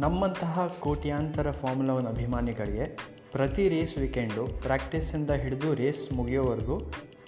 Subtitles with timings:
[0.00, 2.84] ನಮ್ಮಂತಹ ಕೋಟ್ಯಾಂತರ formula one ಅಭಿಮಾನಿಗಳಿಗೆ
[3.32, 6.76] ಪ್ರತಿ ರೇಸ್ ವೀಕೆಂಡು ಪ್ರಾಕ್ಟೀಸಿಂದ ಹಿಡಿದು ರೇಸ್ ಮುಗಿಯೋವರೆಗೂ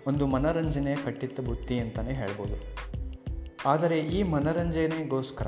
[0.06, 2.56] ಒಂದು ಮನರಂಜನೆ ಕಟ್ಟಿತ್ತ ಬುತ್ತಿ ಅಂತಲೇ ಹೇಳ್ಬೋದು.
[3.66, 5.46] ಆದರೆ ಈ ಮನರಂಜನೆಗೋಸ್ಕರ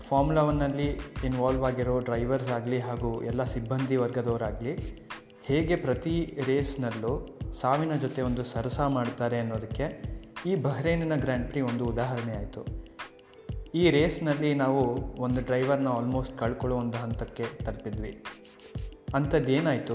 [0.00, 0.88] ಫಾರ್ಮುಲಾ ಒನ್ನಲ್ಲಿ
[1.24, 4.74] ಇನ್ವಾಲ್ವ್ ಆಗಿರೋ ಡ್ರೈವರ್ಸ್ ಆಗಲಿ ಹಾಗೂ ಎಲ್ಲ ಸಿಬ್ಬಂದಿ ವರ್ಗದವರಾಗಲಿ
[5.44, 9.86] ಹೇಗೆ ಪ್ರತಿ ರೇಸ್ನಲ್ಲೂ ಸಾವಿನ ಜೊತೆ ಒಂದು ಸರಸ ಮಾಡ್ತಾರೆ ಅನ್ನೋದಕ್ಕೆ
[10.46, 12.91] ಈ ಬಹ್ರೇನಿನ ಗ್ರ್ಯಾಂಡ್ ಪ್ರಿ ಒಂದು ಉದಾಹರಣೆ ಆಯಿತು.
[13.74, 18.24] ಈ ರೇಸ್ನಲ್ಲಿ ನಾವು ಒಂದು ಡ್ರೈವರ್ನ ಆಲ್ಮೋಸ್ಟ್ ಕಳ್ಕೊಳ್ಳೋ ಒಂದು ಹಂತಕ್ಕೆ ತಲುಪಿದ್ವಿ.
[19.14, 19.94] ಅಂಥದ್ದೇನಾಯಿತು?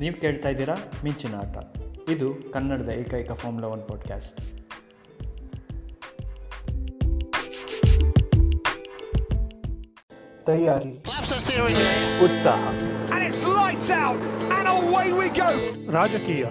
[0.00, 0.74] ನೀವು ಕೇಳ್ತಾ ಇದ್ದೀರಾ?
[1.04, 1.56] ಮಿಂಚಿನ ಆಟ.
[2.10, 4.40] ಇದು ಕನ್ನಡದ ಏಕೈಕ ಫಾರ್ಮುಲಾ ಒನ್ ಪಾಡ್ಕ್ಯಾಸ್ಟ್
[10.46, 11.04] ತಯಾರಿ.
[12.24, 12.72] ಉತ್ಸಾಹ.
[15.90, 16.44] ರಾಜಕೀಯ.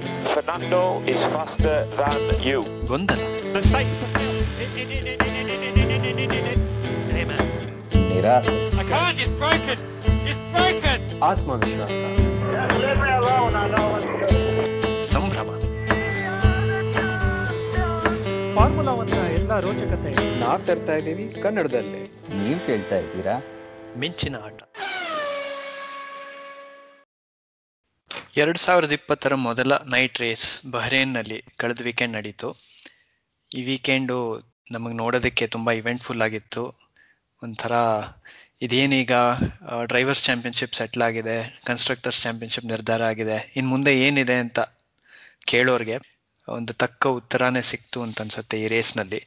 [5.11, 5.36] It's
[8.17, 8.55] ನಿರಾಸೆ
[11.19, 11.97] ಆತ್ಮವಿಶ್ವಾಸ
[15.11, 15.49] ಸಂಭ್ರಮ
[18.55, 18.93] ಫಾರ್ಮುಲಾ
[19.27, 22.01] ಎಲ್ಲ ರೋಚಕತೆ ನಾವ್ ತರ್ತಾ ಇದ್ದೀವಿ ಕನ್ನಡದಲ್ಲೇ.
[22.43, 23.35] ನೀವ್ ಕೇಳ್ತಾ ಇದ್ದೀರಾ?
[23.97, 24.61] ಮಿಂಚಿನ ಆಟ.
[28.37, 32.49] ಎರಡು ಸಾವಿರದ ಇಪ್ಪತ್ತರ ಮೊದಲ ನೈಟ್ ರೇಸ್ ಬಹ್ರೇನ್ನಲ್ಲಿ ಕಳೆದ ವೀಕೆಂಡ್ ನಡೀತು.
[33.55, 34.17] ಈ ವೀಕೆಂಡು
[34.71, 36.86] ನಮಗೆ ನೋಡೋದಕ್ಕೆ ತುಂಬ ಇವೆಂಟ್ಫುಲ್ ಆಗಿತ್ತು.
[37.43, 37.71] ಒಂಥರ
[38.61, 39.11] ಇದೇನೀಗ
[39.83, 44.59] ಡ್ರೈವರ್ಸ್ ಚಾಂಪಿಯನ್ಶಿಪ್ ಸೆಟ್ಲ್ ಆಗಿದೆ ಕನ್ಸ್ಟ್ರಕ್ಟರ್ಸ್ ಚಾಂಪಿಯನ್ಶಿಪ್ ನಿರ್ಧಾರ ಆಗಿದೆ ಇನ್ನು ಮುಂದೆ ಏನಿದೆ ಅಂತ
[45.45, 45.97] ಕೇಳೋರ್ಗೆ
[46.47, 49.25] ಒಂದು ತಕ್ಕ ಉತ್ತರನೇ ಸಿಕ್ತು ಅಂತ ಅನ್ಸುತ್ತೆ ಈ ರೇಸ್ನಲ್ಲಿ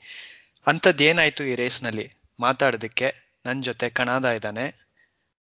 [0.67, 3.15] ಅಂಥದ್ದು ಏನಾಯ್ತು ಈ ರೇಸ್ನಲ್ಲಿ ಮಾತಾಡೋದಕ್ಕೆ
[3.47, 4.67] ನನ್ನ ಜೊತೆ ಕಣಾದ ಇದ್ದಾನೆ.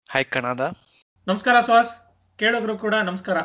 [0.10, 0.62] ಹಾಯ್ ಕಣಾದ.
[1.28, 1.94] ನಮಸ್ಕಾರ ಸುಹಾಸ್.
[2.38, 3.38] ಕೇಳಿದ್ರು ಕೂಡ ನಮಸ್ಕಾರ.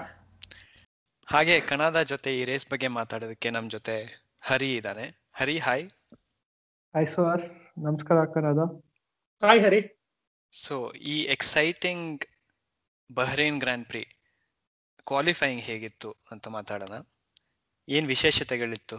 [1.27, 3.97] ಹಾಗೆ ಕಣಾದ ಜೊತೆ ಈ ರೇಸ್ ಬಗ್ಗೆ ಮಾತಾಡೋದಕ್ಕೆ ನಮ್ಮ ಜೊತೆ
[4.41, 5.28] ಹರಿ ಇದ್ದಾನೆ.
[5.33, 5.84] Hari hi
[6.94, 7.50] hi Suhas.
[7.78, 8.90] ನಮಸ್ಕಾರ ಕನ್ನಡ
[9.43, 9.79] ಹಾಯ್ ಹರಿ
[10.53, 12.25] ಸೊ ಈ exciting
[13.11, 14.03] Bahrain Grand Prix
[15.06, 16.97] qualifying ಹೇಗಿತ್ತು ಅಂತ ಮಾತಾಡೋಣ.
[17.89, 18.97] ಏನ್ ವಿಶೇಷತೆಗಳಿತ್ತು?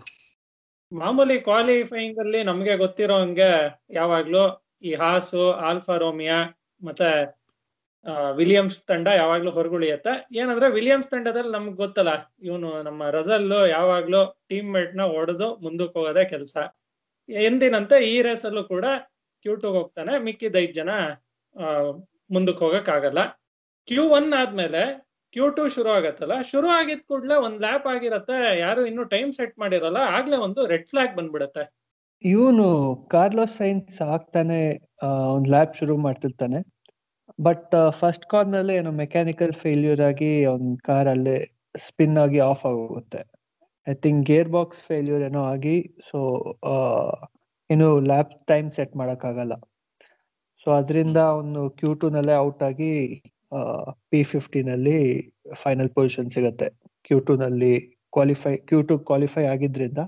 [0.91, 3.51] ಮಾಮೂಲಿ ಕ್ವಾಲಿಫೈಯಿಂಗ್ ಅಲ್ಲಿ ನಮ್ಗೆ ಗೊತ್ತಿರೋ ಹಂಗೆ
[3.89, 4.43] ಯಾವಾಗ್ಲೂ
[4.81, 6.39] ಈ ಹಾಸು ಆಲ್ಫಾ ರೋಮಿಯಾ
[6.83, 7.11] ಮತ್ತೆ
[8.35, 10.35] ವಿಲಿಯಮ್ಸ್ ತಂಡ ಯಾವಾಗ್ಲೂ ಹೊರಗುಳಿಯತ್ತೆ.
[10.37, 16.57] ಏನಂದ್ರೆ ವಿಲಿಯಮ್ಸ್ ತಂಡದಲ್ಲಿ ನಮ್ಗೆ ಗೊತ್ತಲ್ಲ ಇವನು ನಮ್ಮ ರಜಲ್ಲು ಯಾವಾಗ್ಲೂ ಟೀಮ್ ಮೇಟ್ನ ಹೊಡೆದು ಮುಂದಕ್ಕೆ ಹೋಗೋದೇ ಕೆಲಸ.
[17.29, 18.85] ಎಂದಿನಂತೆ ಈ ರೇಸಲ್ಲೂ ಕೂಡ
[19.43, 20.91] ಕ್ಯೂ ಹೋಗ್ತಾನೆ, ಮಿಕ್ಕಿದ ಐದ್ ಜನ
[22.35, 23.21] ಮುಂದಕ್ಕೆ ಹೋಗಕ್ ಆಗಲ್ಲ
[23.87, 24.83] ಕ್ಯೂ ಒನ್ ಆದ್ಮೇಲೆ
[25.35, 29.99] ಕ್ಯೂ ಟು ಶುರು ಆಗತ್ತಲ್ಲ, ಶುರು ಆಗಿದ ಕೂಡ್ಲೆ ಒಂದ್ ಲ್ಯಾಪ್ ಆಗಿರತ್ತೆ, ಯಾರು ಇನ್ನು ಟೈಮ್ ಸೆಟ್ ಮಾಡಿರಲ್ಲ,
[30.17, 31.63] ಆಗ್ಲೇ ಒಂದು ರೆಡ್ ಫ್ಲಾಗ್ ಬಂದ್ಬಿಡತ್ತೆ.
[32.23, 32.65] ಇವನು
[33.13, 34.59] ಕಾರ್ಲೋಸ್ ಸೈನ್ಸ್ ಆಗ್ತಾನೆ
[35.35, 36.59] ಒಂದು ಲ್ಯಾಬ್ ಶುರು ಮಾಡ್ತಿರ್ತಾನೆ.
[37.47, 41.37] ಬಟ್ ಫಸ್ಟ್ ಕಾರ್ನಲ್ಲಿ ಏನೋ ಮೆಕ್ಯಾನಿಕಲ್ ಫೇಲ್ಯೂರ್ ಆಗಿ ಅವ್ನ ಕಾರ್ ಅಲ್ಲೇ
[41.85, 43.21] ಸ್ಪಿನ್ ಆಗಿ ಆಫ್ ಆಗೋಗುತ್ತೆ.
[43.87, 45.77] I think gear box failure ಏನೋ ಆಗಿ
[46.09, 46.19] ಸೊ
[47.73, 49.53] ಏನು ಲ್ಯಾಬ್ ಟೈಮ್ ಸೆಟ್ ಮಾಡೋಕ್ಕಾಗಲ್ಲ.
[50.63, 52.91] ಸೊ ಅದರಿಂದ ಅವನು ಕ್ಯೂ ಟೂನಲ್ಲೇ ಔಟ್ ಆಗಿ
[54.11, 54.97] ಪಿ ಫಿಫ್ಟಿನಲ್ಲಿ
[55.61, 56.67] ಫೈನಲ್ ಪೊಸಿಷನ್ ಸಿಗುತ್ತೆ.
[57.07, 57.73] ಕ್ಯೂ ಟೂನಲ್ಲಿ
[58.15, 60.01] ಕ್ವಾಲಿಫೈ ಕ್ಯೂ ಟು ಕ್ವಾಲಿಫೈ ಆಗಿದ್ರಿಂದ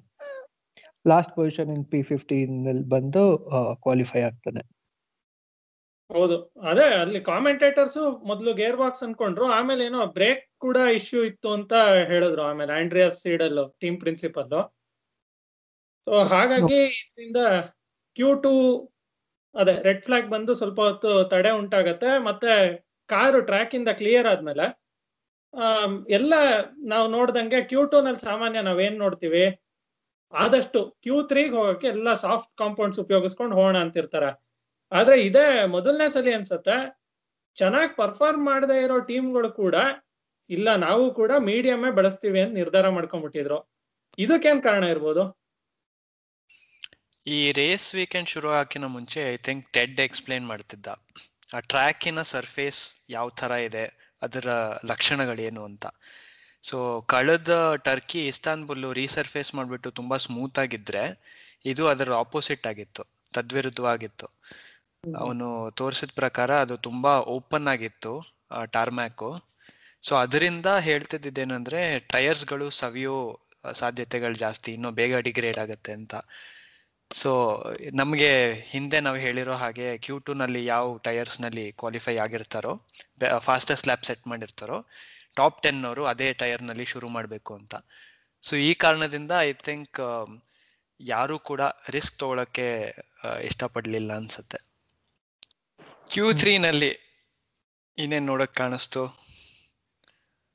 [1.12, 3.24] ಲಾಸ್ಟ್ ಪೊಸಿಷನ್ ಇನ್ ಪಿ ಫಿಫ್ಟೀನ್ನಲ್ಲಿ ಬಂದು
[3.86, 4.62] ಕ್ವಾಲಿಫೈ ಆಗ್ತಾನೆ.
[6.10, 6.38] ಹೌದು.
[6.70, 8.00] ಅದೇ ಅಲ್ಲಿ ಕಾಮೆಂಟೇಟರ್ಸ್
[8.30, 11.74] ಮೊದಲು ಗೇರ್ ಬಾಕ್ಸ್ ಅನ್ಕೊಂಡ್ರು, ಆಮೇಲೆ ಏನೋ ಬ್ರೇಕ್ ಕೂಡ ಇಶ್ಯೂ ಇತ್ತು ಅಂತ
[12.12, 12.44] ಹೇಳಿದ್ರು.
[12.52, 14.50] ಆಮೇಲೆ Andreas Seidl team principal
[16.08, 17.42] so ಹಾಗಾಗಿ ಇದರಿಂದ
[18.18, 18.52] ಕ್ಯೂ ಟು
[19.56, 22.10] ಅದೇ ರೆಡ್ ಫ್ಲಾಗ್ ಬಂದು ಸ್ವಲ್ಪ ಹೊತ್ತು ತಡೆ ಉಂಟಾಗತ್ತೆ.
[22.28, 22.52] ಮತ್ತೆ
[23.10, 24.66] ಕಾರು ಟ್ರ್ಯಾಕ್ ಇಂದ ಕ್ಲಿಯರ್ ಆದ್ಮೇಲೆ
[26.18, 26.34] ಎಲ್ಲ
[26.94, 29.44] ನಾವು ನೋಡ್ದಂಗೆ ಕ್ಯೂ ಟೂ ನಲ್ಲಿ ಸಾಮಾನ್ಯ ನಾವೇನ್ ನೋಡ್ತೀವಿ?
[30.34, 34.32] ಆದಷ್ಟು ಕ್ಯೂ ತ್ರೀಗೆ ಹೋಗಕ್ಕೆ ಎಲ್ಲ ಸಾಫ್ಟ್ ಕಾಂಪೌಂಡ್ಸ್ ಉಪಯೋಗಿಸ್ಕೊಂಡು ಹೋಗೋಣ ಅಂತಿರ್ತಾರೆ.
[34.92, 36.78] ಆದ್ರೆ ಇದೇ ಮೊದಲನೇ ಸಲಿ ಅನ್ಸತ್ತೆ
[37.58, 39.76] ಚೆನ್ನಾಗಿ ಪರ್ಫಾರ್ಮ್ ಮಾಡದೇ ಇರೋ ಟೀಮ್ಗಳು ಕೂಡ
[40.50, 43.60] ಇಲ್ಲ ನಾವು ಕೂಡ ಮೀಡಿಯಮ್ಮೇ ಬಳಸ್ತೀವಿ ಅಂತ ನಿರ್ಧಾರ ಮಾಡ್ಕೊಂಡ್ಬಿಟ್ಟಿದ್ರು.
[44.18, 45.24] ಇದಕ್ಕೇನ್ ಕಾರಣ ಇರ್ಬೋದು?
[47.26, 50.88] ಈ ರೇಸ್ ವೀಕೆಂಡ್ ಶುರು ಹಾಕಿನ ಮುಂಚೆ ಐ ಥಿಂಕ್ ಟೆಡ್ ಎಕ್ಸ್ಪ್ಲೇನ್ ಮಾಡ್ತಿದ್ದ.
[51.56, 52.80] ಆ ಟ್ರ್ಯಾಕಿನ ಸರ್ಫೇಸ್
[53.10, 53.84] ಯಾವ ಥರ ಇದೆ
[54.22, 54.48] ಅದರ
[54.86, 55.86] ಲಕ್ಷಣಗಳೇನು ಅಂತ.
[56.64, 57.54] ಸೊ ಕಳೆದ
[57.86, 61.04] ಟರ್ಕಿ ಇಸ್ತಾನ್ಬುಲ್ ರೀಸರ್ಫೇಸ್ ಮಾಡಿಬಿಟ್ಟು ತುಂಬ ಸ್ಮೂತ್ ಆಗಿದ್ರೆ
[61.66, 63.04] ಇದು ಅದರ ಆಪೋಸಿಟ್ ಆಗಿತ್ತು
[63.34, 64.28] ತದ್ವಿರುದ್ಧವಾಗಿತ್ತು.
[65.04, 68.14] ಅವನು ತೋರಿಸಿದ ಪ್ರಕಾರ ಅದು ತುಂಬಾ ಓಪನ್ ಆಗಿತ್ತು
[68.72, 69.30] ಟಾರ್ಮ್ಯಾಕು
[70.04, 71.82] ಸೊ ಅದರಿಂದ ಹೇಳ್ತಿದ್ದೇನಂದ್ರೆ
[72.14, 73.16] ಟೈರ್ಸ್ಗಳು ಸವಿಯೋ
[73.74, 76.16] ಸಾಧ್ಯತೆಗಳು ಜಾಸ್ತಿ ಇನ್ನು ಬೇಗ ಡಿಗ್ರೇಡ್ ಆಗುತ್ತೆ ಅಂತ.
[77.12, 77.32] ಸೊ
[77.94, 78.30] ನಮಗೆ
[78.72, 82.74] ಹಿಂದೆ ನಾವು ಹೇಳಿರೋ ಹಾಗೆ ಕ್ಯೂ ನಲ್ಲಿ ಯಾವ ಟೈರ್ಸ್ನಲ್ಲಿ ಕ್ವಾಲಿಫೈ ಆಗಿರ್ತಾರೋ
[83.48, 84.78] ಫಾಸ್ಟೆಸ್ಟ್ ಲ್ಯಾಪ್ ಸೆಟ್ ಮಾಡಿರ್ತಾರೋ
[85.38, 87.76] ಟಾಪ್ ಟೆನ್ ಅವರು ಅದೇ ಟೈರ್ನಲ್ಲಿ ಶುರು ಮಾಡಬೇಕು ಅಂತ.
[88.44, 90.00] ಸೊ ಈ ಕಾರಣದಿಂದ ಐ ಥಿಂಕ್
[91.00, 92.68] ಯಾರು ಕೂಡ ರಿಸ್ಕ್ ತಗೊಳಕ್ಕೆ
[93.50, 94.60] ಇಷ್ಟಪಡ್ಲಿಲ್ಲ ಅನ್ಸುತ್ತೆ.
[96.10, 96.28] ಕ್ಯೂ
[96.66, 96.92] ನಲ್ಲಿ
[97.98, 99.04] ಇನ್ನೇನ್ ನೋಡಕ್ ಕಾಣಿಸ್ತು?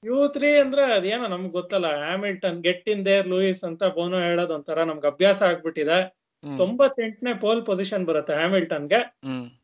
[0.03, 4.85] ಯು ತ್ರೀ ಅಂದ್ರೆ ಅದೇನೋ ನಮ್ಗೆ ಗೊತ್ತಲ್ಲ Hamilton get in there Lewis ಅಂತ ಬೋನೋ ಹೇಳೋದು ಒಂಥರ
[4.91, 5.99] ನಮ್ಗೆ ಅಭ್ಯಾಸ ಆಗ್ಬಿಟ್ಟಿದೆ.
[6.43, 9.01] ತೊಂಬತ್ತೆಂಟನೇ ಪೋಲ್ ಪೊಸಿಷನ್ ಬರುತ್ತೆ ಹ್ಯಾಮಿಲ್ಟನ್ಗೆ.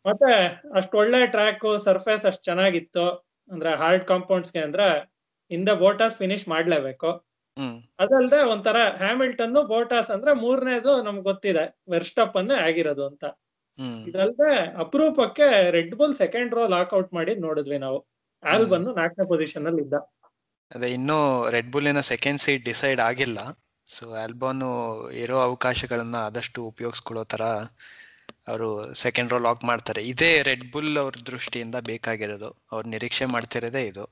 [0.07, 3.35] ಮತ್ತೆ ಅಷ್ಟು ಒಳ್ಳೆ ಟ್ರ್ಯಾಕ್ ಸರ್ಫೇಸ್ ಅಷ್ಟು ಚೆನ್ನಾಗಿತ್ತು.
[3.51, 4.99] ಅಂದ್ರೆ ಹಾರ್ಡ್ ಕಾಂಪೌಂಡ್ಸ್ಗೆ ಅಂದ್ರೆ
[5.51, 7.27] ಹಿಂದೆ ಬೋಟಾಸ್ ಫಿನಿಶ್ ಮಾಡ್ಲೇಬೇಕು.
[7.99, 13.25] ಅದಲ್ದೆ ಒಂಥರ ಹ್ಯಾಮಿಲ್ಟನ್ ಬೋಟಾಸ್ ಅಂದ್ರೆ ಮೂರನೇದು ನಮ್ಗೆ ಗೊತ್ತಿದೆ ವೆರ್ಸ್ಟಪ್ ಅನ್ನೇ ಆಗಿರೋದು ಅಂತ.
[14.07, 18.07] ಇದಲ್ದೆ ಅಪರೂಪಕ್ಕೆ Red Bull second row lockout ಮಾಡಿ ನೋಡಿದ್ವಿ ನಾವು.
[18.43, 19.95] ಆಲ್ಬನ್ ನಾಲ್ಕನೇ ಪೊಸಿಷನ್ ಅಲ್ಲಿ ಇದ್ದ.
[20.75, 23.39] ಅದೇ ಇನ್ನು ರೆಡ್ ಬುಲ್ಲಿನ ಸೆಕೆಂಡ್ ಸೀಟ್ ಡಿಸೈಡ್ ಆಗಿಲ್ಲ.
[23.87, 24.69] ಸೊ ಆಲ್ಬೋನು
[25.11, 27.43] ಇರೋ ಅವಕಾಶಗಳನ್ನ ಆದಷ್ಟು ಉಪಯೋಗಿಸ್ಕೊಳ್ಳೋ ತರ
[28.49, 30.03] ಅವರು ಸೆಕೆಂಡ್ ರೋ ಲಾಕ್ ಮಾಡ್ತಾರೆ.
[30.03, 32.65] ಇದೇ ರೆಡ್ ಬುಲ್ ಅವ್ರ ದೃಷ್ಟಿಯಿಂದ ಬೇಕಾಗಿರೋದು.
[32.73, 34.05] ಅವ್ರು ನಿರೀಕ್ಷೆ ಮಾಡ್ತಿರೋದೇ ಇದು.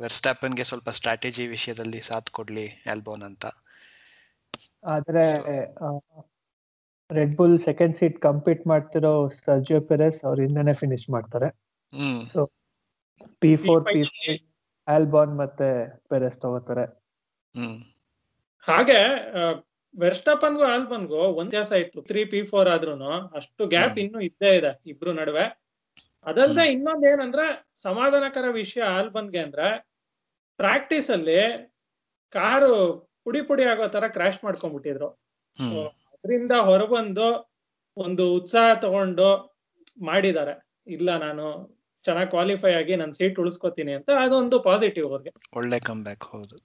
[0.00, 3.46] ವೆರ್ಸ್ಟಾಪನ್ಗೆ ಸ್ವಲ್ಪ ಸ್ಟ್ರಾಟಜಿ ವಿಷಯದಲ್ಲಿ ಸಾಥ್ ಕೊಡ್ಲಿ ಆಲ್ಬೋನ್ ಅಂತ.
[4.84, 5.24] ಆದ್ರೆ
[7.12, 11.48] Red Bull second seat compete ಮಾಡ್ತಿರೋ ಸರ್ಜಿಯೋ ಪೆರೆಸ್ ಅವ್ರ ಹಿಂದೆನೆ ಫಿನಿಶ್ ಮಾಡ್ತಾರೆ.
[11.96, 12.48] ಹ್ಮ್.
[13.40, 14.38] P four P P5 five
[14.88, 16.84] Albon ಮತ್ತೆ ಪೆರೆಸ್ ತಗೋತಾರೆ.
[17.56, 17.89] ಹ್ಮ್.
[18.68, 18.98] ಹಾಗೆ
[19.94, 22.02] ವೆರ್ಸ್ಟಪನ್ಗೂ ಆಲ್ಬನ್ಗೂ ಒಂದ್ ವ್ಯತ್ಯಾಸ ಇತ್ತು.
[22.02, 25.44] ತ್ರೀ ಪಿ ಫೋರ್ ಆದ್ರೂನು ಅಷ್ಟು ಗ್ಯಾಪ್ ಇನ್ನು ಇದ್ದೇ ಇದೆ ಇಬ್ರು ನಡುವೆ.
[26.26, 27.46] ಅದಲ್ದೆ ಇನ್ನೊಂದ್ ಏನಂದ್ರೆ
[27.82, 29.66] ಸಮಾಧಾನಕರ ವಿಷಯ ಆಲ್ಬನ್ಗೆ ಅಂದ್ರೆ
[30.58, 31.40] ಪ್ರಾಕ್ಟೀಸ್ ಅಲ್ಲಿ
[32.32, 32.72] ಕಾರು
[33.24, 35.08] ಪುಡಿ ಪುಡಿ ಆಗೋ ತರ ಕ್ರಾಶ್ ಮಾಡ್ಕೊಂಡ್ಬಿಟ್ಟಿದ್ರು.
[36.14, 37.26] ಅದರಿಂದ ಹೊರಬಂದು
[37.96, 39.28] ಒಂದು ಉತ್ಸಾಹ ತಗೊಂಡು
[40.02, 40.54] ಮಾಡಿದ್ದಾರೆ.
[40.86, 41.46] ಇಲ್ಲ ನಾನು
[42.04, 45.32] ಚೆನ್ನಾಗಿ ಕ್ವಾಲಿಫೈ ಆಗಿ ನನ್ನ ಸೀಟ್ ಉಳಿಸ್ಕೊತೀನಿ ಅಂತ ಅದೊಂದು ಪಾಸಿಟಿವ್ ಅವ್ರಿಗೆ.
[45.56, 46.56] ಒಳ್ಳೆ ಕಮ್ಬ್ಯಾಕ್ ಹೌದು.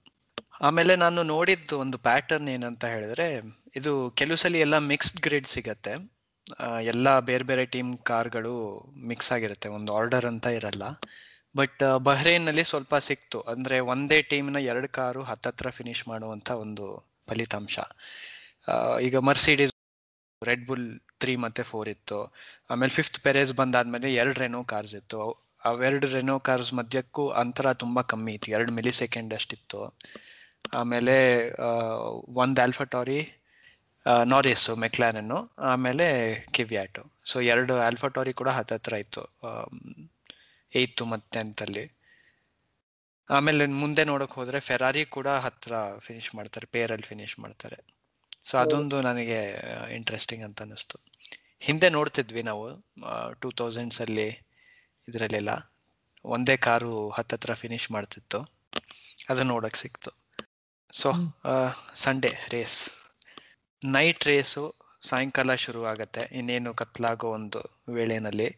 [0.60, 3.40] ಆಮೇಲೆ ನಾನು ನೋಡಿದ್ದು ಒಂದು ಪ್ಯಾಟರ್ನ್ ಏನಂತ ಹೇಳಿದ್ರೆ,
[3.76, 6.16] ಇದು ಕೆಲವು ಸಲ ಎಲ್ಲ ಮಿಕ್ಸ್ಡ್ ಗ್ರಿಡ್ ಸಿಗತ್ತೆ.
[6.82, 9.68] ಎಲ್ಲ ಬೇರೆ ಬೇರೆ ಟೀಮ್ ಕಾರ್ಗಳು ಮಿಕ್ಸ್ ಆಗಿರುತ್ತೆ.
[9.68, 10.82] ಒಂದು ಆರ್ಡರ್ ಅಂತ ಇರಲ್ಲ.
[11.56, 13.40] ಬಟ್ ಬಹ್ರೇನ್ನಲ್ಲಿ ಸ್ವಲ್ಪ ಸಿಕ್ತು.
[13.40, 17.78] ಅಂದ್ರೆ ಒಂದೇ ಟೀಮ್ನ ಎರಡು ಕಾರು ಹತ್ತತ್ರ ಫಿನಿಶ್ ಮಾಡುವಂತ ಒಂದು ಫಲಿತಾಂಶ.
[19.02, 19.72] ಈಗ ಮರ್ಸಿಡೀಸ್
[20.44, 22.34] ರೆಡ್ ಬುಲ್ ತ್ರೀ ಮತ್ತೆ ಫೋರ್ ಇತ್ತು.
[22.70, 25.22] ಆಮೇಲೆ ಫಿಫ್ತ್ ಪೆರೇಸ್ ಬಂದಾದ್ಮೇಲೆ ಎರಡು ರೆನೋ ಕಾರ್ಸ್ ಇತ್ತು.
[25.22, 28.52] ಅವ್- ಅವೆರಡು ರೆನೋ ಕಾರ್ಸ್ ಮಧ್ಯಕ್ಕೂ ಅಂತರ ತುಂಬಾ ಕಮ್ಮಿ ಇತ್ತು.
[28.52, 29.98] ಎರಡು ಮಿಲಿ ಸೆಕೆಂಡ್ ಅಷ್ಟಿತ್ತು.
[30.72, 31.16] ಆಮೇಲೆ
[32.34, 33.20] ಒಂದು ಆಲ್ಫಟೋರಿ
[34.26, 36.06] ನಾರಿಸ್ಸು ಮೆಕ್ಲಾನನ್ನು ಆಮೇಲೆ
[36.52, 39.24] ಕಿವ್ಯಾಟು ಸೊ ಎರಡು ಆಲ್ಫಟೋರಿ ಕೂಡ ಹತ್ತತ್ರ ಇತ್ತು
[40.72, 41.84] ಏಯ್ತು ಮತ್ತು ಟೆಂತಲ್ಲಿ
[43.30, 47.78] ಆಮೇಲೆ ಮುಂದೆ ನೋಡಕ್ಕೆ ಹೋದರೆ ಫೆರಾರಿ ಕೂಡ ಹತ್ರ ಫಿನಿಶ್ ಮಾಡ್ತಾರೆ ಪೇರಲ್ಲಿ ಫಿನಿಶ್ ಮಾಡ್ತಾರೆ.
[48.44, 49.38] ಸೊ ಅದೊಂದು ನನಗೆ
[49.94, 50.98] ಇಂಟ್ರೆಸ್ಟಿಂಗ್ ಅಂತ ಅನಿಸ್ತು
[51.62, 52.64] ಹಿಂದೆ ನೋಡ್ತಿದ್ವಿ ನಾವು
[53.40, 54.28] ಟೂ ತೌಸಂಡ್ಸಲ್ಲಿ
[55.08, 55.50] ಇದರಲ್ಲೆಲ್ಲ.
[56.24, 58.38] ಒಂದೇ ಕಾರು ಹತ್ತತ್ರ ಫಿನಿಶ್ ಮಾಡ್ತಿತ್ತು.
[59.30, 60.10] ಅದು ನೋಡಕ್ ಸಿಕ್ತು.
[60.92, 61.08] So
[61.94, 62.80] Sunday race
[63.84, 64.62] night race
[65.02, 67.60] ಸಾಯಂಕಾಲ ಶುರು ಆಗತ್ತೆ ಇನ್ನೇನು ಕತ್ಲಾಗೋ ಒಂದು
[67.92, 68.48] ವೇಳೆನಲ್ಲಿ.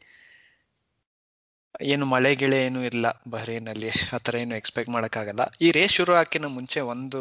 [1.82, 3.90] ಏನು ಮಳೆ ಗಿಳೆ ಏನು ಇಲ್ಲ ಬಹ್ರೇನಲ್ಲಿ.
[4.14, 5.42] ಆ ಥರ ಏನು ಎಕ್ಸ್ಪೆಕ್ಟ್ ಮಾಡೋಕ್ಕಾಗಲ್ಲ.
[5.60, 7.20] ಈ ರೇಸ್ ಶುರು ಹಾಕಿನ ಮುಂಚೆ ಒಂದು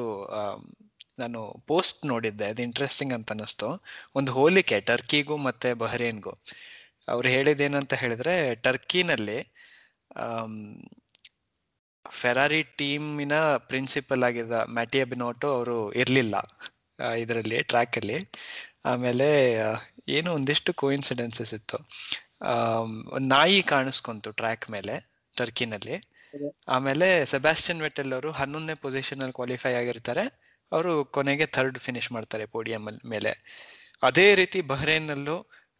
[1.19, 2.47] ನಾನು ಪೋಸ್ಟ್ ನೋಡಿದ್ದೆ.
[2.47, 3.69] ಅದು ಇಂಟ್ರೆಸ್ಟಿಂಗ್ ಅಂತ ಅನ್ನಿಸ್ತು.
[4.15, 6.33] ಒಂದು ಹೋಲಿಕೆ ಟರ್ಕಿಗೂ ಮತ್ತು ಬಹ್ರೇನ್ಗೂ.
[7.07, 9.39] ಅವ್ರು ಹೇಳಿದ್ದೇನಂತ ಹೇಳಿದ್ರೆ ಟರ್ಕಿನಲ್ಲಿ
[12.11, 16.35] ಫೆರಾರಿ ಟೀಮಿನ ಪ್ರಿನ್ಸಿಪಲ್ ಆಗಿದ್ದ ಮ್ಯಾಟಿಯ ಬಿನೋಟೋ ಅವರು ಇರಲಿಲ್ಲ
[17.17, 18.17] ಇದರಲ್ಲಿ ಟ್ರ್ಯಾಕಲ್ಲಿ
[18.85, 19.27] ಆಮೇಲೆ
[20.07, 21.77] ಏನು ಒಂದಿಷ್ಟು ಕೋಇನ್ಸಿಡೆನ್ಸಸ್ ಇತ್ತು.
[23.19, 24.95] ನಾಯಿ ಕಾಣಿಸ್ಕೊಂತು ಟ್ರ್ಯಾಕ್ ಮೇಲೆ
[25.35, 25.95] ಟರ್ಕಿನಲ್ಲಿ
[26.67, 30.23] ಆಮೇಲೆ ಸೆಬಾಸ್ಟಿಯನ್ ವೆಟೆಲ್ ಅವರು ಹನ್ನೊಂದನೇ ಪೊಸಿಷನ್ ಅಲ್ಲಿ ಕ್ವಾಲಿಫೈ ಆಗಿರ್ತಾರೆ.
[30.71, 33.31] ಅವರು ಕೊನೆಗೆ ಥರ್ಡ್ ಫಿನಿಶ್ ಮಾಡ್ತಾರೆ ಪೋಡಿಯಂ ಮೇಲೆ.
[34.03, 35.37] ಅದೇ ರೀತಿ ಬಹ್ರೇನ್ನಲ್ಲೂ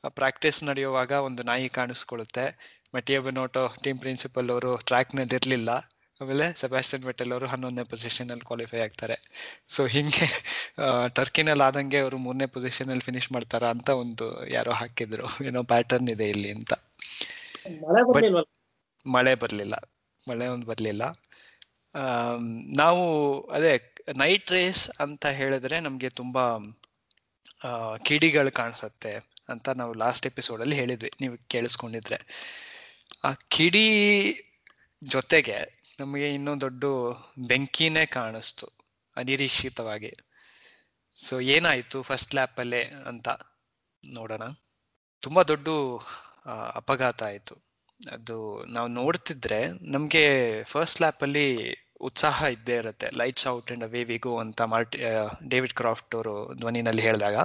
[0.07, 2.45] ಪ್ರಾಕ್ಟೀಸ್ ನಡೆಯುವಾಗ ಒಂದು ನಾಯಿ ಕಾಣಿಸ್ಕೊಳ್ಳುತ್ತೆ.
[2.95, 5.69] ಮಟಿಯ ಬೆನೋಟೋ ಟೀಮ್ ಪ್ರಿನ್ಸಿಪಲ್ ಅವರು ಟ್ರ್ಯಾಕ್ನಲ್ಲಿ ಇರ್ಲಿಲ್ಲ
[6.21, 9.17] ಆಮೇಲೆ ಸೆಬಾಸ್ಟಿಯನ್ ವೆಟೆಲ್ ಅವರು ಹನ್ನೊಂದನೇ ಪೊಸಿಷನ್ ಅಲ್ಲಿ ಕ್ವಾಲಿಫೈ ಆಗ್ತಾರೆ.
[9.67, 10.27] ಸೊ ಹಿಂಗೆ
[11.15, 15.45] ಟರ್ಕಿನಲ್ಲಿ ಆದಂಗೆ ಅವರು ಮೂರನೇ ಪೊಸಿಷನ್ ಅಲ್ಲಿ ಫಿನಿಶ್ ಮಾಡ್ತಾರ ಅಂತ ಒಂದು ಯಾರೋ ಹಾಕಿದ್ರು.
[15.45, 16.73] ಏನೋ ಪ್ಯಾಟರ್ನ್ ಇದೆ ಇಲ್ಲಿ ಅಂತ.
[19.05, 19.75] ಮಳೆ ಬರ್ಲಿಲ್ಲ.
[20.29, 21.03] ಮಳೆ ಒಂದು ಬರಲಿಲ್ಲ.
[22.77, 23.05] ನಾವು
[23.41, 26.43] ಅದೇ ನೈಟ್ ರೇಸ್ ಅಂತ ಹೇಳಿದ್ರೆ ನಮಗೆ ತುಂಬಾ
[28.05, 29.11] ಕಿಡಿಗಳು ಕಾಣಿಸುತ್ತೆ
[29.49, 31.11] ಅಂತ ನಾವು ಲಾಸ್ಟ್ ಎಪಿಸೋಡಲ್ಲಿ ಹೇಳಿದ್ವಿ.
[31.21, 32.17] ನೀವು ಕೇಳಿಸ್ಕೊಂಡಿದ್ರೆ.
[33.23, 33.87] ಆ ಕಿಡಿ
[35.03, 36.85] ಜೊತೆಗೆ ನಮಗೆ ಇನ್ನೂ ದೊಡ್ಡ
[37.49, 38.67] ಬೆಂಕಿನೇ ಕಾಣಿಸ್ತು,
[39.17, 40.11] ಅನಿರೀಕ್ಷಿತವಾಗಿ.
[41.17, 43.27] ಸೊ ಏನಾಯ್ತು ಫಸ್ಟ್ ಲ್ಯಾಪಲ್ಲೇ ಅಂತ
[44.03, 44.43] ನೋಡೋಣ.
[45.23, 45.67] ತುಂಬಾ ದೊಡ್ಡ
[46.81, 47.55] ಅಪಘಾತ ಆಯಿತು.
[48.01, 48.37] ಅದು
[48.67, 49.59] ನಾವು ನೋಡ್ತಿದ್ರೆ
[49.93, 50.23] ನಮಗೆ
[50.63, 51.47] ಫಸ್ಟ್ ಲ್ಯಾಪಲ್ಲಿ
[52.07, 53.07] ಉತ್ಸಾಹ ಇದ್ದೇ ಇರುತ್ತೆ.
[53.17, 54.97] Lights out and away we go ಅಂತ ಮಾರ್ಟಿ
[55.53, 57.37] ಡೇವಿಡ್ ಕ್ರಾಫ್ಟ್ ಅವರು ಧ್ವನಿನಲ್ಲಿ ಹೇಳಿದಾಗ.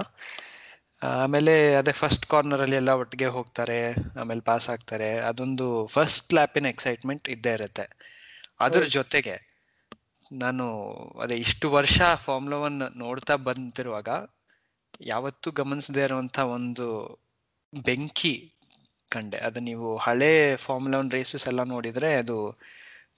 [1.23, 3.79] ಆಮೇಲೆ ಅದೇ ಫಸ್ಟ್ ಕಾರ್ನರಲ್ಲಿ ಎಲ್ಲ ಒಟ್ಟಿಗೆ ಹೋಗ್ತಾರೆ,
[4.19, 5.09] ಆಮೇಲೆ ಪಾಸ್ ಆಗ್ತಾರೆ.
[5.29, 7.85] ಅದೊಂದು ಫಸ್ಟ್ ಲ್ಯಾಪಿನ ಎಕ್ಸೈಟ್ಮೆಂಟ್ ಇದ್ದೇ ಇರುತ್ತೆ.
[8.59, 9.35] ಅದ್ರ ಜೊತೆಗೆ
[10.33, 10.65] ನಾನು
[11.21, 14.09] ಅದೇ ಇಷ್ಟು ವರ್ಷ ಫಾರ್ಮುಲಾ ಒನ್ ನೋಡ್ತಾ ಬಂತಿರುವಾಗ
[15.05, 16.87] ಯಾವತ್ತೂ ಗಮನಿಸದೇ ಇರುವಂತ ಒಂದು
[17.73, 18.33] ಬೆಂಕಿ
[19.09, 19.37] ಕಂಡೆ.
[19.37, 22.37] ಅದು ನೀವು ಹಳೆ ಫಾರ್ಮುಲಾ ಒನ್ ರೇಸಸ್ ಎಲ್ಲ ನೋಡಿದ್ರೆ ಅದು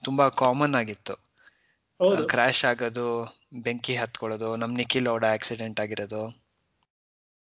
[0.04, 1.14] ತುಂಬಾ ಕಾಮನ್ ಆಗಿತ್ತು.
[2.00, 3.06] ಕ್ರ್ಯಾಶ್ ಕ್ರಾಶ್ ಆಗೋದು
[3.62, 6.22] ಬೆಂಕಿ ಹತ್ಕೊಳ್ಳೋದು ನಮ್ ನಿಖಿಲ್ ಓಡ ಆಕ್ಸಿಡೆಂಟ್ ಆಗಿರೋದು.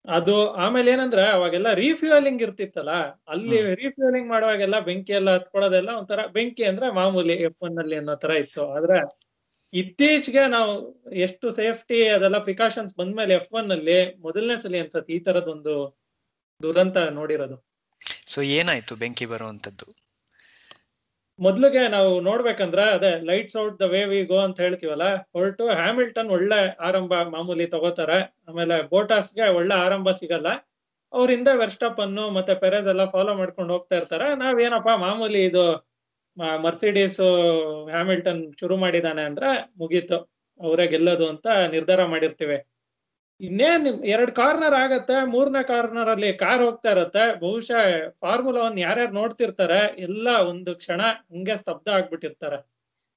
[0.10, 2.94] ಅದು ಆಮೇಲೆ ಏನಂದ್ರೆ ಅವಾಗೆಲ್ಲ ರೀಫ್ಯೂಯಲಿಂಗ್ ಇರ್ತಿತ್ತಲ್ಲ
[3.28, 8.32] ಅಲ್ಲಿ ರೀಫ್ಯೂಯಲಿಂಗ್ ಮಾಡುವಾಗೆಲ್ಲ ಬೆಂಕಿ ಎಲ್ಲ ಹತ್ಕೊಳ್ಳೋದೆಲ್ಲ ಒಂಥರ ಬೆಂಕಿ ಅಂದ್ರೆ ಮಾಮೂಲಿ ಎಫ್ ಒನ್ ಅಲ್ಲಿ ಅನ್ನೋ ತರ
[8.32, 8.64] ಇತ್ತು.
[8.72, 8.98] ಆದ್ರೆ
[9.74, 10.72] ಇತ್ತೀಚೆಗೆ ನಾವು
[11.12, 15.76] ಎಷ್ಟು ಸೇಫ್ಟಿ ಅದೆಲ್ಲ ಪ್ರಿಕಾಷನ್ಸ್ ಬಂದ್ಮೇಲೆ ಎಫ್ ಒನ್ ಅಲ್ಲಿ ಮೊದಲನೇ ಸಲ ಅನ್ಸತ್ತೆ ಈ ತರದೊಂದು
[16.62, 17.58] ದುರಂತ ನೋಡಿರೋದು.
[18.28, 19.88] ಸೊ ಏನಾಯ್ತು ಬೆಂಕಿ ಬರುವಂತದ್ದು
[21.40, 25.06] ಮೊದ್ಲಿಗೆ ನಾವು ನೋಡ್ಬೇಕಂದ್ರೆ ಅದೇ lights out the way we go ಅಂತ ಹೇಳ್ತೀವಲ್ಲ,
[25.36, 28.18] ಹೊರಟು ಹ್ಯಾಮಿಲ್ಟನ್ ಒಳ್ಳೆ ಆರಂಭ ಮಾಮೂಲಿ ತಗೋತಾರೆ.
[28.50, 30.50] ಆಮೇಲೆ ಬೋಟಾಸ್ಗೆ ಒಳ್ಳೆ ಆರಂಭ ಸಿಗಲ್ಲ.
[31.14, 34.28] ಅವ್ರಿಂದ ವೆರ್ಸ್ಟಪ್ ಅನ್ನು ಮತ್ತೆ ಪೆರೇಸ್ ಎಲ್ಲ ಫಾಲೋ ಮಾಡ್ಕೊಂಡು ಹೋಗ್ತಾ ಇರ್ತಾರೆ.
[34.44, 35.64] ನಾವೇನಪ್ಪ ಮಾಮೂಲಿ ಇದು
[36.66, 37.22] ಮರ್ಸಿಡೀಸ್
[37.94, 39.50] ಹ್ಯಾಮಿಲ್ಟನ್ ಶುರು ಮಾಡಿದಾನೆ ಅಂದ್ರೆ
[39.82, 40.20] ಮುಗೀತು.
[40.60, 42.58] ಅವರೇ ಗೆಲ್ಲೋದು ಅಂತ ನಿರ್ಧಾರ ಮಾಡಿರ್ತೀವಿ.
[43.42, 47.82] ಇನ್ನೇನ್ ಎರಡ್ ಕಾರ್ನರ್ ಆಗತ್ತೆ, ಮೂರನೇ ಕಾರ್ನರ್ ಅಲ್ಲಿ ಕಾರ್ ಹೋಗ್ತಾ ಇರತ್ತೆ, ಬಹುಶಃ
[48.24, 52.58] ಫಾರ್ಮುಲಾ ಒನ್ ಯಾರ್ಯಾರು ನೋಡ್ತಿರ್ತಾರೆ, ಎಲ್ಲ ಒಂದು ಕ್ಷಣ ಹಂಗೆ ಸ್ತಬ್ಧ ಆಗ್ಬಿಟ್ಟಿರ್ತಾರೆ.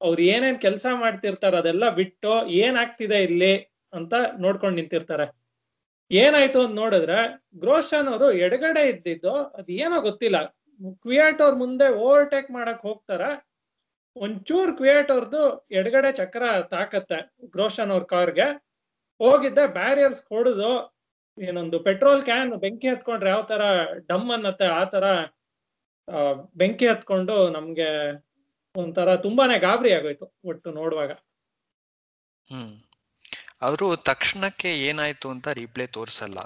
[0.00, 3.52] ಅವ್ರು ಏನೇನ್ ಕೆಲಸ ಮಾಡ್ತಿರ್ತಾರೆ, ಅದೆಲ್ಲ ಬಿಟ್ಟು ಏನ್ ಆಗ್ತಿದೆ ಇಲ್ಲಿ
[3.92, 5.26] ಅಂತ ನೋಡ್ಕೊಂಡ್ ನಿಂತಿರ್ತಾರೆ.
[6.10, 7.18] ಏನಾಯ್ತು ಅಂತ ನೋಡಿದ್ರೆ
[7.56, 10.38] ಗ್ರೋಶನ್ ಅವರು ಎಡಗಡೆ ಇದ್ದಿದ್ದು, ಅದ್ ಏನೋ ಗೊತ್ತಿಲ್ಲ.
[11.02, 13.22] ಕ್ವಿಯಾಟ್ ಅವ್ರ ಮುಂದೆ ಓವರ್ಟೇಕ್ ಮಾಡಕ್ ಹೋಗ್ತಾರ.
[14.16, 18.46] ಒಂಚೂರ್ ಕ್ವಿಯಾಟ್ ಅವ್ರದ್ದು ಎಡಗಡೆ ಚಕ್ರ ತಾಕತ್ತೆ ಗ್ರೋಶನ್ ಅವ್ರ ಕಾರ್ಗೆ.
[19.22, 20.92] ಹೋಗಿದ್ದೆ ಬ್ಯಾರಿಯರ್ಸ್ ಕೊಡುದು
[21.38, 23.62] ಏನೊಂದು ಪೆಟ್ರೋಲ್ ಕ್ಯಾನ್ ಬೆಂಕಿ ಹತ್ಕೊಂಡ್ರೆ ಯಾವ ತರ
[24.08, 25.04] ಡಮ್ ಅನ್ನತ್ತೆ ಆ ತರ
[26.54, 27.88] ಬೆಂಕಿ ಹತ್ಕೊಂಡು ನಮ್ಗೆ
[28.76, 31.10] ಒಂಥರ ತುಂಬಾನೇ ಗಾಬರಿ ಆಗೋಯ್ತು ಒಟ್ಟು ನೋಡುವಾಗ.
[32.50, 32.76] ಹ್ಮ್.
[33.62, 36.38] ಅವರು ತಕ್ಷಣಕ್ಕೆ ಏನಾಯ್ತು ಅಂತ ರೀಪ್ಲೇ ತೋರಿಸಲ್ಲ.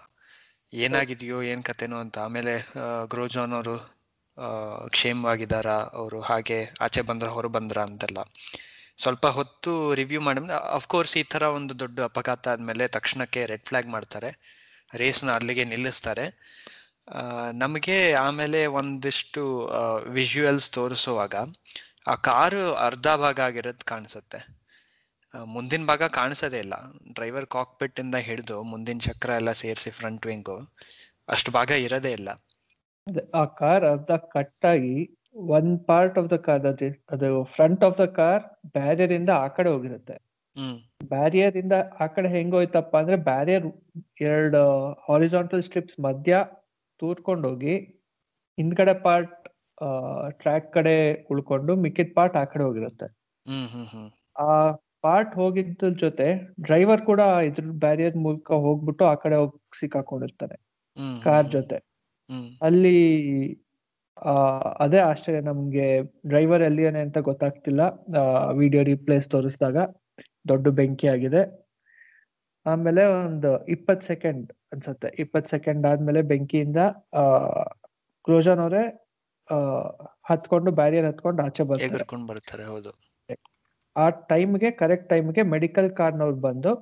[0.72, 2.18] ಏನಾಗಿದೆಯೋ, ಏನ್ ಕತೆನೋ ಅಂತ.
[2.18, 2.72] ಆಮೇಲೆ
[3.08, 3.78] ಗ್ರೋಜಾನ್ ಅವರು
[4.88, 5.76] ಕ್ಷೇಮವಾಗಿದ್ದಾರಾ?
[5.92, 8.18] ಅವರು ಹಾಗೆ ಆಚೆ ಬಂದ್ರ, ಹೊರ ಬಂದ್ರ ಅಂತೆಲ್ಲ.
[8.98, 14.30] ಸ್ವಲ್ಪ ಹೊತ್ತು ರಿವ್ಯೂ ಮಾಡಿ ಅಫ್ಕೋರ್ಸ್ ಈ ತರ ಒಂದು ದೊಡ್ಡ ಅಪಘಾತ ಆದ್ಮೇಲೆ ತಕ್ಷಣಕ್ಕೆ ರೆಡ್ ಫ್ಲಾಗ್ ಮಾಡ್ತಾರೆ.
[14.94, 16.26] ರೇಸ್ನ ಅಲ್ಲಿಗೆ ನಿಲ್ಲಿಸ್ತಾರೆ.
[17.52, 19.42] ನಮಗೆ ಆಮೇಲೆ ಒಂದಿಷ್ಟು
[20.08, 21.34] ವಿಜುವಲ್ಸ್ ತೋರಿಸುವಾಗ
[22.08, 24.40] ಆ ಕಾರು ಅರ್ಧ ಭಾಗ ಆಗಿರೋದು ಕಾಣಿಸುತ್ತೆ.
[25.44, 26.74] ಮುಂದಿನ ಭಾಗ ಕಾಣಿಸೋದೇ ಇಲ್ಲ.
[27.14, 30.56] ಡ್ರೈವರ್ ಕಾಕ್ಪಿಟ್ ಇಂದ ಹಿಡಿದು ಮುಂದಿನ ಚಕ್ರ ಎಲ್ಲ ಸೇರಿಸಿ ಫ್ರಂಟ್ ವಿಂಗು
[31.28, 32.28] ಅಷ್ಟು ಭಾಗ ಇರೋದೇ ಇಲ್ಲ.
[33.34, 34.66] ಆ ಕಾರ್ ಅರ್ಧ ಕಟ್
[35.36, 36.66] ಒಂದ್ ಪಾರ್ಟ್ ಆಫ್ ದ ಕಾರ್
[37.10, 40.26] ಅದು front of the car barrier ಇಂದ ಆ ಕಡೆ ಹೋಗಿರುತ್ತೆ.
[41.08, 43.66] ಬ್ಯಾರಿಯರ್ ಇಂದ ಆ ಕಡೆ ಹೆಂಗೋಯ್ತಪ್ಪ ಅಂದ್ರೆ ಬ್ಯಾರಿಯರ್
[44.20, 46.44] ಎರಡು ಹಾರಿಜಾಂಟಲ್ ಸ್ಟ್ರಿಪ್ಸ್ ಮಧ್ಯ
[46.98, 47.76] ತೂರ್ಕೊಂಡು ಹೋಗಿ
[48.58, 49.48] ಹಿಂದ್ಗಡೆ ಪಾರ್ಟ್
[50.30, 53.06] ಟ್ರ್ಯಾಕ್ ಕಡೆ ಉಳ್ಕೊಂಡು ಮಿಕ್ಕಿದ ಪಾರ್ಟ್ ಆ ಕಡೆ ಹೋಗಿರುತ್ತೆ.
[54.36, 60.56] ಆ ಪಾರ್ಟ್ ಹೋಗಿದ್ದ ಜೊತೆ ಡ್ರೈವರ್ ಕೂಡ ಇದ್ರ ಬ್ಯಾರಿಯರ್ ಮೂಲಕ ಹೋಗ್ಬಿಟ್ಟು ಆ ಕಡೆ ಹೋಗಿ ಸಿಕ್ಕಾಕೊಂಡಿರ್ತಾನೆ.
[61.22, 61.76] ಕಾರ್ ಜೊತೆ.
[62.62, 62.96] ಅಲ್ಲಿ
[64.84, 65.86] ಅದೇ ಆಶ್ಚರ್ಯ ನಮ್ಗೆ
[66.28, 67.82] ಡ್ರೈವರ್ ಎಲ್ಲಿಯಾನೆ ಅಂತ ಗೊತ್ತಾಗ್ತಿಲ್ಲ.
[68.60, 69.78] ವಿಡಿಯೋ ರೀಪ್ಲೇಸ್ ತೋರಿಸಿದಾಗ
[70.48, 71.42] ದೊಡ್ಡ ಬೆಂಕಿ ಆಗಿದೆ.
[72.66, 75.08] ಆಮೇಲೆ ಒಂದು ಇಪ್ಪತ್ ಸೆಕೆಂಡ್ ಅನ್ಸತ್ತೆ.
[75.18, 76.80] ಇಪ್ಪತ್ ಸೆಕೆಂಡ್ ಆದ್ಮೇಲೆ ಬೆಂಕಿಯಿಂದ
[77.20, 77.24] ಆ
[78.24, 78.84] ಕ್ರೋಜನ್ ಅವರೇ
[79.48, 79.58] ಆ
[80.30, 82.06] ಹತ್ಕೊಂಡು ಬ್ಯಾರಿಯರ್ ಹತ್ಕೊಂಡು ಆಚೆ ಬರ್ತಾರೆ.
[82.32, 82.92] ಬರ್ತಾರೆ ಹೌದು.
[83.96, 86.72] ಆ ಟೈಮ್ಗೆ ಕರೆಕ್ಟ್ ಟೈಮ್ಗೆ ಮೆಡಿಕಲ್ ಕಾರ್ನವ್ರು ಬಂದು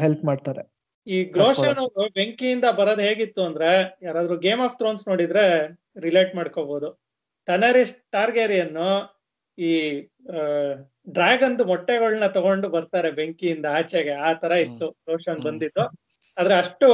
[0.00, 0.62] ಹೆಲ್ಪ್ ಮಾಡ್ತಾರೆ.
[1.06, 3.68] ಈ ಗ್ರೋಷನ್ ಅವರು ಬೆಂಕಿಯಿಂದ ಬರೋದು ಹೇಗಿತ್ತು ಅಂದ್ರೆ
[4.02, 5.44] ಯಾರಾದ್ರೂ ಗೇಮ್ ಆಫ್ ಥ್ರೋನ್ಸ್ ನೋಡಿದ್ರೆ
[6.00, 6.88] ರಿಲೇಟ್ ಮಾಡ್ಕೋಬಹುದು
[7.46, 8.88] ಟನರಿಸ್ ಟಾರ್ಗೆರಿಯನ್ನು
[9.58, 10.00] ಈ
[11.08, 14.12] ಡ್ರ್ಯಾಗನ್ದು ಮೊಟ್ಟೆಗಳನ್ನ ತಗೊಂಡು ಬರ್ತಾರೆ ಬೆಂಕಿಯಿಂದ ಆಚೆಗೆ.
[14.12, 15.42] ಆ ತರ ಇತ್ತು ರೋಷನ್.
[15.42, 15.84] ಬಂದಿದ್ದು.
[16.38, 16.88] ಆದ್ರೆ ಅಷ್ಟು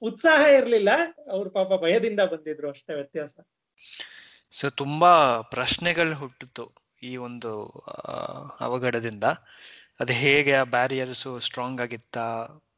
[0.00, 0.88] ಉತ್ಸಾಹ ಇರ್ಲಿಲ್ಲ.
[1.30, 3.34] ಅವ್ರು ಪಾಪ ಭಯದಿಂದ ಬಂದಿದ್ರು ಅಷ್ಟೇ ವ್ಯತ್ಯಾಸ.
[4.50, 6.72] ಸೊ ತುಂಬಾ ಪ್ರಶ್ನೆಗಳು ಹುಟ್ಟಿತು
[7.02, 7.52] ಈ ಒಂದು
[8.60, 9.24] ಅವಘಡದಿಂದ.
[10.00, 12.26] ಅದು ಹೇಗೆ ಆ ಬ್ಯಾರಿಯರ್ಸು ಸ್ಟ್ರಾಂಗ್ ಆಗಿತ್ತಾ?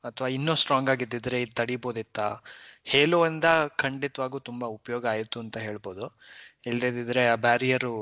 [0.05, 2.27] ಅಥವಾ ಇನ್ನೂ ಸ್ಟ್ರಾಂಗ್ ಆಗಿದ್ದಿದ್ರೆ ಇದು ತಡಿಬೋದಿತ್ತಾ?
[2.85, 3.45] ಹೇಲೋ ಇಂದ
[3.77, 6.05] ಖಂಡಿತವಾಗೂ ತುಂಬಾ ಉಪಯೋಗ ಆಯಿತು ಅಂತ ಹೇಳ್ಬೋದು.
[6.67, 7.93] ಇಲ್ದಿದ್ರೆ ಆ ಬ್ಯಾರಿಯರು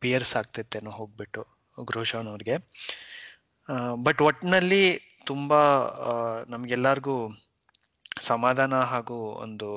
[0.00, 1.42] ಪಿಯರ್ಸ್ ಆಗ್ತಿತ್ತೇನೋ ಹೋಗ್ಬಿಟ್ಟು
[1.84, 2.56] ಗ್ರೋಶನ್ ಅವ್ರಿಗೆ.
[4.04, 4.84] ಬಟ್ ಒಟ್ಟಿನಲ್ಲಿ
[5.26, 5.60] ತುಂಬಾ
[6.48, 7.16] ನಮಗೆಲ್ಲರಿಗೂ
[8.20, 9.68] ಸಮಾಧಾನ ಹಾಗೂ ಒಂದು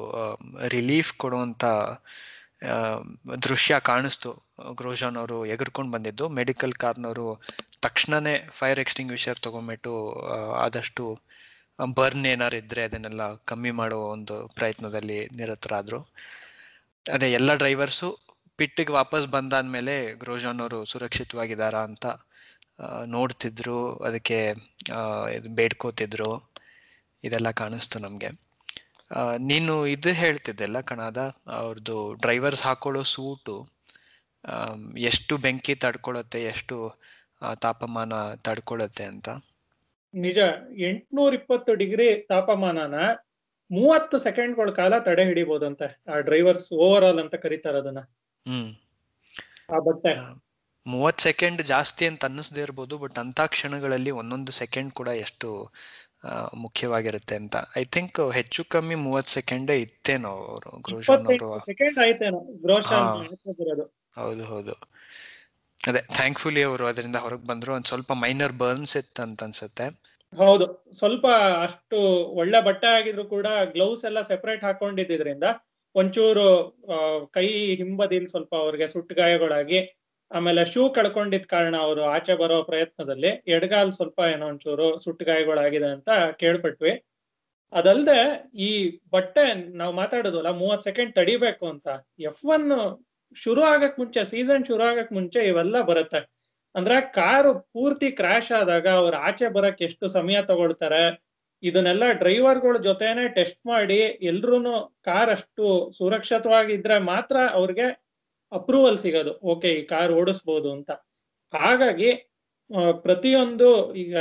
[0.68, 1.66] ರಿಲೀಫ್ ಕೊಡುವಂತ
[3.44, 4.32] ದೃಶ್ಯ ಕಾಣಿಸ್ತು.
[4.76, 6.26] ಗ್ರೋಶನ್ ಅವರು ಎಗರ್ಕೊಂಡು ಬಂದಿದ್ದು.
[6.30, 7.28] ಮೆಡಿಕಲ್ ಕಾರ್ನವರು
[7.82, 9.94] ತಕ್ಷಣನೇ ಫೈರ್ ಎಕ್ಸ್ಟಿಂಗ್ವಿಷರ್ ತಗೊಂಬಿಟ್ಟು
[10.66, 11.06] ಆದಷ್ಟು
[11.80, 16.00] ಬರ್ನ್ ಏನಾರು ಇದ್ರೆ ಅದನ್ನೆಲ್ಲ ಕಮ್ಮಿ ಮಾಡೋ ಒಂದು ಪ್ರಯತ್ನದಲ್ಲಿ ನಿರತರಾದ್ರು.
[17.06, 18.10] ಅದೇ ಎಲ್ಲ ಡ್ರೈವರ್ಸು
[18.60, 22.06] ಪಿಟ್ಟಿಗೆ ವಾಪಸ್ ಬಂದಾದ್ಮೇಲೆ ಗ್ರೋಜಾನ್ ಅವರು ಸುರಕ್ಷಿತವಾಗಿದ್ದಾರಾ ಅಂತ
[23.16, 23.80] ನೋಡ್ತಿದ್ರು.
[24.08, 24.40] ಅದಕ್ಕೆ
[25.56, 26.32] ಬೇಡ್ಕೋತಿದ್ರು.
[27.24, 28.30] ಇದೆಲ್ಲ ಕಾಣಿಸ್ತು ನಮಗೆ.
[29.50, 31.22] ನೀನು ಇದು ಹೇಳ್ತಿದ್ದೆಲ್ಲ ಕಣದ
[31.60, 33.56] ಅವ್ರದ್ದು ಡ್ರೈವರ್ಸ್ ಹಾಕೊಳ್ಳೋ ಸೂಟು
[35.10, 36.76] ಎಷ್ಟು ಬೆಂಕಿ ತಡ್ಕೊಳತ್ತೆ, ಎಷ್ಟು
[37.62, 38.14] ತಾಪಮಾನ
[38.48, 39.30] ತಡ್ಕೊಳತ್ತೆ ಅಂತ.
[40.16, 40.38] ನಿಜ
[40.78, 42.96] ಎಂಟ್ನೂರ ಇಪ್ಪತ್ತು ಡಿಗ್ರಿ ತಾಪಮಾನನ
[43.72, 48.00] ಮೂವತ್ತು ಸೆಕೆಂಡ್ಗಳ ಕಾಲ ತಡೆ ಹಿಡಿಬಹುದಂತೆ ಆ ಡ್ರೈವರ್ಸ್ ಓವರ್ ಆಲ್ ಅಂತ ಕರೀತಾರ ಅದನ್ನ.
[48.48, 48.74] ಹ್ಮ್.
[49.76, 50.46] ಆ ಬಟ್ಟೆ.
[50.88, 55.72] ಮೂವತ್ ಸೆಕೆಂಡ್ ಜಾಸ್ತಿ ಅಂತ ಅನ್ನಿಸದೇ ಇರ್ಬೋದು ಬಟ್ ಅಂತ ಕ್ಷಣಗಳಲ್ಲಿ ಒಂದೊಂದು ಸೆಕೆಂಡ್ ಕೂಡ ಎಷ್ಟು
[56.54, 57.56] ಮುಖ್ಯವಾಗಿರುತ್ತೆ ಅಂತ.
[57.78, 61.52] ಐ ಥಿಂಕ್ ಹೆಚ್ಚು ಕಮ್ಮಿ ಮೂವತ್ ಸೆಕೆಂಡ್ ಇತ್ತೇನೋ ಅವರು ಗ್ರೋಶನ್ ಅವರು.
[64.16, 64.95] ಹೌದು ಹೌದು.
[65.88, 67.74] ಅದೇ ಥ್ಯಾಂಕ್ಫುಲಿ ಅವರು ಅದರಿಂದ ಹೊರಗೆ ಬಂದ್ರು.
[67.74, 69.86] ಒಂದ್ ಸ್ವಲ್ಪ ಮೈನರ್ ಬರ್ನ್ಸ್ ಇತ್ತು ಅಂತ ಅನ್ಸುತ್ತೆ.
[70.38, 70.66] ಹೌದು.
[70.98, 71.28] ಸ್ವಲ್ಪ
[71.64, 71.98] ಅಷ್ಟು
[72.34, 75.44] ಒಳ್ಳೆ ಬಟ್ಟೆ ಆಗಿದ್ರು ಕೂಡ ಗ್ಲೌಸ್ ಎಲ್ಲ ಸೆಪರೇಟ್ ಹಾಕೊಂಡಿದ್ದರಿಂದ
[75.96, 76.48] ಒಂಚೂರು
[77.32, 79.80] ಕೈ ಹಿಂಬದಿಲ್ ಸ್ವಲ್ಪ ಅವ್ರಿಗೆ ಸುಟ್ಟು ಗಾಯಗಳಾಗಿ
[80.32, 86.10] ಆಮೇಲೆ ಶೂ ಕಳ್ಕೊಂಡಿದ್ ಕಾರಣ ಅವರು ಆಚೆ ಬರೋ ಪ್ರಯತ್ನದಲ್ಲಿ ಎಡಗಾಲ್ ಸ್ವಲ್ಪ ಏನೋ ಒಂಚೂರು ಸುಟ್ಟು ಗಾಯಗಳಾಗಿದೆ ಅಂತ
[86.40, 86.94] ಕೇಳ್ಪಟ್ವಿ.
[87.74, 88.20] ಅದಲ್ದೆ
[88.56, 91.88] ಈ ಬಟ್ಟೆ ನಾವು ಮಾತಾಡೋದಲ್ಲ ಮೂವತ್ ಸೆಕೆಂಡ್ ತಡಿಬೇಕು ಅಂತ
[92.20, 92.68] ಎಫ್ ಒನ್
[93.44, 96.22] ಶುರು ಆಗಕ್ ಮುಂಚೆ ಸೀಸನ್ ಶುರು ಆಗಕ್ ಮುಂಚೆ ಇವೆಲ್ಲ ಬರುತ್ತೆ.
[96.76, 101.04] ಅಂದ್ರೆ ಕಾರು ಪೂರ್ತಿ ಕ್ರಾಶ್ ಆದಾಗ ಅವ್ರ ಆಚೆ ಬರಕ್ ಎಷ್ಟು ಸಮಯ ತಗೊಳ್ತಾರೆ,
[101.64, 104.00] ಇದನ್ನೆಲ್ಲ ಡ್ರೈವರ್ಗಳ ಜೊತೆನೆ ಟೆಸ್ಟ್ ಮಾಡಿ
[104.32, 104.58] ಎಲ್ರು
[105.08, 105.66] ಕಾರ್ ಅಷ್ಟು
[106.00, 107.88] ಸುರಕ್ಷಿತವಾಗಿದ್ರೆ ಮಾತ್ರ ಅವ್ರಿಗೆ
[108.52, 109.34] ಅಪ್ರೂವಲ್ ಸಿಗೋದು.
[109.54, 110.92] ಓಕೆ ಈ ಕಾರ್ ಓಡಿಸ್ಬೋದು ಅಂತ.
[111.54, 112.10] ಹಾಗಾಗಿ
[113.06, 113.70] ಪ್ರತಿಯೊಂದು
[114.04, 114.16] ಈಗ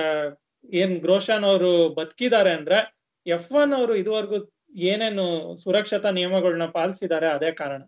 [0.80, 2.78] ಏನ್ ಗ್ರೋಶನ್ ಅವರು ಬದುಕಿದ್ದಾರೆ ಅಂದ್ರೆ
[3.26, 4.38] ಎಫ್ ಒನ್ ಅವರು ಇದುವರೆಗೂ
[4.90, 5.24] ಏನೇನು
[5.62, 7.80] ಸುರಕ್ಷತಾ ನಿಯಮಗಳನ್ನ ಪಾಲಿಸಿದ್ದಾರೆ, ಅದೇ ಕಾರಣ.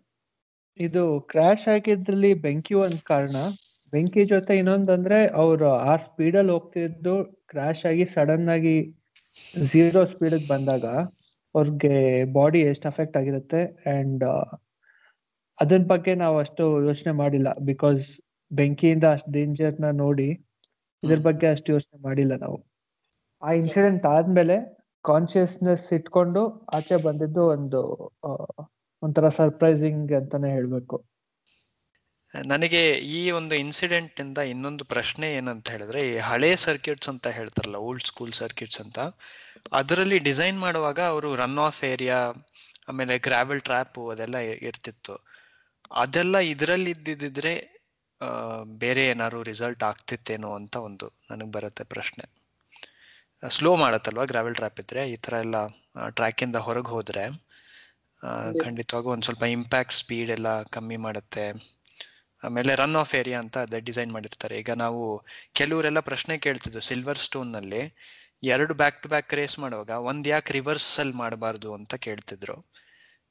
[0.79, 3.35] ಇದು ಕ್ರ್ಯಾಶ್ ಆಗಿದ್ರಲ್ಲಿ ಬೆಂಕಿ ಒಂದ್ ಕಾರಣ.
[3.93, 7.13] ಬೆಂಕಿ ಜೊತೆ ಇನ್ನೊಂದಂದ್ರೆ ಅವ್ರು ಆ ಸ್ಪೀಡಲ್ಲಿ ಹೋಗ್ತಿದ್ದು
[7.47, 8.75] ಕ್ರ್ಯಾಶ್ ಆಗಿ ಸಡನ್ ಆಗಿ
[9.65, 10.85] ಝೀರೋ ಸ್ಪೀಡ್ ಬಂದಾಗ
[11.55, 11.93] ಅವ್ರಿಗೆ
[12.33, 14.25] ಬಾಡಿ ಎಷ್ಟು ಅಫೆಕ್ಟ್ ಆಗಿರುತ್ತೆ ಅಂಡ್
[15.59, 18.01] ಅದನ್ ಬಗ್ಗೆ ನಾವು ಅಷ್ಟು ಯೋಚನೆ ಮಾಡಿಲ್ಲ ಬಿಕಾಸ್
[18.51, 20.29] ಬೆಂಕಿಯಿಂದ ಅಷ್ಟು ಡೇಂಜರ್ನ ನೋಡಿ
[21.03, 22.57] ಇದ್ರ ಬಗ್ಗೆ ಅಷ್ಟು ಯೋಚನೆ ಮಾಡಿಲ್ಲ ನಾವು.
[23.41, 24.55] ಆ ಇನ್ಸಿಡೆಂಟ್ ಆದ್ಮೇಲೆ
[25.05, 26.41] ಕಾನ್ಶಿಯಸ್ನೆಸ್ ಇಟ್ಕೊಂಡು
[26.73, 27.81] ಆಚೆ ಬಂದಿದ್ದು ಒಂದು
[29.03, 30.97] ಒಂಥರ ಸರ್ಪ್ರೈಸಿಂಗ್ ಅಂತಾನೆ ಹೇಳ್ಬೇಕು.
[32.33, 32.81] ನನಗೆ
[33.17, 38.33] ಈ ಒಂದು ಇನ್ಸಿಡೆಂಟ್ ಇಂದ ಇನ್ನೊಂದು ಪ್ರಶ್ನೆ ಏನಂತ ಹೇಳಿದ್ರೆ, ಈ ಹಳೆ ಸರ್ಕ್ಯೂಟ್ಸ್ ಅಂತ ಹೇಳ್ತಾರಲ್ಲ ಓಲ್ಡ್ ಸ್ಕೂಲ್
[38.33, 38.99] ಸರ್ಕ್ಯೂಟ್ಸ್ ಅಂತ,
[39.71, 42.19] ಅದರಲ್ಲಿ ಡಿಸೈನ್ ಮಾಡುವಾಗ ಅವರು ರನ್ ಆಫ್ ಏರಿಯಾ
[42.87, 44.37] ಆಮೇಲೆ ಗ್ರಾವೆಲ್ ಟ್ರ್ಯಾಪ್ ಅದೆಲ್ಲ
[44.67, 45.15] ಇರ್ತಿತ್ತು.
[45.91, 47.53] ಅದೆಲ್ಲ ಇದರಲ್ಲಿ ಇದ್ದಿದ್ರೆ
[48.79, 52.25] ಬೇರೆ ಏನಾದ್ರು ರಿಸಲ್ಟ್ ಆಗ್ತಿತ್ತೇನೋ ಅಂತ ಒಂದು ನನಗೆ ಬರುತ್ತೆ ಪ್ರಶ್ನೆ.
[53.43, 55.01] ಸ್ಲೋ ಮಾಡತ್ತಲ್ವಾ ಗ್ರಾವೆಲ್ ಟ್ರ್ಯಾಪ್ ಇದ್ರೆ?
[55.09, 55.57] ಈ ತರ ಎಲ್ಲ
[56.09, 57.23] ಟ್ರ್ಯಾಕಿಂದ ಹೊರಗೆ ಹೋದ್ರೆ
[58.59, 61.45] ಖಂಡಿತವಾಗೂ ಒಂದು ಸ್ವಲ್ಪ ಇಂಪ್ಯಾಕ್ಟ್ ಸ್ಪೀಡ್ ಎಲ್ಲ ಕಮ್ಮಿ ಮಾಡುತ್ತೆ.
[62.43, 64.59] ಆಮೇಲೆ ರನ್ ಆಫ್ ಏರಿಯಾ ಅಂತ ಅದೇ ಡಿಸೈನ್ ಮಾಡಿರ್ತಾರೆ.
[64.59, 65.01] ಈಗ ನಾವು
[65.53, 67.81] ಕೆಲವರೆಲ್ಲ ಪ್ರಶ್ನೆ ಕೇಳ್ತಿದ್ರು ಸಿಲ್ವರ್ ಸ್ಟೋನ್ನಲ್ಲಿ.
[68.43, 72.57] ಎರಡು ಬ್ಯಾಕ್ ಟು ಬ್ಯಾಕ್ ರೇಸ್ ಮಾಡುವಾಗ ಒಂದ್ ಯಾಕೆ ರಿವರ್ಸ್ ಅಲ್ಲಿ ಮಾಡಬಾರ್ದು ಅಂತ ಕೇಳ್ತಿದ್ರು.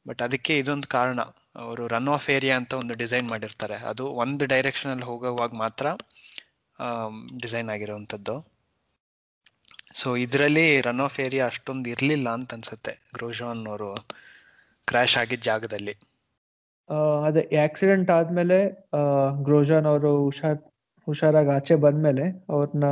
[0.08, 1.20] ಬಟ್ ಅದಕ್ಕೆ ಇದೊಂದು ಕಾರಣ.
[1.54, 3.74] ಅವರು ರನ್ ಆಫ್ ಏರಿಯಾ ಅಂತ ಒಂದು ಡಿಸೈನ್ ಮಾಡಿರ್ತಾರೆ.
[3.74, 5.86] ಅದು ಒಂದು ಡೈರೆಕ್ಷನ್ ಅಲ್ಲಿ ಹೋಗುವಾಗ ಮಾತ್ರ
[7.40, 8.36] ಡಿಸೈನ್ ಆಗಿರುವಂತದ್ದು.
[9.94, 12.92] ಸೊ ಇದರಲ್ಲಿ ರನ್ ಆಫ್ ಏರಿಯಾ ಅಷ್ಟೊಂದು ಇರಲಿಲ್ಲ ಅಂತ ಅನ್ಸುತ್ತೆ.
[13.14, 13.90] ಗ್ರೋಜಾನ್ ಅವರು.
[14.90, 15.94] ಕ್ರ್ಯಾಶ್ ಆಗಿದ್ದ ಜಾಗದಲ್ಲಿ.
[17.26, 18.58] ಅದೇ ಆಕ್ಸಿಡೆಂಟ್ ಆದ್ಮೇಲೆ
[19.46, 20.58] ಗ್ರೋಜಾನ್ ಅವರು ಹುಷಾರ್,
[21.06, 22.88] ಹುಷಾರಾಗಿ ಆಚೆ ಬಂದ್ಮೇಲೆ ಅವ್ರನ್ನ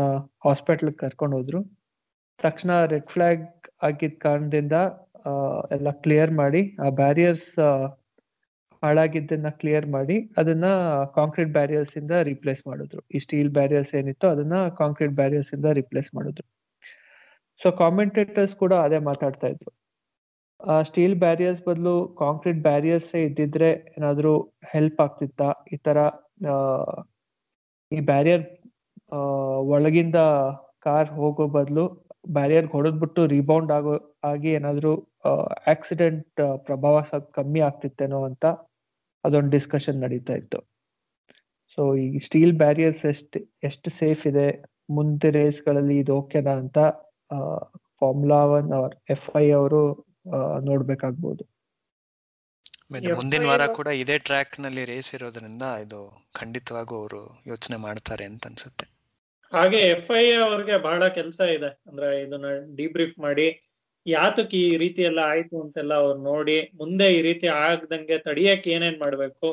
[0.47, 1.61] ಹಾಸ್ಪಿಟಲ್ ಕರ್ಕೊಂಡು ಹೋದ್ರು.
[2.43, 3.45] ತಕ್ಷಣ ರೆಡ್ ಫ್ಲಾಗ್
[3.89, 4.77] ಆಗಿದ್ದ ಕಾರಣದಿಂದ
[5.77, 7.51] ಎಲ್ಲ ಕ್ಲಿಯರ್ ಮಾಡಿ, ಆ ಬ್ಯಾರಿಯರ್ಸ್
[8.83, 10.67] ಹಾಳಾಗಿದ್ದನ್ನ ಕ್ಲಿಯರ್ ಮಾಡಿ, ಅದನ್ನ
[11.19, 13.03] ಕಾಂಕ್ರೀಟ್ ಬ್ಯಾರಿಯರ್ಸ್ ಇಂದ ರಿಪ್ಲೇಸ್ ಮಾಡಿದ್ರು.
[13.15, 16.47] ಈ ಸ್ಟೀಲ್ ಬ್ಯಾರಿಯರ್ಸ್ ಏನಿತ್ತು ಅದನ್ನ ಕಾಂಕ್ರೀಟ್ ಬ್ಯಾರಿಯರ್ಸ್ ಇಂದ ರಿಪ್ಲೇಸ್ ಮಾಡಿದ್ರು.
[17.61, 19.73] ಸೊ ಕಾಮೆಂಟೇಟರ್ಸ್ ಕೂಡ ಅದೇ ಮಾತಾಡ್ತಾ ಇದ್ರು.
[20.89, 24.33] ಸ್ಟೀಲ್ ಬ್ಯಾರಿಯರ್ಸ್ ಬದಲು ಕಾಂಕ್ರೀಟ್ ಬ್ಯಾರಿಯರ್ಸ್ ಇದ್ದಿದ್ರೆ ಏನಾದ್ರೂ
[24.73, 25.49] ಹೆಲ್ಪ್ ಆಗ್ತಿತ್ತಾ?
[25.73, 25.99] ಈ ತರ
[27.93, 28.45] ಈ ಬ್ಯಾರಿಯರ್
[29.75, 30.19] ಒಳಗಿಂದ
[30.87, 31.85] ಕಾರ್ ಹೋಗೋ ಬದಲು
[32.37, 34.93] ಬ್ಯಾರಿಯರ್ ಹೊಡೆದ್ಬಿಟ್ಟು ರಿಬೌಂಡ್ ಆಗೋ, ಆಗಿ ಏನಾದ್ರೂ
[35.73, 38.45] ಆಕ್ಸಿಡೆಂಟ್ ಪ್ರಭಾವ ಸ್ವಲ್ಪ ಕಮ್ಮಿ ಆಗ್ತಿತ್ತೇನೋ ಅಂತ
[39.25, 40.59] ಅದೊಂದು ಡಿಸ್ಕಷನ್ ನಡೀತಾ ಇತ್ತು.
[41.79, 44.49] ಸೊ ಈ ಸ್ಟೀಲ್ ಬ್ಯಾರಿಯರ್ಸ್ ಎಷ್ಟು ಎಷ್ಟು ಸೇಫ್ ಇದೆ?
[44.91, 46.79] ಮುಂದೆ ರೇಸ್ಗಳಲ್ಲಿ ಇದು ಓಕೆನಾ ಅಂತ
[48.01, 49.81] formula one or F I ಅವರು
[50.69, 51.45] ನೋಡ್ಬೇಕಾಗ್ಬೋದು.
[53.19, 56.01] ಮುಂದಿನ ವಾರ ಕೂಡ ಇದೇ ಟ್ರ್ಯಾಕ್ನಲ್ಲಿ ರೇಸ್ ಇರೋದ್ರಿಂದ ಇದು
[56.39, 57.21] ಖಂಡಿತವಾಗೂ ಅವರು
[57.53, 58.87] ಯೋಚನೆ ಮಾಡ್ತಾರೆ ಅಂತ ಅನ್ಸುತ್ತೆ.
[59.53, 61.71] ಹಾಗೆ ಎಫ್ ಐ ಅವ್ರಿಗೆ ಬಹಳ ಕೆಲಸ ಇದೆ.
[61.89, 62.49] ಅಂದ್ರೆ ಇದನ್ನ
[62.81, 63.47] ಡಿಬ್ರೀಫ್ ಮಾಡಿ
[64.07, 69.51] ಯಾತಕ್ ಈ ರೀತಿ ಎಲ್ಲ ಆಯ್ತು ಅಂತೆಲ್ಲ ಅವ್ರು ನೋಡಿ ಮುಂದೆ ಈ ರೀತಿ ಆಗದಂಗೆ ತಡಿಯಕ್ ಏನೇನ್ ಮಾಡ್ಬೇಕು?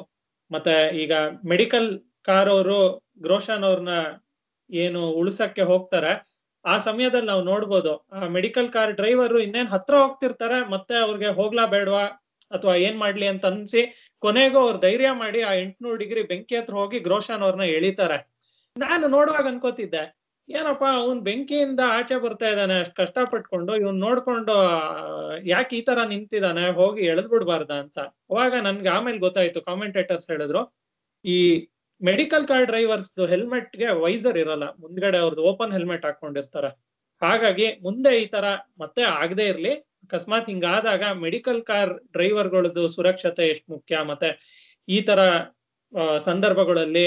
[0.51, 1.13] ಮತ್ತೆ ಈಗ
[1.51, 1.87] ಮೆಡಿಕಲ್
[2.29, 2.79] ಕಾರ್ ಅವರು
[3.25, 3.93] ಗ್ರೋಷನ್ ಅವ್ರನ್ನ
[4.69, 6.11] ಏನು ಉಳಿಸಕ್ಕೆ ಹೋಗ್ತಾರೆ
[6.65, 12.05] ಆ ಸಮಯದಲ್ಲಿ ನಾವು ನೋಡ್ಬೋದು, ಆ ಮೆಡಿಕಲ್ ಕಾರ್ ಡ್ರೈವರ್ ಇನ್ನೇನ್ ಹತ್ರ ಹೋಗ್ತಿರ್ತಾರೆ, ಮತ್ತೆ ಅವ್ರಿಗೆ ಹೋಗ್ಲಾ ಬೇಡವಾ?
[12.51, 13.81] ಅಥವಾ ಏನ್ ಮಾಡ್ಲಿ ಅಂತ ಅನ್ಸಿ
[14.23, 18.17] ಕೊನೆಗೂ ಅವ್ರು ಧೈರ್ಯ ಮಾಡಿ ಆ ಎಂಟ್ನೂರು ಡಿಗ್ರಿ ಬೆಂಕಿ ಹತ್ರ ಹೋಗಿ ಗ್ರೋಶನ್ ಅವ್ರನ್ನ ಎಳಿತಾರೆ.
[18.75, 20.03] ನಾನು ನೋಡುವಾಗ ಅನ್ಕೋತಿದ್ದೆ,
[20.49, 24.55] ಏನಪ್ಪಾ ಅವ್ನ್ ಬೆಂಕಿಯಿಂದ ಆಚೆ ಬರ್ತಾ ಇದ್ದಾನೆ, ಅಷ್ಟ್ ಪಟ್ಕೊಂಡು ಇವ್ನ್ ನೋಡ್ಕೊಂಡು
[25.53, 27.97] ಯಾಕೆ ಈ ತರ ನಿಂತಿದ್ದಾನೆ, ಹೋಗಿ ಎಳೆದ್ ಬಿಡ್ಬಾರ್ದ ಅಂತ.
[28.31, 30.61] ಅವಾಗ ನನ್ಗೆ ಆಮೇಲೆ ಗೊತ್ತಾಯ್ತು ಕಾಮೆಂಟೇಟರ್ಸ್ ಹೇಳಿದ್ರು,
[31.25, 31.37] ಈ
[32.01, 34.65] ಮೆಡಿಕಲ್ ಕಾರ್ ಡ್ರೈವರ್ಸ್ ಹೆಲ್ಮೆಟ್ಗೆ ವೈಸರ್ ಇರಲ್ಲ.
[34.83, 36.69] ಮುಂದ್ಗಡೆ ಅವ್ರದ್ದು ಓಪನ್ ಹೆಲ್ಮೆಟ್ ಹಾಕೊಂಡಿರ್ತಾರೆ
[37.21, 38.45] ಹಾಗಾಗಿ ಮುಂದೆ ಈ ತರ
[38.83, 39.73] ಮತ್ತೆ ಆಗದೆ ಇರ್ಲಿ.
[40.05, 43.95] ಅಕಸ್ಮಾತ್ ಹಿಂಗಾದಾಗ ಮೆಡಿಕಲ್ ಕಾರ್ ಡ್ರೈವರ್ಗಳದ್ದು ಸುರಕ್ಷತೆ ಎಷ್ಟು ಮುಖ್ಯ?
[44.11, 44.29] ಮತ್ತೆ
[44.87, 45.19] ಈ ತರ
[46.29, 47.05] ಸಂದರ್ಭಗಳಲ್ಲಿ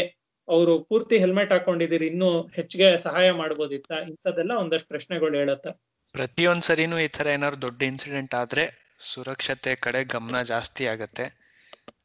[0.48, 3.90] ಅವರು ಪೂರ್ತಿ ಹೆಲ್ಮೆಟ್ ಹಾಕೊಂಡಿದ್ದೀರಿ ಇನ್ನೂ ಹೆಚ್ಚಿಗೆ ಸಹಾಯ ಮಾಡ್ಬೋದಿತ್ತ?
[4.11, 5.70] ಇಂಥದ್ದೆಲ್ಲ ಒಂದಷ್ಟು ಪ್ರಶ್ನೆಗಳು ಹೇಳುತ್ತೆ.
[6.14, 8.64] ಪ್ರತಿಯೊಂದ್ ಸರಿನೂ ಈ ತರ ಏನಾದ್ರು ದೊಡ್ಡ ಇನ್ಸಿಡೆಂಟ್ ಆದ್ರೆ
[9.11, 11.24] ಸುರಕ್ಷತೆ ಕಡೆ ಗಮನ ಜಾಸ್ತಿ ಆಗತ್ತೆ.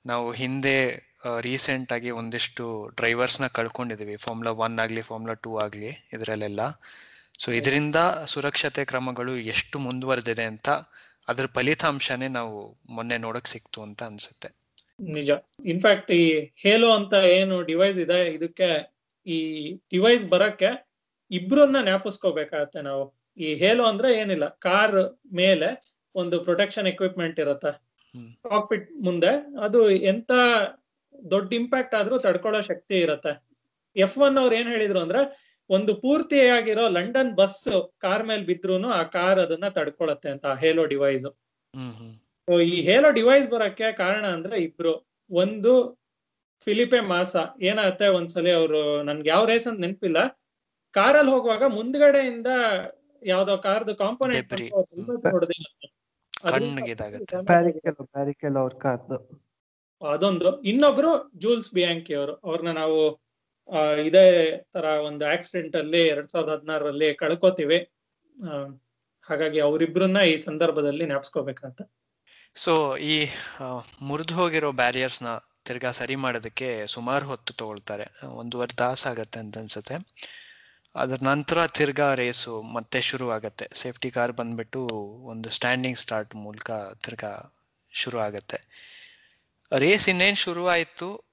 [0.05, 0.77] ನಾವು ಹಿಂದೆ
[1.41, 4.15] ರೀಸೆಂಟ್ ಆಗಿ ಒಂದಿಷ್ಟು ಡ್ರೈವರ್ಸ್ನ ಕಳ್ಕೊಂಡಿದೀವಿ.
[4.15, 6.59] ಫಾರ್ಮುಲಾ ಒನ್ ಆಗ್ಲಿ ಫಾರ್ಮುಲಾ ಟೂ ಆಗ್ಲಿ ಇದರಲ್ಲೆಲ್ಲ.
[7.39, 10.69] ಸೊ ಇದರಿಂದ ಸುರಕ್ಷತೆ ಕ್ರಮಗಳು ಎಷ್ಟು ಮುಂದುವರೆದಿದೆ ಅಂತ
[11.27, 14.49] ಅದ್ರ ಫಲಿತಾಂಶನೇ ನಾವು ಮೊನ್ನೆ ನೋಡಕ್ ಸಿಕ್ತು ಅಂತ ಅನ್ಸುತ್ತೆ.
[14.99, 15.29] ನಿಜ.
[15.65, 18.93] ಇನ್ಫ್ಯಾಕ್ಟ್ ಈ ಹೇಲೋ ಅಂತ ಏನು ಡಿವೈಸ್ ಇದೆ ಇದಕ್ಕೆ
[19.27, 20.89] ಈ ಡಿವೈಸ್ ಬರಕ್ಕೆ
[21.31, 23.19] ಇಬ್ರನ್ನ ಜ್ಞಾಪಿಸ್ಕೋಬೇಕಾಗತ್ತೆ ನಾವು.
[23.37, 27.89] ಈ ಹೇಲೋ ಅಂದ್ರೆ ಏನಿಲ್ಲ ಕಾರ್ ಮೇಲೆ ಒಂದು ಪ್ರೊಟೆಕ್ಷನ್ ಎಕ್ವಿಪ್ಮೆಂಟ್ ಇರತ್ತೆ.
[28.49, 29.61] ಕಾಕ್ಪಿಟ್ ಮುಂದೆ.
[29.63, 30.31] ಅದು ಎಂತ
[31.33, 33.33] ದೊಡ್ಡ ಇಂಪ್ಯಾಕ್ಟ್ ಆದ್ರೂ ತಡ್ಕೊಳ್ಳೋ ಶಕ್ತಿ ಇರತ್ತೆ.
[33.95, 35.21] ಎಫ್ ಒನ್ ಅವ್ರು ಏನ್ ಹೇಳಿದ್ರು ಅಂದ್ರೆ
[35.69, 37.57] ಒಂದು ಪೂರ್ತಿಯಾಗಿರೋ ಲಂಡನ್ ಬಸ್
[37.97, 41.27] ಕಾರ್ ಮೇಲೆ ಬಿದ್ರೂನು ಆ ಕಾರ್ ಅದನ್ನ ತಡ್ಕೊಳತ್ತೆ ಅಂತ ಹೇಲೋ ಡಿವೈಸ್
[42.69, 44.93] ಈ ಹೇಲೋ ಡಿವೈಸ್ ಬರಕ್ಕೆ ಕಾರಣ ಅಂದ್ರೆ ಇಬ್ರು.
[45.31, 45.73] ಒಂದು
[46.67, 50.19] ಫಿಲಿಪೆ ಮಾಸ ಏನಾಗುತ್ತೆ ಒಂದ್ಸಲಿ ಅವರು ನನ್ಗೆ ಯಾವ ರೇಸ್ ಅಂತ ನೆನಪಿಲ್ಲ.
[50.95, 52.49] ಕಾರಲ್ಲಿ ಹೋಗುವಾಗ ಮುಂದ್ಗಡೆಯಿಂದ
[53.23, 54.53] ಯಾವ್ದೋ ಕಾರ್ದು ಕಾಂಪೋನೆಂಟ್
[60.01, 60.49] ಅದೊಂದು.
[60.63, 61.11] ಇನ್ನೊಬ್ರು
[61.43, 62.33] ಜೂಲ್ಸ್ ಬಿಯಾಂಕಿ ಅವರು.
[62.47, 62.99] ಅವ್ರನ್ನ ನಾವು
[64.07, 64.25] ಇದೇ
[64.75, 67.79] ತರ ಒಂದು ಆಕ್ಸಿಡೆಂಟ್ ಅಲ್ಲಿ ಎರಡ್ ಸಾವಿರದ ಹದಿನಾರರಲ್ಲಿ ಕಳ್ಕೊತೀವಿ.
[69.27, 71.81] ಹಾಗಾಗಿ ಅವರಿಬ್ರನ್ನ ಈ ಸಂದರ್ಭದಲ್ಲಿ ಜ್ಞಾಪಿಸ್ಕೋಬೇಕಂತ
[72.55, 72.73] ಸೊ
[73.13, 73.15] ಈ
[74.01, 75.29] ಮುರಿದು ಹೋಗಿರೋ ಬ್ಯಾರಿಯರ್ಸ್ನ
[75.67, 78.05] ತಿರ್ಗಾ ಸರಿ ಮಾಡೋದಕ್ಕೆ ಸುಮಾರು ಹೊತ್ತು ತಗೊಳ್ತಾರೆ.
[78.41, 79.95] ಒಂದೂವರೆ ತಾಸು ಆಗತ್ತೆ ಅಂತ ಅನ್ಸುತ್ತೆ.
[80.95, 84.79] ಅದ್ರ ನಂತರ ತಿರ್ಗಾ ರೇಸು ಮತ್ತೆ ಶುರು ಆಗತ್ತೆ ಸೇಫ್ಟಿ ಕಾರ್ ಬಂದ್ಬಿಟ್ಟು
[85.31, 86.69] ಒಂದು ಸ್ಟ್ಯಾಂಡಿಂಗ್ ಸ್ಟಾರ್ಟ್ ಮೂಲಕ
[87.05, 87.33] ತಿರ್ಗಾ
[87.93, 88.59] ಶುರು ಆಗತ್ತೆ
[89.77, 91.29] ರೇಸ್ ಇನ್ನೇನ್ ಶುರುವಾಯಿತು?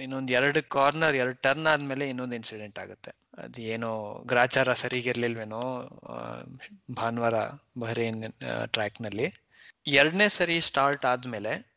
[0.00, 3.10] ಇನ್ನೊಂದ್ ಎರಡು ಕಾರ್ನರ್ ಎರಡು ಟರ್ನ್ ಆದ್ಮೇಲೆ ಇನ್ನೊಂದು ಇನ್ಸಿಡೆಂಟ್ ಆಗುತ್ತೆ.
[3.38, 5.60] ಅದು ಏನೋ ಗ್ರಾಚಾರ ಸರಿಗಿರ್ಲಿಲ್ವೇನೋ
[6.96, 7.34] ಭಾನುವಾರ
[7.78, 8.24] ಬಹರೇನ್
[8.66, 9.34] ಟ್ರ್ಯಾಕ್ನಲ್ಲಿ.
[9.86, 11.70] ಎರಡನೇ ಸರಿ ಸ್ಟಾರ್ಟ್ ಆದ್ಮೇಲೆ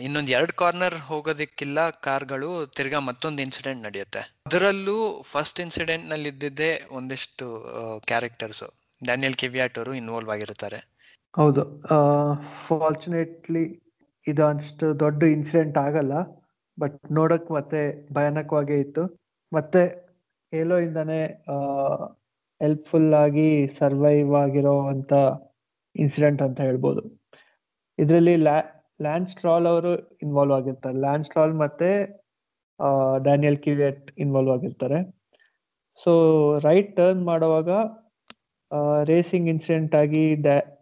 [0.00, 4.18] ಇನ್ನೊಂದ್ ಎರಡ್ ಕಾರ್ನರ್ ಹೋಗೋದಕ್ಕಿಲ್ಲ, ಕಾರ್ಗಳು ತಿರ್ಗಾ ಮತ್ತೊಂದು ಇನ್ಸಿಡೆಂಟ್ ನಡೆಯುತ್ತೆ.
[4.46, 7.46] ಅದರಲ್ಲೂ ಫಸ್ಟ್ ಇನ್ಸಿಡೆಂಟ್ನಲ್ಲಿ ಇದ್ದಿದ್ದೇ ಒಂದಿಷ್ಟು
[8.06, 8.62] ಕ್ಯಾರೆಕ್ಟರ್ಸ್
[9.04, 10.88] ಡ್ಯಾನಿಯಲ್ ಕಿವಿಯಾಟ್ ಅವರು ಇನ್ವಾಲ್ವ್ ಆಗಿರ್ತಾರೆ.
[11.36, 11.82] ಹೌದು.
[12.68, 13.89] ಫಾರ್ಚುನೇಟ್ಲಿ
[14.30, 16.14] ಇದು ಅಷ್ಟು ದೊಡ್ಡ ಇನ್ಸಿಡೆಂಟ್ ಆಗಲ್ಲ
[16.78, 17.80] ಬಟ್ ನೋಡಕ್ ಮತ್ತೆ
[18.16, 19.02] ಭಯಾನಕವಾಗೇ ಇತ್ತು.
[19.52, 19.82] ಮತ್ತೆ
[20.52, 21.20] ಏಲೋ ಇಂದಾನೆ
[22.60, 25.12] ಹೆಲ್ಪ್ಫುಲ್ ಆಗಿ ಸರ್ವೈವ್ ಆಗಿರೋ ಅಂತ
[25.94, 27.02] ಇನ್ಸಿಡೆಂಟ್ ಅಂತ ಹೇಳ್ಬೋದು.
[27.98, 28.34] ಇದರಲ್ಲಿ
[29.04, 29.92] ಲ್ಯಾಂಡ್ ಸ್ಟ್ರಾಲ್ ಅವರು
[30.24, 30.96] ಇನ್ವಾಲ್ವ್ ಆಗಿರ್ತಾರೆ.
[31.04, 31.90] ಲ್ಯಾಂಡ್ ಸ್ಟ್ರಾಲ್ ಮತ್ತೆ
[33.26, 34.98] ಡ್ಯಾನಿಯಲ್ ಕಿವಿಯಟ್ ಇನ್ವಾಲ್ವ್ ಆಗಿರ್ತಾರೆ.
[36.02, 36.12] ಸೊ
[36.66, 37.70] ರೈಟ್ ಟರ್ನ್ ಮಾಡುವಾಗ
[39.10, 40.24] ರೇಸಿಂಗ್ ಇನ್ಸಿಡೆಂಟ್ ಆಗಿ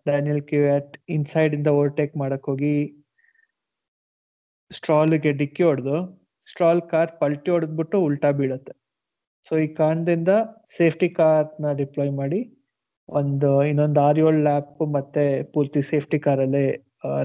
[0.09, 2.75] ಡ್ಯಾನಿಯಲ್ ಕ್ಯೂಯಾಟ್ ಇನ್ಸೈಡ್ ಇಂದ ಓವರ್ಟೇಕ್ ಮಾಡಕ್ ಹೋಗಿ
[4.71, 5.97] ಸ್ಟ್ರಾಲ್ಗೆ ಡಿಕ್ಕಿ ಹೊಡೆದು,
[6.49, 8.73] ಸ್ಟ್ರಾಲ್ ಕಾರ್ ಪಲ್ಟಿ ಹೊಡೆದ್ಬಿಟ್ಟು ಉಲ್ಟಾ ಬೀಳತ್ತೆ.
[9.49, 10.33] ಸೊ ಈ ಕಾರಣದಿಂದ
[10.79, 12.41] ಸೇಫ್ಟಿ ಕಾರ್ನ ಡಿಪ್ಲಾಯ್ ಮಾಡಿ,
[13.09, 16.65] ಒಂದು ಇನ್ನೊಂದು ಆರ್ ಏಳು ಲ್ಯಾಪ್ ಮತ್ತೆ ಪೂರ್ತಿ ಸೇಫ್ಟಿ ಕಾರಲ್ಲೇ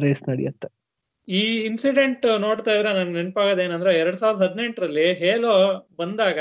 [0.04, 0.68] ರೇಸ್ ನಡೆಯುತ್ತೆ.
[1.28, 5.52] ಈ ಇನ್ಸಿಡೆಂಟ್ ನೋಡ್ತಾ ಇದ್ರೆ ನನ್ ನೆನಪಾಗೋದೇನಂದ್ರೆ ಎರಡ್ ಸಾವಿರದ ಹದಿನೆಂಟರಲ್ಲಿ ಹೇಲೋ
[6.02, 6.40] ಬಂದಾಗ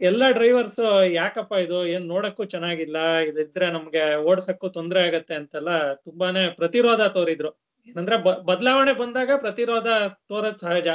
[0.00, 0.80] ಎಲ್ಲಾ ಡ್ರೈವರ್ಸ್
[1.20, 1.78] ಯಾಕಪ್ಪ ಇದು?
[1.92, 2.98] ಏನ್ ನೋಡಕ್ಕೂ ಚೆನ್ನಾಗಿಲ್ಲ,
[3.28, 5.70] ಇದಿದ್ರೆ ನಮ್ಗೆ ಓಡ್ಸಕ್ಕೂ ತೊಂದ್ರೆ ಆಗತ್ತೆ ಅಂತೆಲ್ಲ
[6.06, 7.50] ತುಂಬಾನೇ ಪ್ರತಿರೋಧ ತೋರಿದ್ರು.
[7.88, 8.16] ಏನಂದ್ರೆ
[8.50, 9.88] ಬದಲಾವಣೆ ಬಂದಾಗ ಪ್ರತಿರೋಧ
[10.30, 10.88] ತೋರದ್ ಸಹಜ.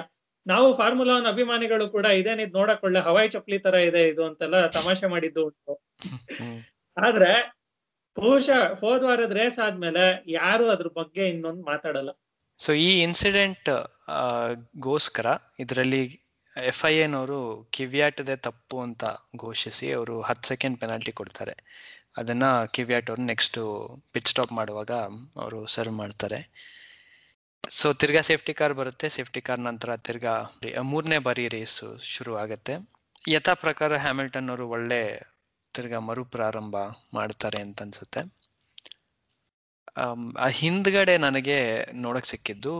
[0.46, 5.08] ನಾವು ಫಾರ್ಮುಲಾ ಒನ್ ಅಭಿಮಾನಿಗಳು ಕೂಡ ಇದೇನಿದ್ ನೋಡಕ್ ಒಳ್ಳೆ ಹವಾಯಿ ಚಪ್ಲಿ ತರ ಇದೆ ಇದು ಅಂತೆಲ್ಲ ತಮಾಷೆ
[5.08, 5.74] ಮಾಡಿದ್ದು ಉಂಟು.
[6.98, 7.32] ಆದ್ರೆ
[8.18, 12.12] ಬಹುಶಃ ಹೋದ್ ವಾರದ ರೇಸ್ ಆದ್ಮೇಲೆ ಯಾರು ಅದ್ರ ಬಗ್ಗೆ ಇನ್ನೊಂದು ಮಾತಾಡಲ್ಲ.
[12.60, 13.70] ಸೊ ಈ ಇನ್ಸಿಡೆಂಟ್
[14.80, 15.28] ಗೋಸ್ಕರ
[15.60, 16.02] ಇದರಲ್ಲಿ
[16.56, 17.40] ಎಫ್ ಐ ಎನವರು
[17.72, 19.04] ಕಿವಿಯಾಟದೇ ತಪ್ಪು ಅಂತ
[19.36, 21.54] ಘೋಷಿಸಿ ಅವರು ಹತ್ತು ಸೆಕೆಂಡ್ ಪೆನಾಲ್ಟಿ ಕೊಡ್ತಾರೆ.
[22.18, 23.60] ಅದನ್ನ ಕಿವಿಯಾಟ್ ಅವರು ನೆಕ್ಸ್ಟ್
[24.14, 24.92] ಪಿಚ್ ಸ್ಟಾಪ್ ಮಾಡುವಾಗ
[25.44, 26.40] ಅವರು ಸರ್ವ್ ಮಾಡ್ತಾರೆ.
[27.64, 29.08] ಸೊ ತಿರ್ಗಾ ಸೇಫ್ಟಿ ಕಾರ್ ಬರುತ್ತೆ.
[29.10, 30.34] ಸೇಫ್ಟಿ ಕಾರ್ ನಂತರ ತಿರ್ಗಾ
[30.92, 31.80] ಮೂರನೇ ಬಾರಿ ರೇಸ್
[32.14, 32.74] ಶುರು ಆಗುತ್ತೆ.
[33.26, 35.02] ಯಥಾ ಪ್ರಕಾರ ಹ್ಯಾಮಿಲ್ಟನ್ ಅವರು ಒಳ್ಳೆ
[35.76, 36.76] ತಿರ್ಗಾ ಮರು ಪ್ರಾರಂಭ
[37.14, 38.22] ಮಾಡ್ತಾರೆ ಅಂತ ಅನ್ಸುತ್ತೆ
[40.44, 41.58] ಆ ಹಿಂದ್ಗಡೆ ನನಗೆ
[42.02, 42.74] ನೋಡಕ್ ಸಿಕ್ಕಿದ್ದು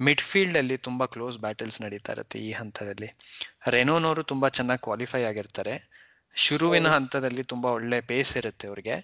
[0.00, 3.08] ಮಿಡ್ಫೀಲ್ಡ್ ಅಲ್ಲಿ ತುಂಬಾ ಕ್ಲೋಸ್ ಬ್ಯಾಟಲ್ಸ್ ನಡೀತಾ ಇರುತ್ತೆ ಈ ಹಂತದಲ್ಲಿ.
[3.68, 5.74] ರೆನೋನವರು ತುಂಬಾ ಚೆನ್ನಾಗಿ ಕ್ವಾಲಿಫೈ ಆಗಿರ್ತಾರೆ.
[6.34, 8.96] ಶುರುವಿನ ಹಂತದಲ್ಲಿ ತುಂಬಾ ಒಳ್ಳೆ ಪೇಸ್ ಇರುತ್ತೆ ಅವ್ರಿಗೆ.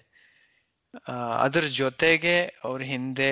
[1.45, 3.31] ಅದ್ರ ಜೊತೆಗೆ ಅವ್ರ ಹಿಂದೆ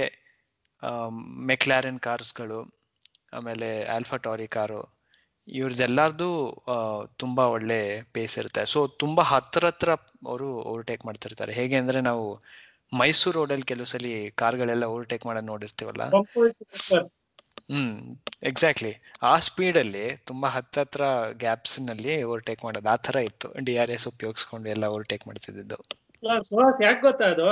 [1.52, 2.60] ಮೆಕ್ಲಾರನ್ ಕಾರ್ಸ್ಗಳು,
[3.34, 4.82] ಆಮೇಲೆ ಆಲ್ಫಾ ಟಾರಿ ಕಾರು
[5.48, 6.28] ಇವ್ರದ್ದೆಲ್ಲಾರ್ದು
[7.22, 7.80] ತುಂಬಾ ಒಳ್ಳೆ
[8.16, 8.64] ಪೇಸ್ ಇರುತ್ತೆ.
[8.74, 9.92] ಸೊ ತುಂಬಾ ಹತ್ರ ಹತ್ರ
[10.28, 11.54] ಅವರು ಓವರ್ಟೇಕ್ ಮಾಡ್ತಿರ್ತಾರೆ.
[11.60, 12.26] ಹೇಗೆ ಅಂದ್ರೆ ನಾವು
[12.92, 14.08] ಮೈಸೂರು ರೋಡಲ್ಲಿ ಕೆಲವು ಸಲ
[14.42, 16.04] ಕಾರ್ಗಳೆಲ್ಲ ಓವರ್ಟೇಕ್ ಮಾಡೋದು ನೋಡಿರ್ತೀವಲ್ಲ?
[17.72, 17.96] ಹ್ಮ್
[18.50, 18.92] ಎಕ್ಸಾಕ್ಟ್ಲಿ
[19.24, 21.02] ಆ ಸ್ಪೀಡ್ ಅಲ್ಲಿ ತುಂಬಾ ಹತ್ತತ್ರ
[21.44, 22.90] ಗ್ಯಾಪ್ಸ್ನಲ್ಲಿ ಓವರ್ಟೇಕ್ ಮಾಡೋದು.
[22.94, 23.50] ಆ ತರ ಇತ್ತು.
[23.68, 25.78] ಡಿ ಆರ್ ಎಸ್ ಉಪಯೋಗಿಸ್ಕೊಂಡು ಎಲ್ಲ ಓವರ್ಟೇಕ್ ಮಾಡ್ತಿದ್ದು
[26.24, 27.48] ಸುಹಾಸ್ ಯಾಕೆ ಗೊತ್ತಾ ಅದು?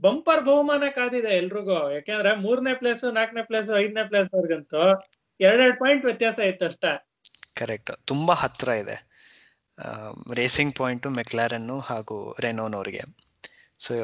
[0.00, 1.78] ಬಂಪರ್ ಬಹುಮಾನ ಕಾದಿದೆ ಎಲ್ರಿಗೂ.
[1.94, 4.82] ಯಾಕೆಂದ್ರೆ ಮೂರನೇ ಪ್ಲೇಸ್ ನಾಲ್ಕನೇ ಪ್ಲೇಸ್ ಐದನೇ ಪ್ಲೇಸ್ ಅವ್ರಿಗಂತೂ
[5.40, 6.92] ಎರಡೆರಡು ಪಾಯಿಂಟ್ ವ್ಯತ್ಯಾಸ ಇತ್ತು ಅಷ್ಟೇ.
[7.54, 8.96] ಕರೆಕ್ಟ್ ತುಂಬಾ ಹತ್ರ ಇದೆ.
[10.34, 13.04] ರೇಸಿಂಗ್ ಪಾಯಿಂಟ್ ಮೆಕ್ಲಾರನ್ ಹಾಗೂ ರೆನೋನವ್ರಿಗೆ
[13.78, 13.94] ಸೊ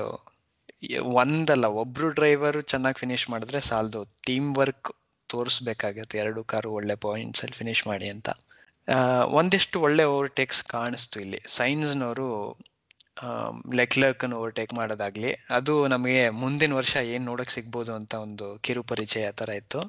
[1.23, 4.01] ಒಂದಲ್ಲ, ಒಬ್ರು ಡ್ರೈವರ್ ಚೆನ್ನಾಗಿ ಫಿನಿಶ್ ಮಾಡಿದ್ರೆ ಸಾಲದು.
[4.27, 4.89] ಟೀಮ್ ವರ್ಕ್
[5.27, 6.19] ತೋರಿಸ್ಬೇಕಾಗತ್ತೆ.
[6.19, 8.29] ಎರಡು ಕಾರು ಒಳ್ಳೆ ಪಾಯಿಂಟ್ಸ್ ಅಲ್ಲಿ ಫಿನಿಶ್ ಮಾಡಿ ಅಂತ.
[9.39, 11.41] ಒಂದಿಷ್ಟು ಒಳ್ಳೆ ಓವರ್ಟೇಕ್ಸ್ ಕಾಣಿಸ್ತು ಇಲ್ಲಿ.
[11.47, 12.29] ಸೈನ್ಸ್ನವರು
[13.81, 19.51] ಲೆಕ್ಲರ್ಕನ್ನು ಓವರ್ಟೇಕ್ ಮಾಡೋದಾಗ್ಲಿ, ಅದು ನಮಗೆ ಮುಂದಿನ ವರ್ಷ ಏನ್ ನೋಡಕ್ ಸಿಗ್ಬೋದು ಅಂತ ಒಂದು ಕಿರು ಪರಿಚಯ ತರ
[19.61, 19.81] ಇತ್ತು.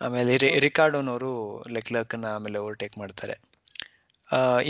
[0.00, 0.32] ಆಮೇಲೆ
[0.66, 1.32] ರಿಕಾರ್ಡೋನವರು
[1.76, 3.36] ಲೆಕ್ಲರ್ಕನ್ನ ಆಮೇಲೆ ಓವರ್ಟೇಕ್ ಮಾಡ್ತಾರೆ.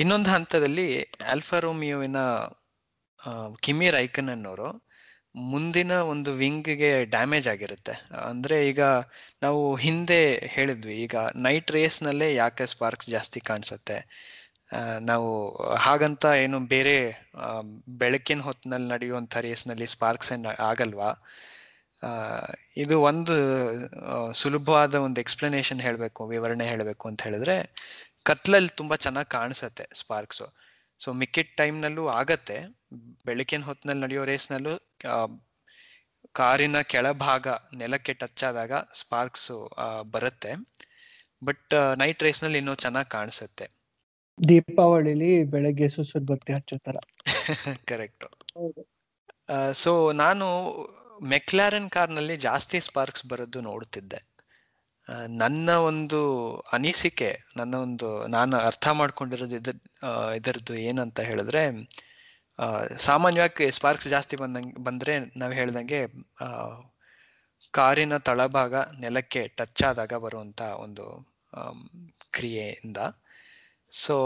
[0.01, 0.89] ಇನ್ನೊಂದು ಹಂತದಲ್ಲಿ
[1.35, 2.19] ಆಲ್ಫಾ ರೋಮಿಯೋವಿನ
[3.65, 4.69] ಕಿಮಿ ರೈಕನ್ ಅನ್ನೋರು
[5.53, 7.95] ಮುಂದಿನ ಒಂದು ವಿಂಗ್ಗೆ ಡ್ಯಾಮೇಜ್ ಆಗಿರುತ್ತೆ.
[8.29, 8.83] ಅಂದ್ರೆ ಈಗ
[9.45, 10.21] ನಾವು ಹಿಂದೆ
[10.55, 13.99] ಹೇಳಿದ್ವಿ, ಈಗ ನೈಟ್ ರೇಸ್ ನಲ್ಲೇ ಯಾಕೆ ಸ್ಪಾರ್ಕ್ಸ್ ಜಾಸ್ತಿ ಕಾಣಿಸುತ್ತೆ?
[15.01, 17.31] ನಾವು, ಹಾಗಂತ ಏನು ಬೇರೆ
[17.89, 21.15] ಬೆಳಕಿನ ಹೊತ್ತಿನಲ್ಲಿ ನಡೆಯುವಂಥ ರೇಸ್ನಲ್ಲಿ ಸ್ಪಾರ್ಕ್ಸ್ ಏನು ಆಗಲ್ವಾ?
[22.77, 23.33] ಇದು ಒಂದು
[24.33, 27.73] ಸುಲಭವಾದ ಒಂದು ಎಕ್ಸ್ಪ್ಲನೇಷನ್ ಹೇಳಬೇಕು, ವಿವರಣೆ ಹೇಳಬೇಕು ಅಂತ ಹೇಳಿದ್ರೆ,
[28.23, 30.47] ಕತ್ಲಲ್ಲಿ ತುಂಬಾ ಚೆನ್ನಾಗಿ ಕಾಣಿಸುತ್ತೆ ಸ್ಪಾರ್ಕ್ಸು.
[30.99, 32.63] ಸೊ, ಮಿಕ್ಕಿದ ಟೈಮ್ನಲ್ಲೂ ಆಗತ್ತೆ.
[33.27, 34.91] ಬೆಳಕಿನ ಹೊತ್ತಿನಲ್ಲಿ ನಡೆಯೋ ರೇಸ್ನಲ್ಲೂ
[36.33, 39.71] ಕಾರಿನ ಕೆಳಭಾಗ, ನೆಲಕ್ಕೆ ಟಚ್ ಆದಾಗ ಸ್ಪಾರ್ಕ್ಸ್
[40.03, 40.53] ಬರುತ್ತೆ.
[41.45, 43.86] ಬಟ್ ನೈಟ್ ರೇಸ್ನಲ್ಲಿ ಇನ್ನೂ ಚೆನ್ನಾಗಿ ಕಾಣಿಸುತ್ತೆ.
[44.39, 46.97] ದೀಪಾವಳಿಲಿ ಬೆಳಗ್ಗೆ ಸುಸುದ್ ಬತ್ತಿ ಹಚ್ಚೋ ತರ
[47.91, 48.27] ಕರೆಕ್ಟ್
[49.75, 50.47] ಸೊ ನಾನು
[51.27, 54.19] ಮೆಕ್ಲಾರನ್ ಕಾರ್ನಲ್ಲಿ ಜಾಸ್ತಿ ಸ್ಪಾರ್ಕ್ಸ್ ಬರೋದು ನೋಡ್ತಿದ್ದೆ.
[55.39, 56.21] ನನ್ನ ಒಂದು
[56.73, 59.71] ಅನಿಸಿಕೆ ನನ್ನ ಒಂದು ನಾನು ಅರ್ಥ ಮಾಡ್ಕೊಂಡಿರೋದು ಇದ
[60.03, 61.63] ಆ, ಇದರದ್ದು ಏನಂತ ಹೇಳಿದ್ರೆ
[63.05, 66.01] ಸಾಮಾನ್ಯವಾಗಿ ಸ್ಪಾರ್ಕ್ಸ್ ಜಾಸ್ತಿ ಬಂದಂಗೆ ಬಂದರೆ ನಾವು ಹೇಳ್ದಂಗೆ
[67.75, 71.07] ಕಾರಿನ ತಳಭಾಗ ನೆಲಕ್ಕೆ ಟಚ್ ಆದಾಗ ಬರುವಂಥ ಒಂದು
[72.33, 73.01] ಕ್ರಿಯೆಯಿಂದ
[73.93, 74.17] ಸೊ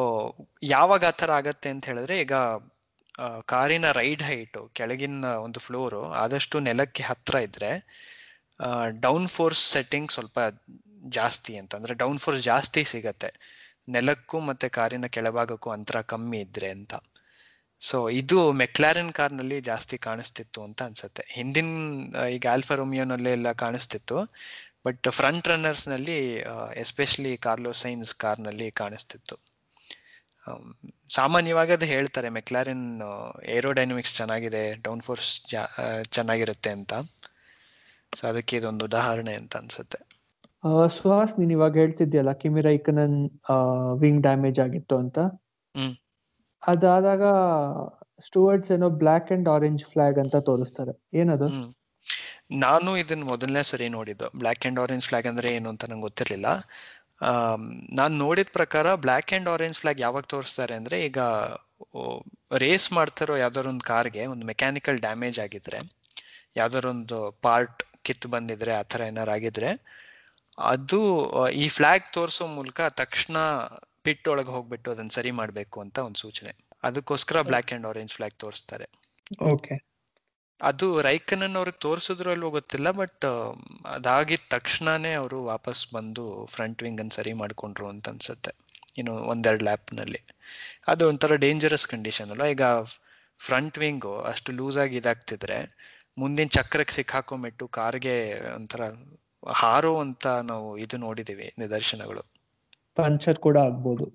[0.75, 2.35] ಯಾವಾಗ ಆ ಥರ ಆಗತ್ತೆ ಅಂತ ಹೇಳಿದ್ರೆ, ಈಗ
[3.53, 7.71] ಕಾರಿನ ರೈಡ್ ಹೈಟು ಕೆಳಗಿನ ಒಂದು ಫ್ಲೋರು ಆದಷ್ಟು ನೆಲಕ್ಕೆ ಹತ್ತಿರ ಇದ್ರೆ
[9.07, 10.39] ಡೌನ್ ಫೋರ್ಸ್ ಸೆಟ್ಟಿಂಗ್ ಸ್ವಲ್ಪ
[11.19, 13.31] ಜಾಸ್ತಿ ಅಂತ ಅಂದರೆ ಡೌನ್ ಫೋರ್ಸ್ ಜಾಸ್ತಿ ಸಿಗತ್ತೆ.
[13.97, 16.95] ನೆಲಕ್ಕೂ ಮತ್ತೆ ಕಾರಿನ ಕೆಳಭಾಗಕ್ಕೂ ಅಂತರ ಕಮ್ಮಿ ಇದ್ರೆ ಅಂತ.
[17.83, 21.23] ಸೊ ಇದು ಮೆಕ್ಲಾರಿನ್ ಕಾರ್ನಲ್ಲಿ ಜಾಸ್ತಿ ಕಾಣಿಸ್ತಿತ್ತು ಅಂತ ಅನ್ಸುತ್ತೆ.
[21.37, 21.69] ಹಿಂದಿನ,
[22.37, 24.19] ಈಗ ಆಲ್ಫಾ ರೋಮಿಯೋನಲ್ಲೇ ಎಲ್ಲ ಕಾಣಿಸ್ತಿತ್ತು.
[24.87, 26.19] ಬಟ್ ಫ್ರಂಟ್ ರನ್ನರ್ಸ್ನಲ್ಲಿ
[26.85, 29.37] ಎಸ್ಪೆಷಲಿ ಕಾರ್ಲೋ ಸೈನ್ಸ್ ಕಾರ್ನಲ್ಲಿ ಕಾಣಿಸ್ತಿತ್ತು.
[31.17, 32.85] ಸಾಮಾನ್ಯವಾಗಿ ಅದು ಹೇಳ್ತಾರೆ ಮೆಕ್ಲಾರಿನ್
[33.57, 35.33] ಏರೋಡೈನಮಿಕ್ಸ್ ಚೆನ್ನಾಗಿದೆ ಡೌನ್ ಫೋರ್ಸ್
[36.17, 36.93] ಚೆನ್ನಾಗಿರುತ್ತೆ ಅಂತ.
[38.13, 39.99] ಸೊ ಅದಕ್ಕೆ ಇದೊಂದು ಉದಾಹರಣೆ ಅಂತ ಅನ್ಸುತ್ತೆ.
[40.97, 43.19] ಸುಹಾಸ್ ನೀನ್ ಇವಾಗ ಹೇಳ್ತಿದ್ಯಲ್ಲ ಕಿಮಿ ರೈಕನನ್
[44.03, 45.19] ವಿಂಗ್ ಡ್ಯಾಮೇಜ್ ಆಗಿತ್ತು ಅಂತ.
[46.63, 47.23] ಅದಾದಾಗ
[48.27, 50.95] ಸ್ಟುವರ್ಡ್ಸ್ ಏನೋ ಬ್ಲ್ಯಾಕ್ ಅಂಡ್ ಆರೆಂಜ್ ಫ್ಲಾಗ್ ಅಂತ ತೋರಿಸ್ತಾರೆ.
[51.21, 51.49] ಏನದು?
[52.65, 54.27] ನಾನು ಇದನ್ನ ಮೊದಲನೇ ಸರಿ ನೋಡಿದ್ದು.
[54.41, 56.49] ಬ್ಲ್ಯಾಕ್ ಅಂಡ್ ಆರೆಂಜ್ ಫ್ಲಾಗ್ ಅಂದ್ರೆ ಏನು ಅಂತ ನಂಗೆ ಗೊತ್ತಿರ್ಲಿಲ್ಲ.
[57.93, 61.19] ನಾನು ನೋಡಿದ ಪ್ರಕಾರ ಬ್ಲ್ಯಾಕ್ ಆ್ಯಂಡ್ ಆರೆಂಜ್ ಫ್ಲಾಗ್ ಯಾವಾಗ ತೋರಿಸ್ತಾರೆ ಅಂದ್ರೆ ಈಗ
[62.57, 65.81] ರೇಸ್ ಮಾಡ್ತಾರೋ ಯಾವ್ದಾರೊಂದು ಕಾರ್ಗೆ ಒಂದು ಮೆಕ್ಯಾನಿಕಲ್ ಡ್ಯಾಮೇಜ್ ಆಗಿದ್ರೆ
[66.57, 69.71] ಯಾವ್ದಾರೊಂದು ಪಾರ್ಟ್ ಕಿತ್ತು ಬಂದಿದ್ರೆ ಆ ಥರ ಏನಾರು ಆಗಿದ್ರೆ
[70.71, 71.01] ಅದು
[71.55, 73.37] ಈ ಫ್ಲಾಗ್ ತೋರಿಸೋ ಮೂಲಕ ತಕ್ಷಣ
[74.03, 76.53] ಪಿಟ್ ಒಳಗೆ ಹೋಗ್ಬಿಟ್ಟು ಅದನ್ನ ಸರಿ ಮಾಡಬೇಕು ಅಂತ ಒಂದು ಸೂಚನೆ.
[76.83, 78.87] ಅದಕ್ಕೋಸ್ಕರ ಬ್ಲ್ಯಾಕ್ ಅಂಡ್ ಆರೆಂಜ್ ಫ್ಲಾಗ್ ತೋರಿಸ್ತಾರೆ.
[79.51, 79.75] ಓಕೆ
[80.61, 83.27] ಅದು ರೈಕನನ್ ಅವ್ರಿಗೆ ತೋರಿಸಿದ್ರು ಅಲ್ವೋ ಗೊತ್ತಿಲ್ಲ ಬಟ್
[83.85, 88.53] ಅದಾಗಿದ ತಕ್ಷಣನೇ ಅವರು ವಾಪಸ್ ಬಂದು ಫ್ರಂಟ್ ವಿಂಗ್ ಅನ್ನು ಸರಿ ಮಾಡ್ಕೊಂಡ್ರು ಅಂತ ಅನ್ಸುತ್ತೆ
[88.99, 90.21] ಇನ್ನು ಒಂದೆರಡು ಲ್ಯಾಪ್ನಲ್ಲಿ
[90.89, 92.63] ಅದು ಒಂಥರ ಡೇಂಜರಸ್ ಕಂಡೀಷನ್ ಅಲ್ಲ ಈಗ
[93.41, 95.59] ಫ್ರಂಟ್ ವಿಂಗು ಅಷ್ಟು ಲೂಸ್ ಆಗಿ ಇದಾಗ್ತಿದ್ರೆ
[96.19, 98.17] ಮುಂದಿನ ಚಕ್ರಕ್ಕೆ ಸಿಕ್ಕಾಕೊಂಬಿಟ್ಟು ಕಾರ್ಗೆ
[98.55, 98.83] ಒಂಥರ
[99.47, 102.23] ಹಾರೋ ಅಂತ ನಾವು ಇದು ನೋಡಿದೀವಿ ನಿದರ್ಶನಗಳು.
[102.97, 104.07] ಪಂಚರ್ ಕೂಡ ಆಗ್ಬೋದು.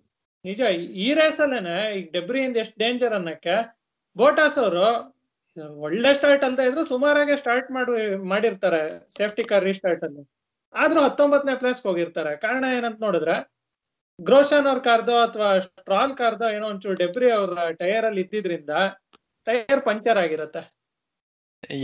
[0.46, 0.62] ನಿಜ
[0.98, 3.56] ಈ ರೇಸಲ್ಲೇನೆ ಈಗ ಡೆಬ್ರಿಯಿಂದ ಎಷ್ಟು ಡೇಂಜರ್ ಅನ್ನಕ್ಕೆ
[4.16, 5.15] ಬೋಟಾಸ್ ಅವರು
[5.86, 7.92] ಒಳ್ಳೆ ಸ್ಟಾರ್ಟ್ ಅಂತ ಇದ್ರು ಸುಮಾರಾಗೆ ಸ್ಟಾರ್ಟ್ ಮಾಡಿ
[8.34, 8.82] ಮಾಡಿರ್ತಾರೆ.
[9.18, 10.24] ಸೇಫ್ಟಿ ಕಾರ್ ರೀಸ್ಟಾರ್ಟ್ ಅಲ್ಲಿ.
[10.74, 12.32] ಆದ್ರೂ ಹತ್ತೊಂಬತ್ತನೇ ಪ್ಲೇಸ್ ಹೋಗಿರ್ತಾರೆ.
[12.38, 13.36] ಕಾರಣ ಏನಂತ ನೋಡಿದ್ರೆ
[14.20, 18.74] ಗ್ರೋಶನ್ ಅವ್ರ ಕಾರ್ದೋ ಅಥವಾ ಸ್ಟ್ರಾಲ್ ಕಾರ್ದೋ ಏನೋ ಒಂಚೂರು ಡೆಬ್ರಿ ಅವ್ರ ಟೈರ್ ಅಲ್ಲಿ ಇದ್ದಿದ್ರಿಂದ
[19.48, 20.62] ಟೈರ್ ಪಂಚರ್ ಆಗಿರುತ್ತೆ.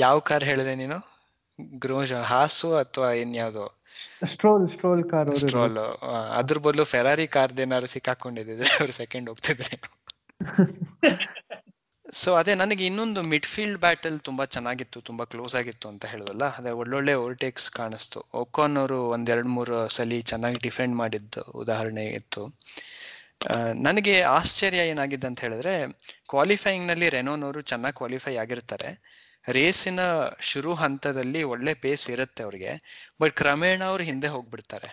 [0.01, 0.97] ಯಾವ ಕಾರ್ ಹೇಳಿದೆ ನೀನು?
[1.84, 3.65] ಗ್ರೋಶನ್ ಹಾಸು ಅಥವಾ ಇನ್ಯಾವುದೋ?
[4.34, 5.77] ಸ್ಟ್ರೋಲ್ ಸ್ಟ್ರೋಲ್ ಕಾರ್ ಸ್ಟ್ರೋಲ್
[6.39, 9.75] ಅದ್ರ ಬದಲು ಫೆರಾರಿ ಕಾರ್ದೇನಾದ್ರು ಸಿಕ್ಕಾಕೊಂಡಿದ್ರೆ ಅವ್ರು ಸೆಕೆಂಡ್ ಹೋಗ್ತಿದ್ರೆ
[12.19, 17.13] ಸೊ ಅದೇ ನನಗೆ ಇನ್ನೊಂದು ಮಿಡ್ಫೀಲ್ಡ್ ಬ್ಯಾಟಲ್ ತುಂಬಾ ಚೆನ್ನಾಗಿತ್ತು, ತುಂಬಾ ಕ್ಲೋಸ್ ಆಗಿತ್ತು ಅಂತ ಹೇಳಿದ್ವಲ್ಲ ಅದೇ ಒಳ್ಳೊಳ್ಳೆ
[17.21, 18.19] ಓವರ್ಟೇಕ್ಸ್ ಕಾಣಿಸ್ತು.
[18.41, 22.43] ಒಕಾನ್ ಅವರು ಒಂದೆರಡು ಮೂರು ಸಲಿ ಚೆನ್ನಾಗಿ ಡಿಫೆಂಡ್ ಮಾಡಿದ್ದು ಉದಾಹರಣೆ ಇತ್ತು.
[23.88, 25.76] ನನಗೆ ಆಶ್ಚರ್ಯ ಏನಾಗಿದೆ ಅಂತ ಹೇಳಿದ್ರೆ
[26.34, 28.89] ಕ್ವಾಲಿಫೈಯಿಂಗ್ನಲ್ಲಿ ರೆನೋನವರು ಚೆನ್ನಾಗಿ ಕ್ವಾಲಿಫೈ ಆಗಿರ್ತಾರೆ.
[29.58, 30.02] ರೇಸಿನ
[30.50, 32.74] ಶುರು ಹಂತದಲ್ಲಿ ಒಳ್ಳೆ ಪೇಸ್ ಇರುತ್ತೆ ಅವ್ರಿಗೆ
[33.21, 34.89] ಬಟ್ ಕ್ರಮೇಣ ಅವ್ರು ಹಿಂದೆ ಹೋಗ್ಬಿಡ್ತಾರೆ.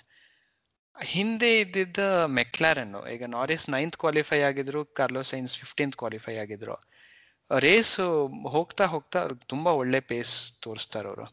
[0.96, 1.98] ಹಿಂದೆ ಇದ್ದಿದ್ದ
[2.38, 6.76] ಮೆಕ್ಲಾರನ್ ಈಗ ನಾರಿಸ್ ನೈನ್ತ್ ಕ್ವಾಲಿಫೈ ಆಗಿದ್ರು ಕಾರ್ಲೋ ಸೈನ್ಸ್ ಫಿಫ್ಟೀನ್ತ್ ಕ್ವಾಲಿಫೈ ಆಗಿದ್ರು.
[7.50, 8.00] ರೇಸ್
[8.50, 11.24] ಹೋಗ್ತಾ ಹೋಗ್ತಾ ಅವ್ರಿಗೆ ತುಂಬಾ ಒಳ್ಳೆ ಪೇಸ್ ತೋರಿಸ್ತಾರೆ ಅವರು.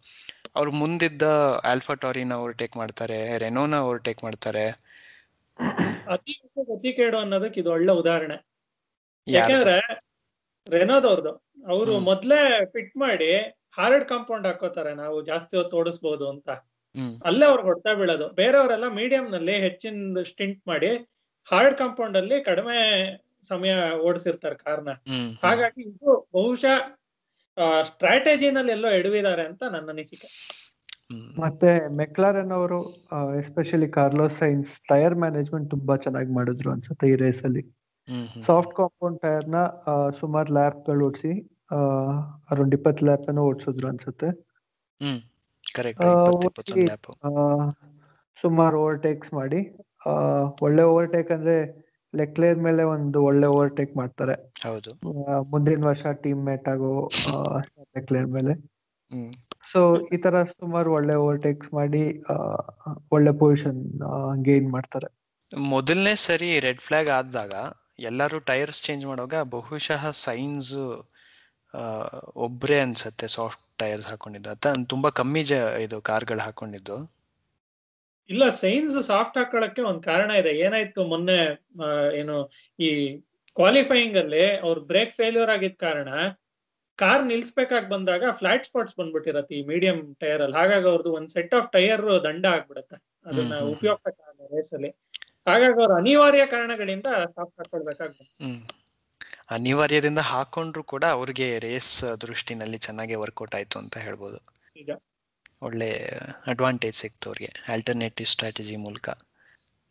[0.55, 1.23] ಅವ್ರು ಮುಂದಿದ್ದ
[1.63, 4.65] ಆಲ್ಫಾ ಟಾರಿನ ಓವರ್ಟೇಕ್ ಮಾಡ್ತಾರೆ ರೆನೋನ ಓವರ್ಟೇಕ್ ಮಾಡ್ತಾರೆ.
[6.07, 6.33] ಅತಿ
[6.71, 8.37] ಗತಿ ಕೇಡು ಅನ್ನೋದಕ್ಕೆ ಇದು ಒಳ್ಳೆ ಉದಾಹರಣೆ?
[9.27, 9.75] ಯಾಕಂದ್ರೆ
[10.67, 11.33] ರೆನೋದವ್ರದ್ದು
[11.67, 11.99] ಅವರು.
[11.99, 13.29] ಮೊದ್ಲೇ ಫಿಟ್ ಮಾಡಿ
[13.71, 16.49] ಹಾರ್ಡ್ ಕಾಂಪೌಂಡ್ ಹಾಕೋತಾರೆ ನಾವು ಜಾಸ್ತಿ ಹೊತ್ತು ಓಡಿಸಬಹುದು ಅಂತ.
[17.25, 18.29] ಅಲ್ಲೇ ಅವ್ರಿಗೆ ಹೊಡ್ತಾ ಬೀಳೋದು.
[18.29, 20.91] ಬೇರೆಯವರೆಲ್ಲ ಮೀಡಿಯಂ ನಲ್ಲಿ ಹೆಚ್ಚಿನ ಸ್ಟಿಂಟ್ ಮಾಡಿ
[21.47, 22.77] ಹಾರ್ಡ್ ಕಾಂಪೌಂಡ್ ಅಲ್ಲಿ ಕಡಿಮೆ
[23.47, 23.73] ಸಮಯ
[24.07, 24.91] ಓಡಿಸಿರ್ತಾರೆ ಕಾರ್ನ.
[25.43, 26.77] ಹಾಗಾಗಿ ಇದು ಬಹುಶಃ
[27.83, 30.29] ಸ್ಟ್ರಾಟಜಿನಲ್ಲಿ ಎಲ್ಲೋ ಎಡವಿದ್ದಾರೆ ಅಂತ ನನ್ನ ಅನಿಸಿಕೆ.
[31.39, 32.79] ಮತ್ತೆ ಮೆಕ್ಲಾರನ್ ಅವರು
[33.39, 37.63] especially Carlos Sainz tyre management ತುಂಬಾ ಚೆನ್ನಾಗಿ ಮಾಡಿದ್ರು ಅನ್ಸುತ್ತೆ ಈ ರೇಸ್ ಅಲ್ಲಿ.
[38.47, 39.59] ಸಾಫ್ಟ್ ಕಾಂಪೌಂಡ್ ಟೈರ್ನ
[40.19, 41.33] ಸುಮಾರು ಲ್ಯಾಪ್ಗಳು ಓಡಿಸಿ
[42.51, 44.29] ಅರೌಂಡ್ ಇಪ್ಪತ್ತು ಲ್ಯಾಪ್ ಅನ್ನು ಓಡಿಸಿದ್ರು ಅನ್ಸುತ್ತೆ.
[48.43, 49.61] ಸುಮಾರು ಓವರ್ಟೇಕ್ಸ್ ಮಾಡಿ
[50.05, 50.11] ಆ,
[50.61, 51.55] ಒಳ್ಳೆ ಓವರ್ಟೇಕ್ ಅಂದ್ರೆ
[52.17, 54.35] ಲೆಕ್ಲೇರ್ ಮೇಲೆ ಒಂದು ಒಳ್ಳೆ ಓವರ್ಟೇಕ್ ಮಾಡ್ತಾರೆ.
[54.67, 54.91] ಹೌದು.
[55.51, 56.91] ಮುಂದಿನ ವರ್ಷ ಟೀಮ್ ಮೇಟ್ ಆಗೋ
[57.97, 58.53] ಲೆಕ್ಲೇರ್ ಮೇಲೆ.
[59.71, 59.79] ಸೊ
[60.13, 62.03] ಈ ತರ ಸುಮಾರು ಒಳ್ಳೆ ಓವರ್ಟೇಕ್ಸ್ ಮಾಡಿ
[63.11, 63.81] ಒಳ್ಳೆ ಪೊಸಿಷನ್
[64.47, 65.09] ಗೇನ್ ಮಾಡ್ತಾರೆ.
[65.73, 67.53] ಮೊದಲನೇ ಸರಿ ರೆಡ್ ಫ್ಲಾಗ್ ಆದಾಗ
[67.99, 70.71] ಎಲ್ಲರೂ ಟೈರ್ಸ್ ಚೇಂಜ್ ಮಾಡುವಾಗ ಬಹುಶಃ ಸೈನ್ಸ್
[72.35, 74.49] ಒಬ್ರೇ ಅನ್ಸತ್ತೆ ಸಾಫ್ಟ್ ಟೈರ್ಸ್ ಹಾಕೊಂಡಿದ್ದು.
[74.49, 75.53] ಅಥವಾ ತುಂಬಾ ಕಮ್ಮಿ ಜ
[75.85, 76.97] ಇದು ಕಾರ್ಗಳು ಹಾಕೊಂಡಿದ್ದು.
[78.29, 80.51] ಇಲ್ಲ ಸೈನ್ಸ್ ಸಾಫ್ಟ್ ಹಾಕೊಳಕ್ಕೆ ಒಂದ್ ಕಾರಣ ಇದೆ.
[80.65, 81.39] ಏನಾಯ್ತು ಮೊನ್ನೆ
[82.19, 82.35] ಏನು
[82.79, 82.89] ಈ
[83.57, 86.09] ಕ್ವಾಲಿಫೈಯಿಂಗ್ ಅಲ್ಲಿ ಅವ್ರ ಬ್ರೇಕ್ ಫೇಲ್ಯೂರ್ ಆಗಿದ ಕಾರಣ
[86.99, 90.57] ಕಾರ್ ನಿಲ್ಸ್ಬೇಕಾಗಿ ಬಂದಾಗ ಫ್ಲಾಟ್ ಸ್ಪಾಟ್ಸ್ ಬಂದ್ಬಿಟ್ಟಿರತ್ತೆ ಈ ಮೀಡಿಯಂ ಟೈರ್ ಅಲ್ಲಿ.
[90.57, 92.97] ಹಾಗಾಗಿ ಅವ್ರದ್ದು ಒಂದ್ ಸೆಟ್ ಆಫ್ ಟೈರ್ ದಂಡ ಆಗ್ಬಿಡತ್ತೆ.
[93.25, 93.97] ಅದನ್ನ ಉಪಯೋಗ
[94.55, 94.91] ರೇಸ್ ಅಲ್ಲಿ.
[95.47, 98.31] ಹಾಗಾಗಿ ಅವ್ರ ಅನಿವಾರ್ಯ ಕಾರಣಗಳಿಂದ ಸಾಫ್ಟ್ ಹಾಕೊಳ್ಬೇಕಾಗ್ತದೆ
[99.55, 104.39] ಅನಿವಾರ್ಯದಿಂದ ಹಾಕೊಂಡ್ರು ಕೂಡ ಅವ್ರಿಗೆ ರೇಸ್ ದೃಷ್ಟಿನಲ್ಲಿ ಚೆನ್ನಾಗಿ ವರ್ಕೌಟ್ ಆಯ್ತು ಅಂತ ಹೇಳ್ಬೋದು.
[105.65, 109.09] ಒಳ್ಳೆ ಅಡ್ವಾಂಟೇಜ್ ಸಿಕ್ತು ಅವ್ರಿಗೆ ಆಲ್ಟರ್ನೇಟಿವ್ ಸ್ಟ್ರಾಟಜಿ ಮೂಲಕ.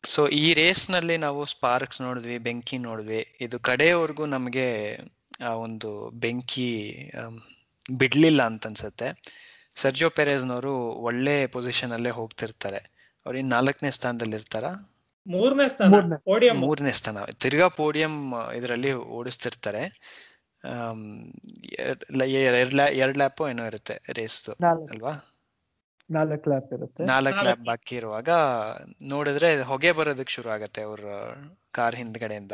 [0.04, 3.36] ಸೊ ಈ ರೇಸ್ನಲ್ಲಿ ನಾವು ಸ್ಪಾರ್ಕ್ಸ್ ನೋಡಿದ್ವಿ ಬೆಂಕಿ ನೋಡಿದ್ವಿ.
[3.40, 4.98] ಇದು ಕಡೆಯವರೆಗೂ ನಮಗೆ
[5.46, 9.22] ಆ ಒಂದು ಬೆಂಕಿ ಬಿಡಲಿಲ್ಲ ಬಿಡ್ಲಿಲ್ಲ ಅಂತ ಅನ್ಸುತ್ತೆ.
[9.76, 12.76] ಸರ್ಜೋ ಪೆರೇಸ್ನವರು ಒಳ್ಳೆ ಪೊಸಿಷನ್ ಅಲ್ಲೇ ಹೋಗ್ತಿರ್ತಾರೆ.
[13.26, 14.64] ಅವ್ರು ಇನ್ ನಾಲ್ಕನೇ ಸ್ಥಾನದಲ್ಲಿ ಇರ್ತಾರ?
[15.26, 16.16] ಮೂರನೇ ಸ್ಥಾನ ಮೂರ್ನೇ.
[16.24, 17.24] ಪೋಡಿಯಂ ಮೂರನೇ ಸ್ಥಾನ.
[17.24, 19.84] ತಿರ್ಗಾ ಪೋಡಿಯಂ ಇದರಲ್ಲಿ ಓಡಿಸ್ತಿರ್ತಾರೆ.
[20.64, 21.14] ಎರಡು
[21.80, 22.96] ಎರ್- ಲ- ಎರಡ್ ಲ್ಯಾ-
[23.48, 24.50] ಏನೋ ಇರುತ್ತೆ ರೇಸ್
[24.90, 25.33] ಅಲ್ವಾ?
[26.10, 27.04] ನಾಲ್ಕು ಲ್ಯಾಪ್ ಇರುತ್ತೆ.
[27.04, 28.30] ನಾಲ್ಕು ಲ್ಯಾಪ್ ಬಾಕಿ ಇರುವಾಗ
[29.02, 31.04] ನೋಡಿದ್ರೆ ಹೊಗೆ ಬರೋದಕ್ಕೆ ಶುರು ಆಗತ್ತೆ ಅವ್ರ
[31.70, 32.52] ಕಾರ್ ಹಿಂದ್ಗಡೆಯಿಂದ.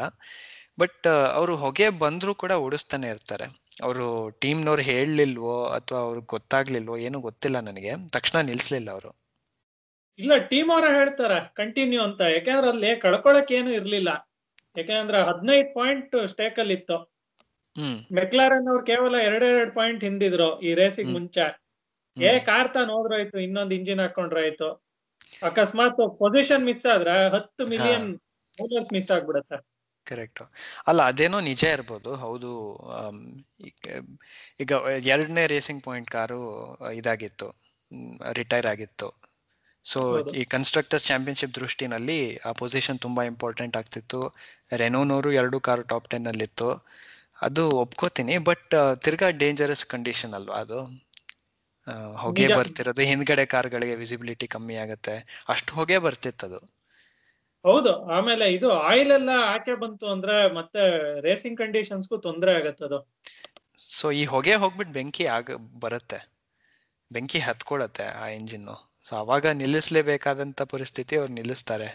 [0.78, 3.46] ಬಟ್ ಅವರು ಹೊಗೆ ಬಂದ್ರು ಕೂಡ ಓಡಿಸ್ತಾನೆ ಇರ್ತಾರೆ.
[3.82, 8.10] ಅವರು ಟೀಮ್ನವ್ರು ಹೇಳಲಿಲ್ವೋ ಅಥವಾ ಅವ್ರಿಗೆ ಗೊತ್ತಾಗ್ಲಿಲ್ವೋ ಏನು ಗೊತ್ತಿಲ್ಲ ನನಗೆ.
[8.10, 9.10] ತಕ್ಷಣ ನಿಲ್ಸ್ಲಿಲ್ಲ ಅವರು.
[10.18, 12.20] ಇಲ್ಲ ಟೀಮ್ ಅವರ ಹೇಳ್ತಾರೆ ಕಂಟಿನ್ಯೂ ಅಂತ.
[12.20, 14.10] ಯಾಕಂದ್ರೆ ಅಲ್ಲಿ ಕಳ್ಕೊಳಕ್ ಏನು ಇರ್ಲಿಲ್ಲ.
[14.76, 16.98] ಯಾಕಂದ್ರೆ ಹದಿನೈದು ಪಾಯಿಂಟ್ ಸ್ಟೇಕ್ ಅಲ್ಲಿ ಇತ್ತು.
[18.12, 21.69] ಮೆಕ್ಲಾರನ್ ಅವ್ರು ಕೇವಲ ಎರಡೆರಡು ಪಾಯಿಂಟ್ ಹಿಂದಿದ್ರು ಈ ರೇಸಿಗೆ ಮುಂಚೆ.
[22.18, 22.38] ಏ.
[22.38, 24.84] ಕಾರ್ ತಾನ್ ಹೋದ್ರಾಯ್ತು ಇನ್ನೊಂದ್ ಇಂಜಿನ್ ಹಾಕೊಂಡ್ರಾಯ್ತು.
[25.42, 28.18] ಅಕಸ್ಮಾತ್ ಪೊಸಿಷನ್ ಮಿಸ್ ಆದ್ರೆ ಹತ್ತು ಮಿಲಿಯನ್
[28.58, 29.66] ಡಾಲರ್ಸ್ ಮಿಸ್ ಆಗ್ಬಿಡತ್ತೆ.
[30.04, 30.42] ಕರೆಕ್ಟ್
[30.86, 32.14] ಅಲ್ಲ ಅದೇನೋ ನಿಜ ಇರ್ಬೋದು.
[32.14, 32.80] ಹೌದು
[34.60, 36.40] ಈಗ- ಎರಡನೇ ರೇಸಿಂಗ್ ಪಾಯಿಂಟ್ ಕಾರು
[36.90, 37.54] ಇದಾಗಿತ್ತು
[38.32, 39.20] ರಿಟೈರ್ ಆಗಿತ್ತು.
[39.84, 44.32] ಸೊ ಈ ಕನ್ಸ್ಟ್ರಕ್ಟರ್ ಚಾಂಪಿಯನ್ಶಿಪ್ ದೃಷ್ಟಿನಲ್ಲಿ ಆ ಪೊಸಿಷನ್ ತುಂಬಾ ಇಂಪಾರ್ಟೆಂಟ್ ಆಗ್ತಿತ್ತು.
[44.76, 46.86] ರೆನೋನವರು ಎರಡು ಕಾರು ಟಾಪ್ ಟೆನ್ ಅಲ್ಲಿತ್ತು
[47.42, 51.09] ಅದು ಒಪ್ಕೋತೀನಿ ಬಟ್ ತಿರ್ಗಾ ಡೇಂಜರಸ್ ಕಂಡೀಷನ್ ಅಲ್ವಾ ಅದು?
[52.16, 52.48] ಹೊಗೆ.
[52.54, 55.44] ಬರ್ತಿರೋದು ಹಿಂದ್ಗಡೆ ಕಾರ್ಗಳಿಗೆ ವಿಸಿಬಿಲಿಟಿ ಕಮ್ಮಿ ಆಗತ್ತೆ.
[55.48, 56.60] ಅಷ್ಟು ಹೊಗೆ ಬರ್ತಿತ್ತು ಅದು
[57.64, 60.82] ಹೌದು ಆಮೇಲೆ ಇದು ಆಯಿಲ್ ಎಲ್ಲ ಆಚೆ ಬಂತು ಅಂದ್ರೆ ಮತ್ತೆ
[61.20, 62.98] ರೇಸಿಂಗ್ ಕಂಡೀಷನ್ಸ್ಗೂ ತೊಂದ್ರೆ ಆಗತ್ತದು
[63.78, 65.50] ಸೊ ಈ ಹೊಗೆ ಹೋಗ್ಬಿಟ್ಟು ಬೆಂಕಿ ಆಗ
[65.80, 66.18] ಬರುತ್ತೆ.
[67.12, 68.68] ಬೆಂಕಿ ಹತ್ಕೊಳತ್ತೆ ಆ ಇಂಜಿನ್
[69.08, 71.88] ಸೊ ಅವಾಗ ನಿಲ್ಲಿಸ್ಲೇಬೇಕಾದಂತ ಪರಿಸ್ಥಿತಿ ಅವ್ರು ನಿಲ್ಲಿಸ್ತಾರೆ.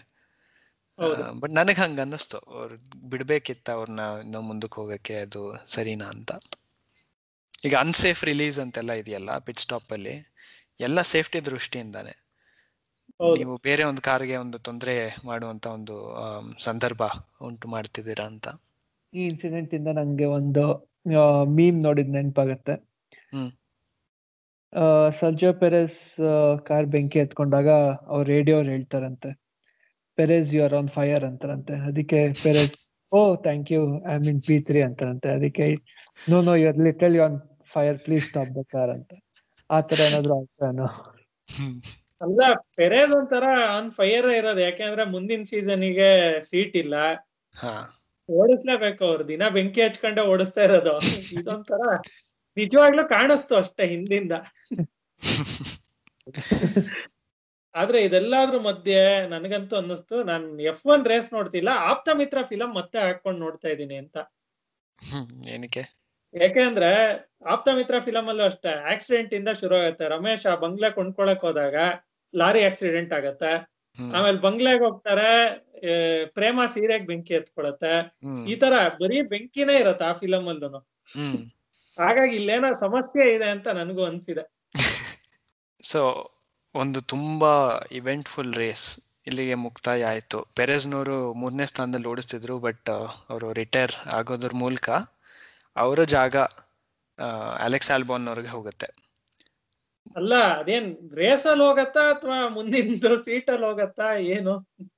[1.40, 2.38] ಬಟ್ ನನಗೆ ಹಂಗ ಅನ್ನಿಸ್ತು.
[2.38, 2.76] ಅವ್ರು
[3.08, 6.32] ಬಿಡ್ಬೇಕಿತ್ತ ಅವ್ರನ್ನ ಇನ್ನೂ ಮುಂದಕ್ಕೆ ಹೋಗಕ್ಕೆ ಅದು ಸರಿನಾ ಅಂತ.
[7.64, 10.14] ಈಗ ಅನ್ಸೇಫ್ ರಿಲೀಸ್ ಅಂತೆಲ್ಲ ಇದೆಯಲ್ಲ ಪಿಟ್ ಸ್ಟಾಪ್ ಅಲ್ಲಿ
[10.80, 12.14] ಎಲ್ಲ ಸೇಫ್ಟಿ ದೃಷ್ಟಿಯಿಂದಾನೆ.
[13.38, 15.94] ನೀವು ಬೇರೆ ಒಂದು ಕಾರ್ಗೆ ಒಂದು ತೊಂದರೆ ಮಾಡುವಂತ ಒಂದು
[16.58, 17.02] ಸಂದರ್ಭ
[17.40, 18.48] ಉಂಟು ಮಾಡ್ತಿದ್ದೀರಾ ಅಂತ?
[19.12, 20.64] ಈ ಇನ್ಸಿಡೆಂಟ್ ಇಂದ ನಂಗೆ ಒಂದು
[21.56, 22.74] ಮೀಮ್ ನೋಡಿದ್ ನೆನಪಾಗತ್ತೆ.
[25.20, 26.00] ಸರ್ಜೋ ಪೆರೆಸ್
[26.66, 27.68] ಕಾರ್ ಬೆಂಕಿ ಎತ್ಕೊಂಡಾಗ
[28.06, 29.30] ಅವ್ರ ರೇಡಿಯೋ ಹೇಳ್ತಾರಂತೆ
[30.18, 31.74] Perez you are on fire ಅಂತಾರಂತೆ.
[31.88, 32.74] ಅದಕ್ಕೆ Perez
[33.12, 35.74] oh thank you I mean P three ಅಂತಾರಂತೆ ಅದಕ್ಕೆ
[36.30, 37.40] no no you little you on
[37.74, 39.12] fire please stop the car ಅಂತ.
[39.70, 40.88] ಆ ತರ ಏನಾದ್ರು ಆಗ್ತಾನು
[42.20, 42.40] ಅಲ್ಲ
[42.76, 44.60] ಪೆರೇಸ್ ಒಂಥರ ಆನ್ ಫೈರ್ ಇರೋದು.
[44.60, 46.94] ಯಾಕೆಂದ್ರೆ ಮುಂದಿನ ಸೀಸನ್ಗೆ ಸೀಟ್ ಇಲ್ಲ.
[47.56, 48.02] ಹಾ.
[48.28, 49.28] ಓಡಿಸ್ಲೇಬೇಕು ಅವ್ರು.
[49.28, 50.92] ದಿನ ಬೆಂಕಿ ಹಚ್ಕೊಂಡೆ ಓಡಿಸ್ತಾ ಇರೋದು.
[51.36, 51.80] ಇದೊಂಥರ
[52.56, 54.32] ನಿಜವಾಗ್ಲೂ ಕಾಣಿಸ್ತು ಅಷ್ಟೇ ಹಿಂದಿಂದ.
[57.80, 59.00] ಆದ್ರೆ ಇದೆಲ್ಲಾದ್ರೂ ಮಧ್ಯೆ
[59.34, 64.16] ನನಗಂತೂ ಅನ್ನಿಸ್ತು ನಾನ್ ಎಫ್ ಒನ್ ರೇಸ್ ನೋಡ್ತಿಲ್ಲ ಆಪ್ತ ಮಿತ್ರ ಫಿಲಂ ಮತ್ತೆ ಹಾಕೊಂಡು ನೋಡ್ತಾ ಇದೀನಿ ಅಂತ.
[65.54, 65.82] ಏನಕ್ಕೆ?
[66.34, 66.90] ಯಾಕೆಂದ್ರೆ
[67.52, 71.76] ಆಪ್ತ ಮಿತ್ರ ಫಿಲಂ ಅಲ್ಲೂ ಅಷ್ಟೇ ಆಕ್ಸಿಡೆಂಟ್ ಇಂದ ಶುರು ಆಗುತ್ತೆ ರಮೇಶ್ ಆ ಬಂಗ್ಲೆ ಕೊಂಡ್ಕೊಳಕ್ ಹೋದಾಗ
[72.34, 73.52] ಲಾರಿ ಆಕ್ಸಿಡೆಂಟ್ ಆಗತ್ತೆ.
[73.98, 75.30] ಆಮೇಲೆ ಬಂಗ್ಲೆಗ್ ಹೋಗ್ತಾರೆ
[76.36, 77.92] ಪ್ರೇಮ ಸೀರೆಗ್ ಬೆಂಕಿ ಎತ್ಕೊಳತ್ತೆ.
[78.52, 80.80] ಈ ತರ ಬರೀ ಬೆಂಕಿನೇ ಇರತ್ತೆ ಆ ಫಿಲಂ ಅಲ್ಲೂ
[81.98, 84.44] ಹಾಗಾಗಿ ಇಲ್ಲೇನೋ ಸಮಸ್ಯೆ ಇದೆ ಅಂತ ನನಗೂ ಅನ್ಸಿದೆ.
[85.82, 86.02] ಸೊ
[86.76, 87.52] ಒಂದು ತುಂಬಾ
[87.92, 88.86] ಇವೆಂಟ್ಫುಲ್ ರೇಸ್
[89.26, 90.38] ಇಲ್ಲಿಗೆ ಮುಕ್ತಾಯ ಆಯ್ತು.
[90.54, 92.90] ಪೆರೆಸ್ನವರು ಮೂರನೇ ಸ್ಥಾನದಲ್ಲಿ ಓಡಿಸ್ತಿದ್ರು ಬಟ್
[93.30, 94.88] ಅವರು ರಿಟೈರ್ ಆಗೋದ್ರ ಮೂಲಕ
[95.76, 96.36] ಅವರ ಜಾಗ
[97.58, 98.88] ಅಲೆಕ್ಸ್ ಆಲ್ಬೋನ್ ಅವ್ರಿಗೆ ಹೋಗುತ್ತೆ.
[100.16, 104.54] ಅಲ್ಲ ಅದೇನ್ ರೇಸ್ ಅಲ್ಲಿ ಹೋಗತ್ತಾ ಅಥವಾ ಮುಂದಿನ ಸೀಟ್ ಅಲ್ಲಿ ಹೋಗತ್ತಾ ಏನು?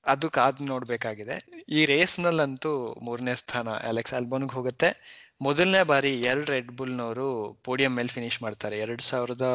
[0.06, 1.36] ಅದು ಕಾದ್ ನೋಡ್ಬೇಕಾಗಿದೆ.
[1.68, 4.90] ಈ ರೇಸ್ ನಲ್ಲಂತೂ ಮೂರನೇ ಸ್ಥಾನ ಅಲೆಕ್ಸ್ ಆಲ್ಬೋನ್ಗೆ ಹೋಗುತ್ತೆ.
[5.40, 7.26] ಮೊದಲನೇ ಬಾರಿ ಎರಡು ರೆಡ್ ಬುಲ್ನವರು
[7.64, 8.76] ಪೋಡಿಯಂ ಮೇಲೆ ಫಿನಿಶ್ ಮಾಡ್ತಾರೆ.
[8.84, 9.46] ಎರಡ್ ಸಾವಿರದ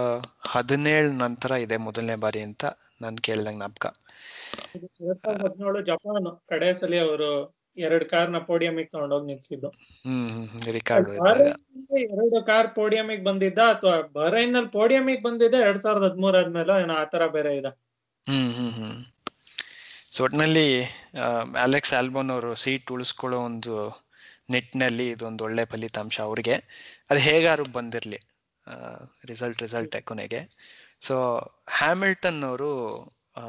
[0.48, 2.64] ಹದಿನೇಳು ನಂತರ ಇದೆ ಮೊದಲನೇ ಬಾರಿ ಅಂತ
[3.02, 3.86] ನಾನು ಕೇಳ್ದಂಗೆ ಜ್ಞಾಪಕ
[5.42, 7.30] ಹದಿನೇಳು ಜಪಾನ್ ಕಡೆ ಸಲ ಅವರು
[7.78, 9.70] ಎರಡ್ ಕಾರ್ನ ಪೋಡಿಯಂಗೆ ತಗೊಂಡೋಗಿ ನಿಲ್ಸಿದ್ದು.
[12.14, 17.52] ಎರಡು ಕಾರ್ ಪೋಡಿಯಂಗೆ ಬಂದಿದ್ದ ಅಥವಾ ಬಹರೈನ್ನಲ್ಲಿ ಪೋಡಿಯಂಗೆ ಬಂದಿದ್ದ ಎರಡ್ ಸಾವಿರದ ಹದಿಮೂರ್ ಆದ್ಮೇಲೆ ಏನೋ ಆತರ ಬೇರೆ
[17.60, 17.72] ಇದೆ.
[18.28, 18.98] ಹ್ಮ್ ಹ್ಮ್ ಹ್ಮ್.
[20.16, 20.68] ಸೊ ಒಟ್ನಲ್ಲಿ
[21.66, 23.76] ಅಲೆಕ್ಸ್ ಆಲ್ಬೋನ್ ಅವರು ಸೀಟ್ ಉಳಿಸ್ಕೊಳ್ಳೋ ಒಂದು
[24.50, 26.56] ನಿಟ್ಟಿನಲ್ಲಿ ಇದೊಂದು ಒಳ್ಳೆ ಫಲಿತಾಂಶ ಅವ್ರಿಗೆ.
[27.10, 28.20] ಅದು ಹೇಗಾರು ಬಂದಿರಲಿ
[29.26, 30.42] ರಿಸಲ್ಟ್ ರಿಸಲ್ಟ್ ಕೊನೆಗೆ.
[31.02, 31.16] ಸೊ
[31.70, 32.70] ಹ್ಯಾಮಿಲ್ಟನ್ ಅವರು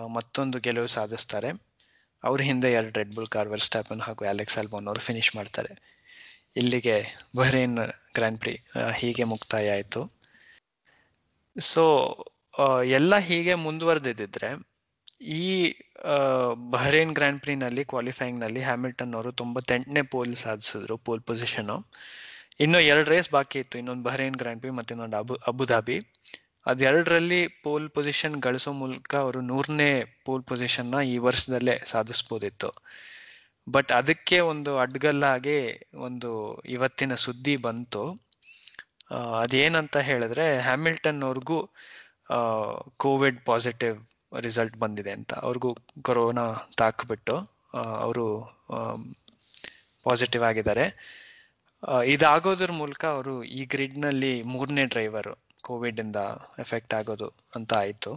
[0.07, 1.51] ಮತ್ತೊಂದು ಗೆಲುವು ಸಾಧಿಸ್ತಾರೆ.
[2.25, 5.73] ಅವ್ರ ಹಿಂದೆ ಎರಡು ರೆಡ್ ಬುಲ್ ಕಾರ್ ಸ್ಟಾಪನ್ ಹಾಗೂ ಅಲೆಕ್ಸ್ ಆಲ್ಬೋನ್ ಅವರು ಫಿನಿಶ್ ಮಾಡ್ತಾರೆ.
[6.57, 7.77] ಇಲ್ಲಿಗೆ ಬಹ್ರೇನ್
[8.15, 8.61] ಗ್ರ್ಯಾಂಡ್ ಪ್ರಿ
[8.97, 10.03] ಹೀಗೆ ಮುಕ್ತಾಯ ಆಯಿತು.
[11.59, 11.83] ಸೊ
[12.85, 14.74] ಎಲ್ಲ ಹೀಗೆ ಮುಂದುವರೆದಿದ್ದರೆ
[15.25, 15.75] ಈ
[16.71, 21.73] ಬಹರೇನ್ ಗ್ರ್ಯಾಂಡ್ ಪ್ರಿನಲ್ಲಿ ಕ್ವಾಲಿಫೈಯಿಂಗ್ನಲ್ಲಿ ಹ್ಯಾಮಿಲ್ಟನ್ ಅವರು ತೊಂಬತ್ತೆಂಟನೇ ಪೋಲ್ ಸಾಧಿಸಿದ್ರು ಪೋಲ್ ಪೊಸಿಷನ್
[22.61, 25.97] ಇನ್ನು ಎರಡು ರೇಸ್ ಬಾಕಿ ಇತ್ತು, ಇನ್ನೊಂದು ಬಹರೇನ್ ಗ್ರ್ಯಾಂಡ್ ಪ್ರೀ ಮತ್ತೆ ಇನ್ನೊಂದು ಅಬು ಅಬುಧಾಬಿ
[26.67, 29.89] ಅದೆರಡರಲ್ಲಿ ಪೋಲ್ ಪೊಸಿಷನ್ ಗಳಿಸೋ ಮೂಲಕ ಅವರು ನೂರನೇ
[30.25, 32.71] ಪೋಲ್ ಪೊಸಿಷನ್ನ ಈ ವರ್ಷದಲ್ಲೇ ಸಾಧಿಸ್ಬೋದಿತ್ತು.
[33.67, 35.59] ಬಟ್ ಅದಕ್ಕೆ ಒಂದು ಅಡ್ಗಲ್ಲಾಗಿ
[35.95, 36.31] ಒಂದು
[36.67, 38.05] ಇವತ್ತಿನ ಸುದ್ದಿ ಬಂತು.
[39.43, 41.59] ಅದೇನಂತ ಹೇಳಿದ್ರೆ ಹ್ಯಾಮಿಲ್ಟನ್ ಅವ್ರಿಗೂ
[42.97, 43.99] ಕೋವಿಡ್ ಪಾಸಿಟಿವ್
[44.47, 45.33] ರಿಸಲ್ಟ್ ಬಂದಿದೆ ಅಂತ.
[45.47, 45.71] ಅವ್ರಿಗೂ
[46.03, 46.45] ಕೊರೋನಾ
[46.79, 47.37] ತಾಕ್ಬಿಟ್ಟು
[48.05, 48.27] ಅವರು
[50.07, 50.85] ಪಾಸಿಟಿವ್ ಆಗಿದ್ದಾರೆ.
[52.15, 55.33] ಇದಾಗೋದ್ರ ಮೂಲಕ ಅವರು ಈ ಗ್ರಿಡ್ನಲ್ಲಿ ಮೂರನೇ ಡ್ರೈವರು
[55.69, 56.19] ಕೋವಿಡಿಂದ
[56.59, 58.13] ಎಫೆಕ್ಟ್ ಆಗೋದು ಅಂತ ಆಯಿತು.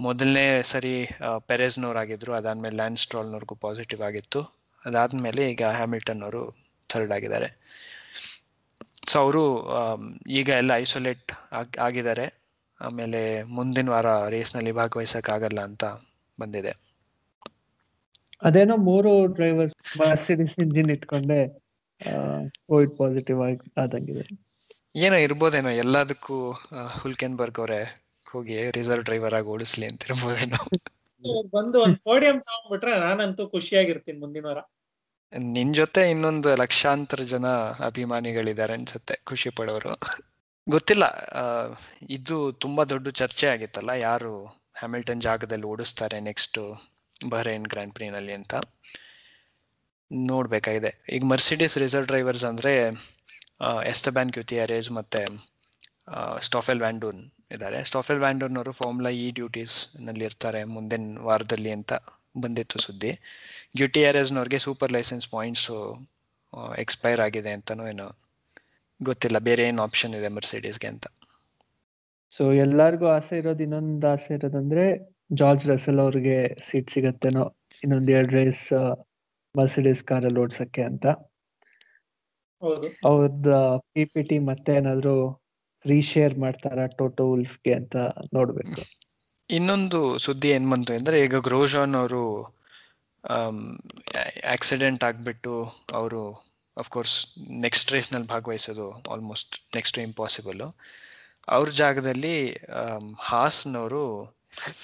[0.00, 0.94] ಮೊದಲನೇ ಸರಿ
[1.48, 4.40] ಪೆರೆಸ್ನವ್ರಾಗಿದ್ರು ಅದಾದಮೇಲೆ ಲ್ಯಾಂಡ್ ಸ್ಟ್ರಾಲ್ನವ್ರಿಗೂ ಪಾಸಿಟಿವ್ ಆಗಿತ್ತು.
[4.84, 6.42] ಅದಾದಮೇಲೆ ಈಗ ಹ್ಯಾಮಿಲ್ಟನ್ ಅವರು
[6.90, 7.48] ಥರ್ಡ್ ಆಗಿದ್ದಾರೆ.
[9.10, 9.42] ಸೊ ಅವರು
[10.40, 11.32] ಈಗ ಎಲ್ಲ ಐಸೋಲೇಟ್
[11.86, 12.26] ಆಗಿದ್ದಾರೆ.
[12.80, 15.84] ಆಮೇಲೆ ಮುಂದಿನ ವಾರ ರೇಸ್ನಲ್ಲಿ ಭಾಗವಹಿಸಕ್ಕಾಗಲ್ಲ ಅಂತ
[16.40, 16.72] ಬಂದಿದೆ.
[18.42, 21.38] ಅದೇನೋ ಮೂರು ಡ್ರೈವರ್ಸ್ ಮರ್ಸಿಡಿಸ್ ಇಂಜಿನ್ ಇಟ್ಕೊಂಡೆ
[22.68, 24.24] ಕೋವಿಡ್ ಪಾಸಿಟಿವ್ ಆಗಿ ಆದಂಗಿದೆ.
[24.96, 26.36] ಏನೋ ಇರ್ಬೋದೇನೋ ಎಲ್ಲದಕ್ಕೂ
[27.00, 27.80] ಹುಲ್ಕೆನ್ಬರ್ಗ್ ಅವರೇ
[28.26, 30.60] ಹೋಗಿ ರಿಸರ್ವ್ ಡ್ರೈವರ್ ಆಗಿ ಓಡಿಸ್ಲಿ ಅಂತ ಇರ್ಬೋದೇನೋ.
[31.54, 34.60] ಬಂದು ಒಂದು ಪೋಡಿಯಂ ತಗೊಂಡ್ಬಿಟ್ರೆ ನಾನಂತೂ ಖುಷಿಯಾಗಿರ್ತೀನಿ ಮುಂದಿನ ವಾರ.
[35.32, 37.46] ನಿನ್ ಜೊತೆ ಇನ್ನೊಂದು ಲಕ್ಷಾಂತರ ಜನ
[37.86, 39.94] ಅಭಿಮಾನಿಗಳಿದ್ದಾರೆ ಅನ್ಸುತ್ತೆ ಖುಷಿ ಪಡೋರು.
[40.66, 41.04] ಗೊತ್ತಿಲ್ಲ.
[42.16, 44.32] ಇದು ತುಂಬಾ ದೊಡ್ಡ ಚರ್ಚೆ ಆಗಿತ್ತಲ್ಲ, ಯಾರು
[44.80, 46.58] ಹ್ಯಾಮಿಲ್ಟನ್ ಜಾಗದಲ್ಲಿ ಓಡಿಸ್ತಾರೆ ನೆಕ್ಸ್ಟ್
[47.32, 48.54] ಬಹ್ರೈನ್ ಗ್ರ್ಯಾಂಡ್ ಪ್ರೀನಲ್ಲಿ ಅಂತ.
[50.30, 50.90] ನೋಡ್ಬೇಕಾಗಿದೆ.
[51.14, 52.72] ಈಗ ಮರ್ಸಿಡಿಸ್ ರಿಸರ್ವ್ ಡ್ರೈವರ್ಸ್ ಅಂದ್ರೆ
[53.92, 55.22] ಎಸ್ಟಬ್ಯಾನ್ ಕ್ಯೂತಿಯರೇಜ್ ಮತ್ತೆ
[56.48, 57.20] ಸ್ಟಾಫೆಲ್ ವ್ಯಾಂಡೂನ್
[57.54, 57.78] ಇದ್ದಾರೆ.
[57.90, 61.92] ಸ್ಟಾಫೆಲ್ ವ್ಯಾಂಡೂನ್ ಅವರು ಫಾರ್ಮುಲಾ ಇ ಡ್ಯೂಟೀಸ್ನಲ್ಲಿ ಇರ್ತಾರೆ ಮುಂದಿನ ವಾರದಲ್ಲಿ ಅಂತ
[62.44, 63.12] ಬಂದಿತ್ತು ಸುದ್ದಿ.
[63.78, 65.68] ಗ್ಯೂಟಿಯಾರೇಸ್ನವ್ರಿಗೆ ಸೂಪರ್ ಲೈಸೆನ್ಸ್ ಪಾಯಿಂಟ್ಸ್
[66.84, 68.08] ಎಕ್ಸ್ಪೈರ್ ಆಗಿದೆ ಅಂತನೋ ಏನೋ
[69.00, 69.38] ಗೊತ್ತಿಲ್ಲ.
[69.48, 71.06] ಬೇರೆ ಏನು ಆಪ್ಷನ್ ಇದೆ ಮರ್ಸಿಡೀಸ್ಗೆ ಅಂತ.
[72.36, 74.84] ಸೊ ಎಲ್ಲಾರ್ಗೂ ಆಸೆ ಇರೋದು ಇನ್ನೊಂದು ಆಸೆ ಇರೋದಂದ್ರೆ
[75.32, 76.36] ಜಾರ್ಜ್ ರಸೆಲ್ ಅವ್ರಿಗೆ
[76.66, 77.44] ಸೀಟ್ ಸಿಗತ್ತೇನೋ
[77.82, 78.66] ಇನ್ನೊಂದ್ ಎರಡು ರೇಸ್
[79.54, 81.06] ಮರ್ಸಿಡೀಸ್ ಕಾರಲ್ಲಿ ಓಡ್ಸಕ್ಕೆ ಅಂತ.
[82.62, 82.88] ಹೌದು.
[83.08, 83.56] ಅವ್ರದ್ದು
[83.92, 85.14] ಪಿ ಪಿ ಟಿ ಮತ್ತೆ ಏನಾದ್ರು
[85.84, 87.96] ರೀಶೇರ್ ಮಾಡ್ತಾರ ಟೋಟೋ ಉಲ್ಫ್ಗೆ ಅಂತ
[88.34, 88.80] ನೋಡ್ಬೇಕು.
[89.50, 92.22] ಇನ್ನೊಂದು ಸುದ್ದಿ ಏನ್ ಬಂತು ಅಂದ್ರೆ ಈಗ ಗ್ರೋಜಾನ್ ಅವರು
[94.54, 95.54] ಆಕ್ಸಿಡೆಂಟ್ ಆಗ್ಬಿಟ್ಟು
[95.92, 96.22] ಅವರು
[96.76, 97.16] ಅಫ್ಕೋರ್ಸ್
[97.60, 100.62] ನೆಕ್ಸ್ಟ್ ರೇಸ್ನಲ್ಲಿ ಭಾಗವಹಿಸೋದು ಆಲ್ಮೋಸ್ಟ್ ನೆಕ್ಸ್ಟ್ ಇಂಪಾಸಿಬಲ್
[101.48, 102.36] ಅವ್ರ ಜಾಗದಲ್ಲಿ
[102.76, 104.02] ಆಮ್, ಹಾಸ್ನವರು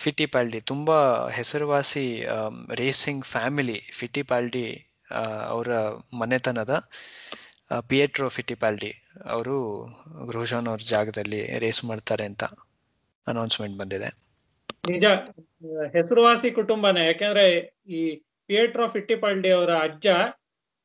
[0.03, 0.97] ಫಿಟಿಪಾಲ್ಡಿ ತುಂಬಾ
[1.31, 2.05] ಹೆಸರುವಾಸಿ
[2.75, 4.67] ರೇಸಿಂಗ್ ಫ್ಯಾಮಿಲಿ ಫಿಟಿಪಾಲ್ಡಿ
[5.49, 5.71] ಅವರ
[6.13, 6.75] ಮನೆತನದ
[7.89, 8.91] ಪಿಯೇಟ್ರೋ ಫಿಟಿಪಾಲ್ಡಿ
[9.27, 9.57] ಅವರು
[10.27, 12.45] ಗ್ರೋಜಾನ್ ಅವ್ರ ಜಾಗದಲ್ಲಿ ರೇಸ್ ಮಾಡ್ತಾರೆ ಅಂತ
[13.27, 14.09] ಅನೌನ್ಸ್ಮೆಂಟ್ ಬಂದಿದೆ.
[14.91, 15.05] ನಿಜ
[15.95, 17.07] ಹೆಸರುವಾಸಿ ಕುಟುಂಬನೇ.
[17.07, 17.45] ಯಾಕೆಂದ್ರೆ
[17.89, 18.01] ಈ
[18.51, 20.07] ಪಿಯೇಟ್ರೋ ಫಿಟ್ಟಿಪಾಲ್ಡಿ ಅವರ ಅಜ್ಜ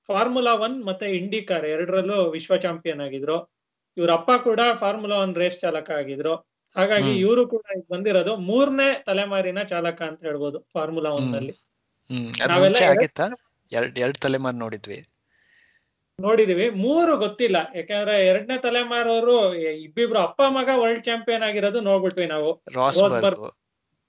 [0.08, 3.53] ಫಾರ್ಮುಲಾ ಒನ್ ಮತ್ತೆ ಇಂಡಿಕಾರ್ ಎರಡರಲ್ಲೂ ವಿಶ್ವ ಚಾಂಪಿಯನ್ ಆಗಿದ್ರು.
[3.97, 6.36] ಇವ್ರ ಅಪ್ಪ ಕೂಡ ಫಾರ್ಮುಲಾ ಒನ್ ರೇಸ್ ಚಾಲಕ ಆಗಿದ್ರು.
[6.78, 7.12] ಹಾಗಾಗಿ.
[7.18, 11.51] ಇವರು ಕೂಡ ಬಂದಿರೋದು ಮೂರನೇ ತಲೆಮಾರಿನ ಚಾಲಕ ಅಂತ ಹೇಳ್ಬೋದು ಫಾರ್ಮುಲಾ ಒನ್ನಲ್ಲಿ.
[13.72, 15.08] ಎರಡ್- ತಲೆಮಾರು ನೋಡಿದ್ವಿ.
[16.22, 16.70] ನೋಡಿದೀವಿ.
[16.70, 17.55] ಮೂರು ಗೊತ್ತಿಲ್ಲ.
[17.76, 22.64] ಯಾಕಂದ್ರೆ ಎರಡನೇ ತಲೆಮಾರವರು ಇಬ್ಬಿಬ್ರು ಅಪ್ಪ ಮಗ ವರ್ಲ್ಡ್ ಚಾಂಪಿಯನ್ ಆಗಿರೋದು ನೋಡ್ಬಿಟ್ವಿ ನಾವು.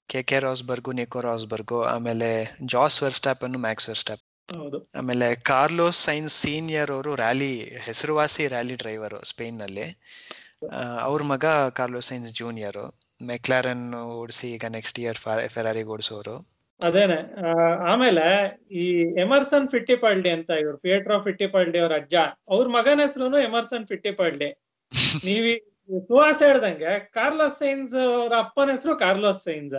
[0.07, 3.03] ಕೆ ಕೆ ರಾಸ್ಬರ್ಗು ನಿಕೋ ರಾಸ್ಬರ್ಗು ಆಮೇಲೆ ಜಾಸ್
[3.43, 4.21] ಅನ್ನು ಮ್ಯಾಕ್ಸ್ ವರ್ಸ್ಟಾಪ್
[4.99, 7.51] ಆಮೇಲೆ ಕಾರ್ಲೋಸ್ ಸೈನ್ಸ್ ಸೀನಿಯರ್ ಅವರು ರ್ಯಾಲಿ
[7.87, 9.87] ಹೆಸರುವಾಸಿ ರ್ಯಾಲಿ ಡ್ರೈವರ್ ಸ್ಪೇನ್ನಲ್ಲಿ
[11.07, 11.45] ಅವ್ರ ಮಗ
[11.79, 12.81] ಕಾರ್ಲೋಸ್ ಸೈನ್ಸ್ ಜೂನಿಯರ್.
[13.31, 13.85] ಮೆಕ್ಲಾರನ್
[14.21, 15.19] ಓಡಿಸಿ ಈಗ ನೆಕ್ಸ್ಟ್ ಇಯರ್
[15.55, 16.35] ಫೆರಾರಿ ಓಡಿಸೋರು.
[16.79, 17.17] ಅದೇನೆ.
[17.91, 18.25] ಆಮೇಲೆ
[18.81, 18.85] ಈ
[19.23, 22.15] ಎಮರ್ಸನ್ ಫಿಟ್ಟಿಪಾಲ್ಡಿ ಅಂತ ಇವ್ರು ಪಿಯೇಟ್ರೋ ಫಿಟ್ಟಿಪಾಲ್ಡಿ ಅವ್ರ ಅಜ್ಜ
[22.53, 24.49] ಅವ್ರ ಮಗನ ಹೆಸರು ಎಮರ್ಸನ್ ಫಿಟ್ಟಿಪಾಲ್ಡಿ
[25.27, 25.51] ನೀವಿ
[26.07, 29.75] ಸುಹಾಸ ಹೇಳ್ದಂಗೆ ಕಾರ್ಲೋಸ್ ಸೈನ್ಸ್ ಅವ್ರ ಅಪ್ಪನ ಹೆಸರು ಕಾರ್ಲೋಸ್ ಸೈನ್ಸ್.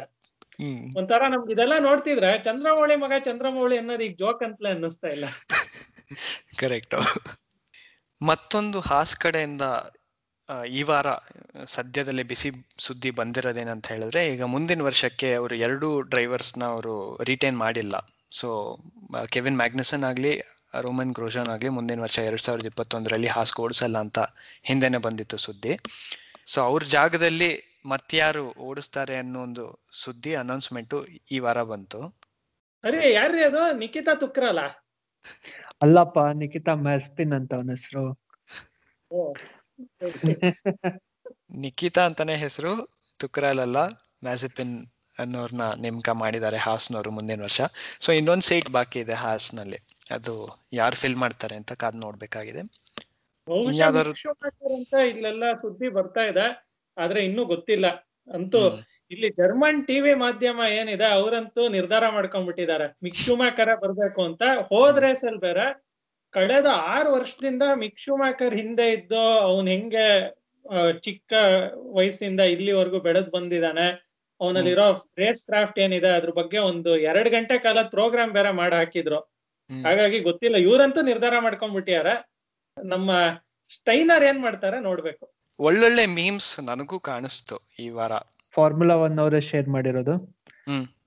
[1.00, 5.26] ಒಂಥರ ನಮ್ಗೆ ಇದೆಲ್ಲ ನೋಡ್ತಿದ್ರೆ ಚಂದ್ರಮೌಳಿ ಮಗ ಚಂದ್ರಮೌಳಿ ಅನ್ನೋದು ಈಗ ಜೋಕ್ ಅಂತಲೇ ಅನ್ನಿಸ್ತಾ ಇಲ್ಲ.
[6.62, 6.96] ಕರೆಕ್ಟ್
[8.20, 9.64] ಮತ್ತೊಂದು ಹಾಸ್ ಕಡೆಯಿಂದ
[10.78, 11.08] ಈ ವಾರ
[11.74, 12.50] ಸದ್ಯದಲ್ಲಿ ಬಿಸಿ
[12.84, 16.94] ಸುದ್ದಿ ಬಂದಿರೋದೇನಂತ ಹೇಳಿದ್ರೆ ಈಗ ಮುಂದಿನ ವರ್ಷಕ್ಕೆ ಅವರು ಎರಡು ಡ್ರೈವರ್ಸ್ನ ಅವರು
[17.30, 17.94] ರಿಟೈನ್ ಮಾಡಿಲ್ಲ.
[18.38, 18.48] ಸೊ
[19.34, 20.32] ಕೆವಿನ್ ಮ್ಯಾಗ್ನಸನ್ ಆಗಲಿ
[20.86, 24.18] ರೋಮನ್ ಗ್ರೋಜನ್ ಆಗಲಿ ಮುಂದಿನ ವರ್ಷ ಎರಡ್ ಸಾವಿರದ ಇಪ್ಪತ್ತೊಂದರಲ್ಲಿ ಹಾಸ್ ಓಡಿಸಲ್ಲ ಅಂತ
[24.70, 25.72] ಹಿಂದೆನೆ ಬಂದಿತ್ತು ಸುದ್ದಿ.
[26.52, 27.50] ಸೊ ಅವ್ರ ಜಾಗದಲ್ಲಿ
[27.86, 30.94] ಮತ್ಯಾರು ಓಡಿಸ್ತಾರೆ ಅನ್ನೋ ಒಂದು ಸುದ್ದಿ ಅನೌನ್ಸ್ಮೆಂಟ್
[31.30, 32.00] ಈ ವಾರ ಬಂತು.
[32.84, 33.78] ಅರೆ ಯಾರ್ರಿ ಅದು?
[33.78, 34.60] ನಿಖಿತಾ ತುಕ್ರಲ್ಲ
[35.82, 38.22] ಅಲ್ಲಪ್ಪ ನಿಖಿತಾ ಮ್ಯಾಸ್ಪಿನ್ ಅಂತ ಅವನ ಹೆಸರು.
[41.50, 43.76] ನಿಖಿತಾ ಅಂತಾನೆ ಹೆಸರು ತುಕ್ರಾಲ್ ಅಲ್ಲ
[44.24, 44.86] ಮ್ಯಾಸಿಪಿನ್
[45.18, 47.60] ಅನ್ನೋರ್ನ ನೇಮಕ ಮಾಡಿದ್ದಾರೆ ಹಾಸ್ನವರು ಮುಂದಿನ ವರ್ಷ.
[48.00, 49.78] ಸೊ ಇನ್ನೊಂದು ಸೀಟ್ ಬಾಕಿ ಇದೆ ಹಾಸ್ನಲ್ಲಿ.
[50.10, 52.60] ಅದು ಯಾರು ಫಿಲ್ ಮಾಡ್ತಾರೆ ಅಂತ ಕಾದ್ ನೋಡ್ಬೇಕಾಗಿದೆ.
[55.08, 56.69] ಇಲ್ಲೆಲ್ಲ ಸುದ್ದಿ ಬರ್ತಾ ಇದೆ.
[57.04, 57.86] ಆದ್ರೆ ಇನ್ನೂ ಗೊತ್ತಿಲ್ಲ.
[58.28, 58.60] ಅಂತೂ
[59.10, 62.86] ಇಲ್ಲಿ ಜರ್ಮನ್ ಟಿವಿ ಮಾಧ್ಯಮ ಏನಿದೆ ಅವರಂತೂ ನಿರ್ಧಾರ ಮಾಡ್ಕೊಂಡ್ಬಿಟ್ಟಿದ್ದಾರೆ.
[63.02, 64.42] ಮಿಕ್ಷುಮಾಕರ ಬರ್ಬೇಕು ಅಂತ.
[64.72, 65.66] ಹೋದ್ರೆ ಸಲ್ ಬೇರೆ
[66.34, 70.06] ಕಳೆದ ಆರು ವರ್ಷದಿಂದ ಮಿಕ್ಷುಮಾಕರ್ ಹಿಂದೆ ಇದ್ದು ಅವನ್ ಹೆಂಗೆ
[71.00, 71.32] ಚಿಕ್ಕ
[71.96, 73.86] ವಯಸ್ಸಿಂದ ಇಲ್ಲಿವರೆಗೂ ಬೆಳೆದ್ ಬಂದಿದ್ದಾನೆ.
[74.40, 74.86] ಅವನಲ್ಲಿರೋ
[75.18, 79.18] ರೇಸ್ ಕ್ರಾಫ್ಟ್ ಏನಿದೆ ಅದ್ರ ಬಗ್ಗೆ ಒಂದು ಎರಡ್ ಗಂಟೆ ಕಾಲ ಪ್ರೋಗ್ರಾಮ್ ಬೇರೆ ಮಾಡಿ ಹಾಕಿದ್ರು.
[79.70, 82.08] ಹಾಗಾಗಿ ಗೊತ್ತಿಲ್ಲ ಇವರಂತೂ ನಿರ್ಧಾರ ಮಾಡ್ಕೊಂಡ್ಬಿಟ್ಟಿಯಾರ
[82.76, 83.10] ನಮ್ಮ
[83.74, 85.24] ಸ್ಟೈನರ್ ಏನ್ ಮಾಡ್ತಾರೆ ನೋಡ್ಬೇಕು.
[85.60, 88.12] ಒಳ್ಳೊಳ್ಳೆ ಮೀಮ್ಸ್ ನನಗೂ ಕಾಣಿಸ್ತು ಈ ವಾರ.
[88.52, 90.38] ಫಾರ್ಮುಲಾ ಒನ್ ಅವರೇ ಶೇರ್ ಮಾಡಿರೋದು.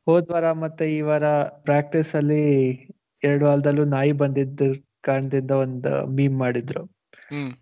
[0.06, 2.72] ಹೋದ್ ವಾರ ಮತ್ತೆ ಈ ವಾರ ಪ್ರಾಕ್ಟೀಸ್ ಅಲ್ಲಿ
[3.24, 4.62] ಎರಡು ವಾರದಲ್ಲೂ ನಾಯಿ ಬಂದಿದ್ದ
[5.01, 6.84] ಕಾಣ್ತಿದ್ದ ಒಂದು ಮೀಮ್ ಮಾಡಿದ್ರು.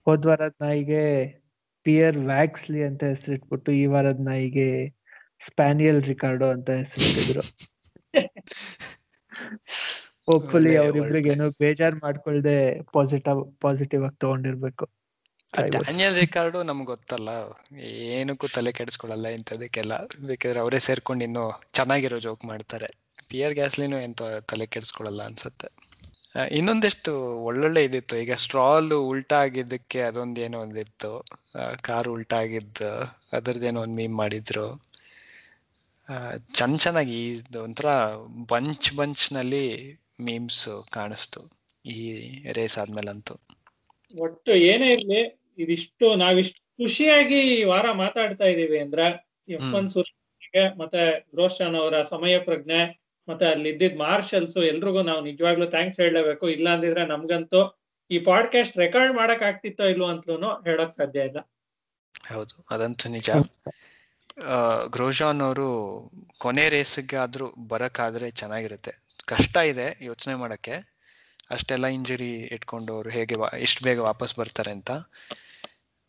[0.06, 1.26] ಹೋದ್ ವಾರದ ನಾಯಿಗೆ
[1.84, 4.90] ಪಿಯರ್ ವ್ಯಾಕ್ಸ್ಲಿ ಅಂತ ಹೆಸರಿಟ್ಬಿಟ್ಟು ಈ ವಾರದ ನಾಯಿಗೆ
[5.46, 7.42] ಸ್ಪ್ಯಾನಿಯಲ್ ರಿಕಾರ್ಡೋ ಅಂತ ಹೆಸರಿಟ್ಟಿದ್ರು.
[10.26, 14.90] ಹೋಪ್ಫುಲಿ ಒಳ್ಳೆ- ಅವ್ರಿಬ್ರಿಗೆ ಏನೋ ಬೇಜಾರ್ ಮಾಡ್ಕೊಳ್ದೆ ಪಾಸಿಟಿವ್ ಪಾಸಿಟಿವ್ ಆಗಿ ತಗೊಂಡಿರ್ಬೇಕು.
[15.60, 17.30] ಡ್ಯಾನಿಯಲ್ ರಿಕಾರ್ಡು ನಮ್ಗೆ ಗೊತ್ತಲ್ಲ.
[17.80, 20.06] ಏನಕ್ಕೂ ತಲೆ ಕೆಡಿಸ್ಕೊಳ್ಳಲ್ಲ ಇಂಥದಕ್ಕೆಲ್ಲ.
[20.06, 22.88] ಬೇಕಾದ್ರೆ ಅವರೇ ಸೇರ್ಕೊಂಡು ಇನ್ನು ಚೆನ್ನಾಗಿರೋ ಜೋಕ್ ಮಾಡ್ತಾರೆ.
[23.28, 25.92] ಪಿಯರ್ ಗ್ಯಾಸ್ಲಿನೂ ಎಂತ ತಲೆ ಕೆಡಿಸ್ಕೊಳ್ಳಲ್ಲ ಅನ್ಸುತ್ತೆ.
[26.52, 28.18] ಇನ್ನೊಂದಿಷ್ಟು ಒಳ್ಳೊಳ್ಳೆ ಇದಿತ್ತು.
[28.18, 31.26] ಈಗ ಸ್ಟ್ರಾಲ್ ಉಲ್ಟಾ ಆಗಿದ್ದಕ್ಕೆ ಅದೊಂದೇನೋ ಒಂದಿತ್ತು.
[31.82, 33.00] ಕಾರ್ ಉಲ್ಟಾ ಆಗಿದ್ದು
[33.38, 34.84] ಅದರದ್ದೇನೋ ಒಂದು ಮೀಮ್ ಮಾಡಿದ್ರು.
[36.10, 37.86] ಆ, ಚೆನ್ನ ಚೆನ್ನಾಗಿ ಒಂಥರ
[38.48, 41.42] ಬಂಚ್ ಬಂಚ್ನಲ್ಲಿ ಮೀಮ್ಸ್ ಕಾಣಿಸ್ತು.
[41.86, 43.36] ಈ ರೇಸ್ ಆದ್ಮೇಲಂತೂ.
[44.18, 49.06] ಒಟ್ಟು ಏನೇ ಇರ್ಲಿ ಇದಿಷ್ಟು ನಾವಿಷ್ಟು ಖುಷಿಯಾಗಿ ಈ ವಾರ ಮಾತಾಡ್ತಾ ಇದ್ದೀವಿ ಅಂದ್ರೆ
[49.50, 51.02] ಎಫ್ ಒನ್ ಸುರೇಶ್ಗೆ ಮತ್ತೆ
[51.36, 52.82] ರೋಷನ್ ಅವರ ಸಮಯ ಪ್ರಜ್ಞೆ
[53.28, 56.50] ಮತ್ತೆ ಅಲ್ಲಿ ಇದ್ದಿದ್ ಮಾರ್ಷಲ್ಸ್ ಎಲ್ರಿಗೂ ನಾವು ನಿಜವಾಗ್ಲೂ ಥ್ಯಾಂಕ್ಸ್ ಹೇಳಲೇಬೇಕು.
[56.50, 57.62] ಇಲ್ಲ ಅಂದಿದ್ರೆ ನಮ್ಗಂತೂ
[58.12, 61.40] ಈ ಪಾಡ್ಕಾಸ್ಟ್ ರೆಕಾರ್ಡ್ ಮಾಡಕ್ ಆಗ್ತಿತ್ತೋ ಇಲ್ವೋ ಅಂತಲೂ ಹೇಳಕ್ ಸಾಧ್ಯ ಇಲ್ಲ.
[62.34, 63.30] ಹೌದು ಅದಂತೂ ನಿಜ.
[64.88, 65.68] ಗ್ರೋಜಾನ್ ಅವರು
[66.38, 68.94] ಕೊನೆ ರೇಸ್ಗೆ ಆದ್ರೂ ಬರಕ್ಕಾದ್ರೆ ಚೆನ್ನಾಗಿರುತ್ತೆ.
[69.26, 70.91] ಕಷ್ಟ ಇದೆ ಯೋಚನೆ ಮಾಡಕ್ಕೆ.
[71.52, 74.92] ಅಷ್ಟೆಲ್ಲ ಇಂಜುರಿ ಇಟ್ಕೊಂಡು ಅವರು ಹೇಗೆ ಎಷ್ಟು ಬೇಗ ವಾಪಸ್ ಬರ್ತಾರೆ ಅಂತ.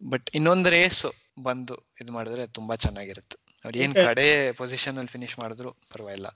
[0.01, 1.03] ಬಟ್ ಇನ್ನೊಂದು ರೇಸ್
[1.45, 3.36] ಬಂದು ಇದು ಮಾಡಿದ್ರೆ ತುಂಬಾ ಚೆನ್ನಾಗಿರುತ್ತೆ.
[3.64, 6.28] ಅವ್ರು ಏನ್ ಕಡೆ ಪೊಸಿಷನ್ ಅಲ್ಲಿ ಫಿನಿಶ್ ಮಾಡಿದ್ರು ಪರವಾಗಿಲ್ಲ.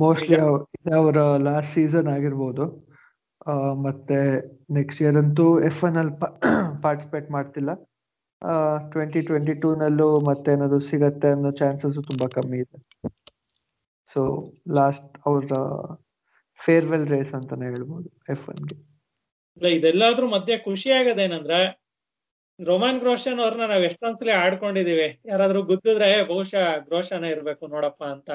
[0.00, 0.36] ಮೋಸ್ಟ್ಲಿ
[0.76, 2.64] ಇದು ಅವರ ಲಾಸ್ಟ್ ಸೀಸನ್ ಆಗಿರ್ಬೋದು.
[3.46, 3.52] ಆ,
[3.86, 4.18] ಮತ್ತೆ
[4.74, 6.14] ನೆಕ್ಸ್ಟ್ ಇಯರ್ ಅಂತೂ ಎಫ್ ಎನ್ ಅಲ್ಲಿ
[6.82, 7.70] ಪಾರ್ಟಿಸಿಪೇಟ್ ಮಾಡ್ತಿಲ್ಲ.
[8.92, 12.78] ಟ್ವೆಂಟಿ ಟ್ವೆಂಟಿ ಟೂ ನಲ್ಲೂ ಮತ್ತೆ ಏನಾದ್ರು ಸಿಗತ್ತೆ ಅನ್ನೋ ಚಾನ್ಸಸ್ ತುಂಬಾ ಕಮ್ಮಿ ಇದೆ.
[14.12, 14.20] ಸೊ
[14.74, 15.58] ಲಾಸ್ಟ್ ಅವ್ರ
[16.62, 18.76] ಫೇರ್ವೆಲ್ ರೇಸ್ ಅಂತಾನೆ ಹೇಳ್ಬೋದು ಎಫ್ ಒನ್ಗೆ
[19.56, 21.58] ಇಲ್ಲ ಇದೆಲ್ಲಾದ್ರೂ ಮಧ್ಯೆ ಖುಷಿ ಆಗೋದೇನಂದ್ರೆ
[22.58, 25.06] ರೋಮನ್ ಗ್ರೋಷನ್ ಅವ್ರನ್ನ ನಾವ್ ಎಷ್ಟೊಂದ್ಸಲಿ ಆಡ್ಕೊಂಡಿದೀವಿ.
[25.26, 28.30] ಯಾರಾದ್ರೂ ಗುದ್ದಿದ್ರೆ "ಏ, ಬಹುಶಃ ಗ್ರೋಷನ ಇರ್ಬೇಕು ನೋಡಪ್ಪ ಅಂತ.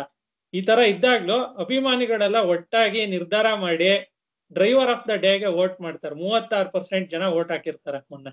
[0.54, 3.90] ಈ ತರ ಇದ್ದಾಗ್ಲೂ ಅಭಿಮಾನಿಗಳೆಲ್ಲ ಒಟ್ಟಾಗಿ ನಿರ್ಧಾರ ಮಾಡಿ
[4.52, 6.16] ಡ್ರೈವರ್ ಆಫ್ ದ ಡೇಗೆ ವೋಟ್ ಮಾಡ್ತಾರೆ.
[6.16, 8.32] ಮೂವತ್ತಾರು ಪರ್ಸೆಂಟ್ ಜನ ವೋಟ್ ಹಾಕಿರ್ತಾರೆ ಮೊನ್ನೆ.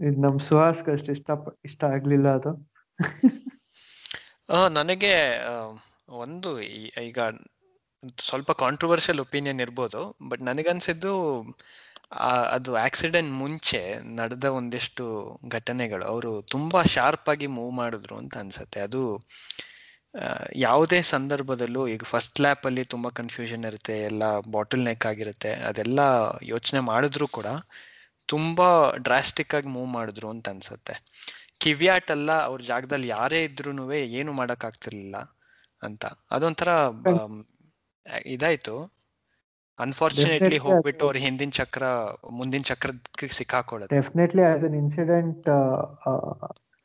[0.00, 2.52] ಇದು ನಮ್ ಸುಹಾಸ್ಗೆ ಅಷ್ಟು ಇಷ್ಟ ಪ- ಇಷ್ಟ ಆಗ್ಲಿಲ್ಲ ಅದು.
[4.48, 5.14] ಆ, ನನಗೆ
[6.16, 6.50] ಒಂದು
[7.04, 7.18] ಈಗ
[8.22, 11.12] ಸ್ವಲ್ಪ ಕಾಂಟ್ರವರ್ಷಿಯಲ್ ಒಪಿನಿಯನ್ ಇರ್ಬೋದು ಬಟ್ ನನಗನ್ಸಿದ್ದು
[12.56, 13.80] ಅದು ಆಕ್ಸಿಡೆಂಟ್ ಮುಂಚೆ
[14.16, 15.04] ನಡೆದ ಒಂದಿಷ್ಟು
[15.48, 18.80] ಘಟನೆಗಳು ಅವರು ತುಂಬಾ ಶಾರ್ಪ್ ಆಗಿ ಮೂವ್ ಮಾಡಿದ್ರು ಅಂತ ಅನ್ಸುತ್ತೆ.
[18.80, 19.02] ಅದು
[20.58, 26.00] ಯಾವುದೇ ಸಂದರ್ಭದಲ್ಲೂ ಈಗ ಫಸ್ಟ್ ಲ್ಯಾಪ್ ಅಲ್ಲಿ ತುಂಬಾ ಕನ್ಫ್ಯೂಷನ್ ಇರುತ್ತೆ ಎಲ್ಲ ಬಾಟಲ್ ನೆಕ್ ಆಗಿರುತ್ತೆ ಅದೆಲ್ಲ
[26.44, 27.48] ಯೋಚನೆ ಮಾಡಿದ್ರು ಕೂಡ
[28.28, 30.94] ತುಂಬಾ ಡ್ರಾಸ್ಟಿಕ್ ಆಗಿ ಮೂವ್ ಮಾಡಿದ್ರು ಅಂತ ಅನ್ಸುತ್ತೆ.
[31.60, 33.72] ಕಿವ್ಯಾಟ್ ಅಲ್ಲ ಅವ್ರ ಜಾಗದಲ್ಲಿ ಯಾರೇ ಇದ್ರೂ
[34.20, 35.16] ಏನು ಮಾಡಕ್ ಆಗ್ತಿರ್ಲಿಲ್ಲ
[35.82, 36.04] ಅಂತ.
[36.30, 36.70] ಅದೊಂಥರ
[38.32, 38.74] ಇದಾಯ್ತು.
[39.78, 41.84] ಅನ್ಫಾರ್ಚುನೇಟ್ಲಿ ಹೋಗ್ಬಿಟ್ಟು ಅವ್ರ ಹಿಂದಿನ ಚಕ್ರ
[42.38, 45.48] ಮುಂದಿನ ಚಕ್ರಕ್ಕೆ ಸಿಕ್ಕಾಕೊಳ್ಳುತ್ತೆ definitely as an incident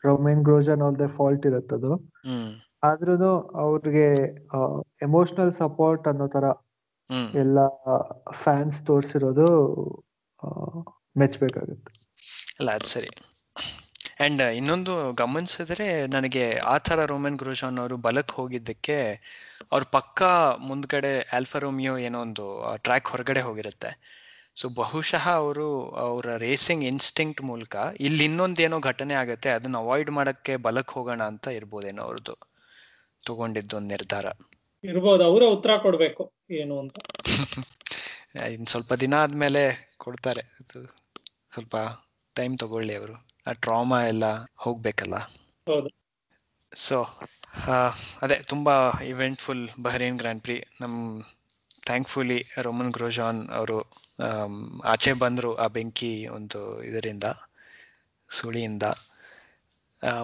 [0.03, 1.91] Romain Grosjean ಅವ್ರದ್ದೇ ಫಾಲ್ಟ್ ಇರುತ್ತೆ ಅದು.
[2.83, 3.31] ಆದ್ರೂನು
[3.63, 4.07] ಅವ್ರಿಗೆ
[5.01, 6.45] ಎಮೋಷನಲ್ ಸಪೋರ್ಟ್ ಅನ್ನೋ ತರ
[7.41, 7.59] ಎಲ್ಲ
[8.43, 9.47] ಫ್ಯಾನ್ಸ್ ತೋರಿಸಿರೋದು
[11.15, 11.91] ಮೆಚ್ಚಬೇಕಾಗುತ್ತೆ
[12.59, 13.09] ಅಲ್ಲ ಅದು ಸರಿ.
[14.19, 18.97] ಅಂಡ್ ಇನ್ನೊಂದು ಗಮನಿಸಿದ್ರೆ ನನಗೆ ಆ ಥರ ರೋಮನ್ ಗ್ರೋಜಾನ್ ಅವರು ಬಲಕ್ ಹೋಗಿದ್ದಕ್ಕೆ
[19.71, 20.21] ಅವ್ರ ಪಕ್ಕ
[20.59, 22.45] ಮುಂದ್ಗಡೆ ಆಲ್ಫರೋಮಿಯೋ ಏನೋ ಒಂದು
[22.77, 23.91] ಟ್ರ್ಯಾಕ್ ಹೊರಗಡೆ ಹೋಗಿರುತ್ತೆ.
[24.57, 30.91] ಸೊ ಬಹುಶಃ ಅವರು ಅವರ ರೇಸಿಂಗ್ ಇನ್ಸ್ಟಿಂಕ್ಟ್ ಮೂಲಕ ಇಲ್ಲಿ ಇನ್ನೊಂದೇನೋ ಘಟನೆ ಆಗುತ್ತೆ ಅದನ್ನ ಅವಾಯ್ಡ್ ಮಾಡಕ್ಕೆ ಬಲಕ್
[30.91, 32.35] ಹೋಗೋಣ ಅಂತ ಇರ್ಬೋದೇನೋ ಅವ್ರದ್ದು
[33.23, 34.25] ತಗೊಂಡಿದ್ದು ಒಂದು ನಿರ್ಧಾರ.
[34.83, 36.97] ಇರ್ಬೋದು ಅವರೇ ಉತ್ತರ ಕೊಡ್ಬೇಕು ಏನು ಅಂತ.
[38.53, 39.61] ಇನ್ ಸ್ವಲ್ಪ ದಿನ ಆದ್ಮೇಲೆ
[39.97, 40.41] ಕೊಡ್ತಾರೆ.
[40.59, 40.79] ಅದು
[41.51, 41.75] ಸ್ವಲ್ಪ
[42.35, 43.26] ಟೈಮ್ ತಗೊಳ್ಳಿ ಅವರು.
[43.47, 44.25] ಆ ಟ್ರಾಮಾ ಎಲ್ಲ
[44.55, 45.15] ಹೋಗ್ಬೇಕಲ್ಲ?
[45.67, 45.89] ಹೌದು.
[46.71, 46.97] ಸೊ
[48.23, 48.73] ಅದೇ ತುಂಬಾ
[49.03, 50.95] ಇವೆಂಟ್ಫುಲ್ ಬಹರೇನ್ ಗ್ರ್ಯಾಂಡ್ ಪ್ರಿ ನಮ್
[51.85, 53.77] ಥ್ಯಾಂಕ್ಫುಲಿ ರೋಮನ್ ಗ್ರೋಜಾನ್ ಅವರು
[54.85, 57.27] ಆಚೆ ಬಂದರು ಆ ಬೆಂಕಿ ಒಂದು ಇದರಿಂದ
[58.29, 58.85] ಸುಳಿಯಿಂದ.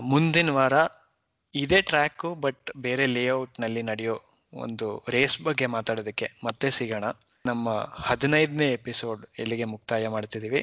[0.03, 0.75] ಮುಂದಿನ ವಾರ
[1.53, 4.15] ಇದೇ ಟ್ರ್ಯಾಕು ಬಟ್ ಬೇರೆ ಲೇಔಟ್ನಲ್ಲಿ ನಡೆಯೋ
[4.53, 7.05] ಒಂದು ರೇಸ್ ಬಗ್ಗೆ ಮಾತಾಡೋದಕ್ಕೆ ಮತ್ತೆ ಸಿಗೋಣ.
[7.45, 7.69] ನಮ್ಮ
[8.01, 10.61] ಹದಿನೈದನೇ ಎಪಿಸೋಡ್ ಇಲ್ಲಿಗೆ ಮುಕ್ತಾಯ ಮಾಡ್ತಿದೀವಿ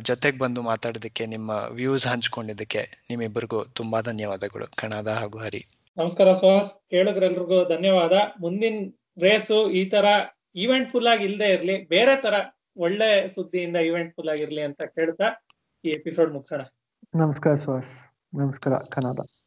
[0.00, 4.66] ಜೊತೆಗೆ ಬಂದು ಮಾತಾಡೋದಕ್ಕೆ ನಿಮ್ಮ ವ್ಯೂಸ್ ಹಂಚ್ಕೊಂಡಿದ್ದಕ್ಕೆ ನಿಮ್ಮಿಬ್ಬರಿಗೂ ತುಂಬಾ ಧನ್ಯವಾದಗಳು.
[4.76, 5.66] ಕಣಾದ ಹಾಗೂ ಹರಿ.
[5.96, 8.12] ನಮಸ್ಕಾರ ಸುಹಾಸ್ ಕೇಳಿದ್ರೆಲ್ರಿಗೂ ಧನ್ಯವಾದ.
[8.40, 8.90] ಮುಂದಿನ
[9.20, 10.04] ರೇಸು ಈ ತರ
[10.56, 12.34] ಈವೆಂಟ್ ಫುಲ್ ಆಗಿ ಇಲ್ಲದೆ ಇರ್ಲಿ ಬೇರೆ ತರ
[12.76, 15.46] ಒಳ್ಳೆ ಸುದ್ದಿಯಿಂದ ಈವೆಂಟ್ ಫುಲ್ ಆಗಿರ್ಲಿ ಅಂತ ಕೇಳ್ತಾ
[15.84, 16.60] ಈ ಎಪಿಸೋಡ್ ಮುಗಿಸೋಣ.
[17.14, 17.94] ನಮಸ್ಕಾರ ಸುಹಾಸ್
[18.34, 19.20] ನಮಸ್ಕಾರ ಕನ್ನಡ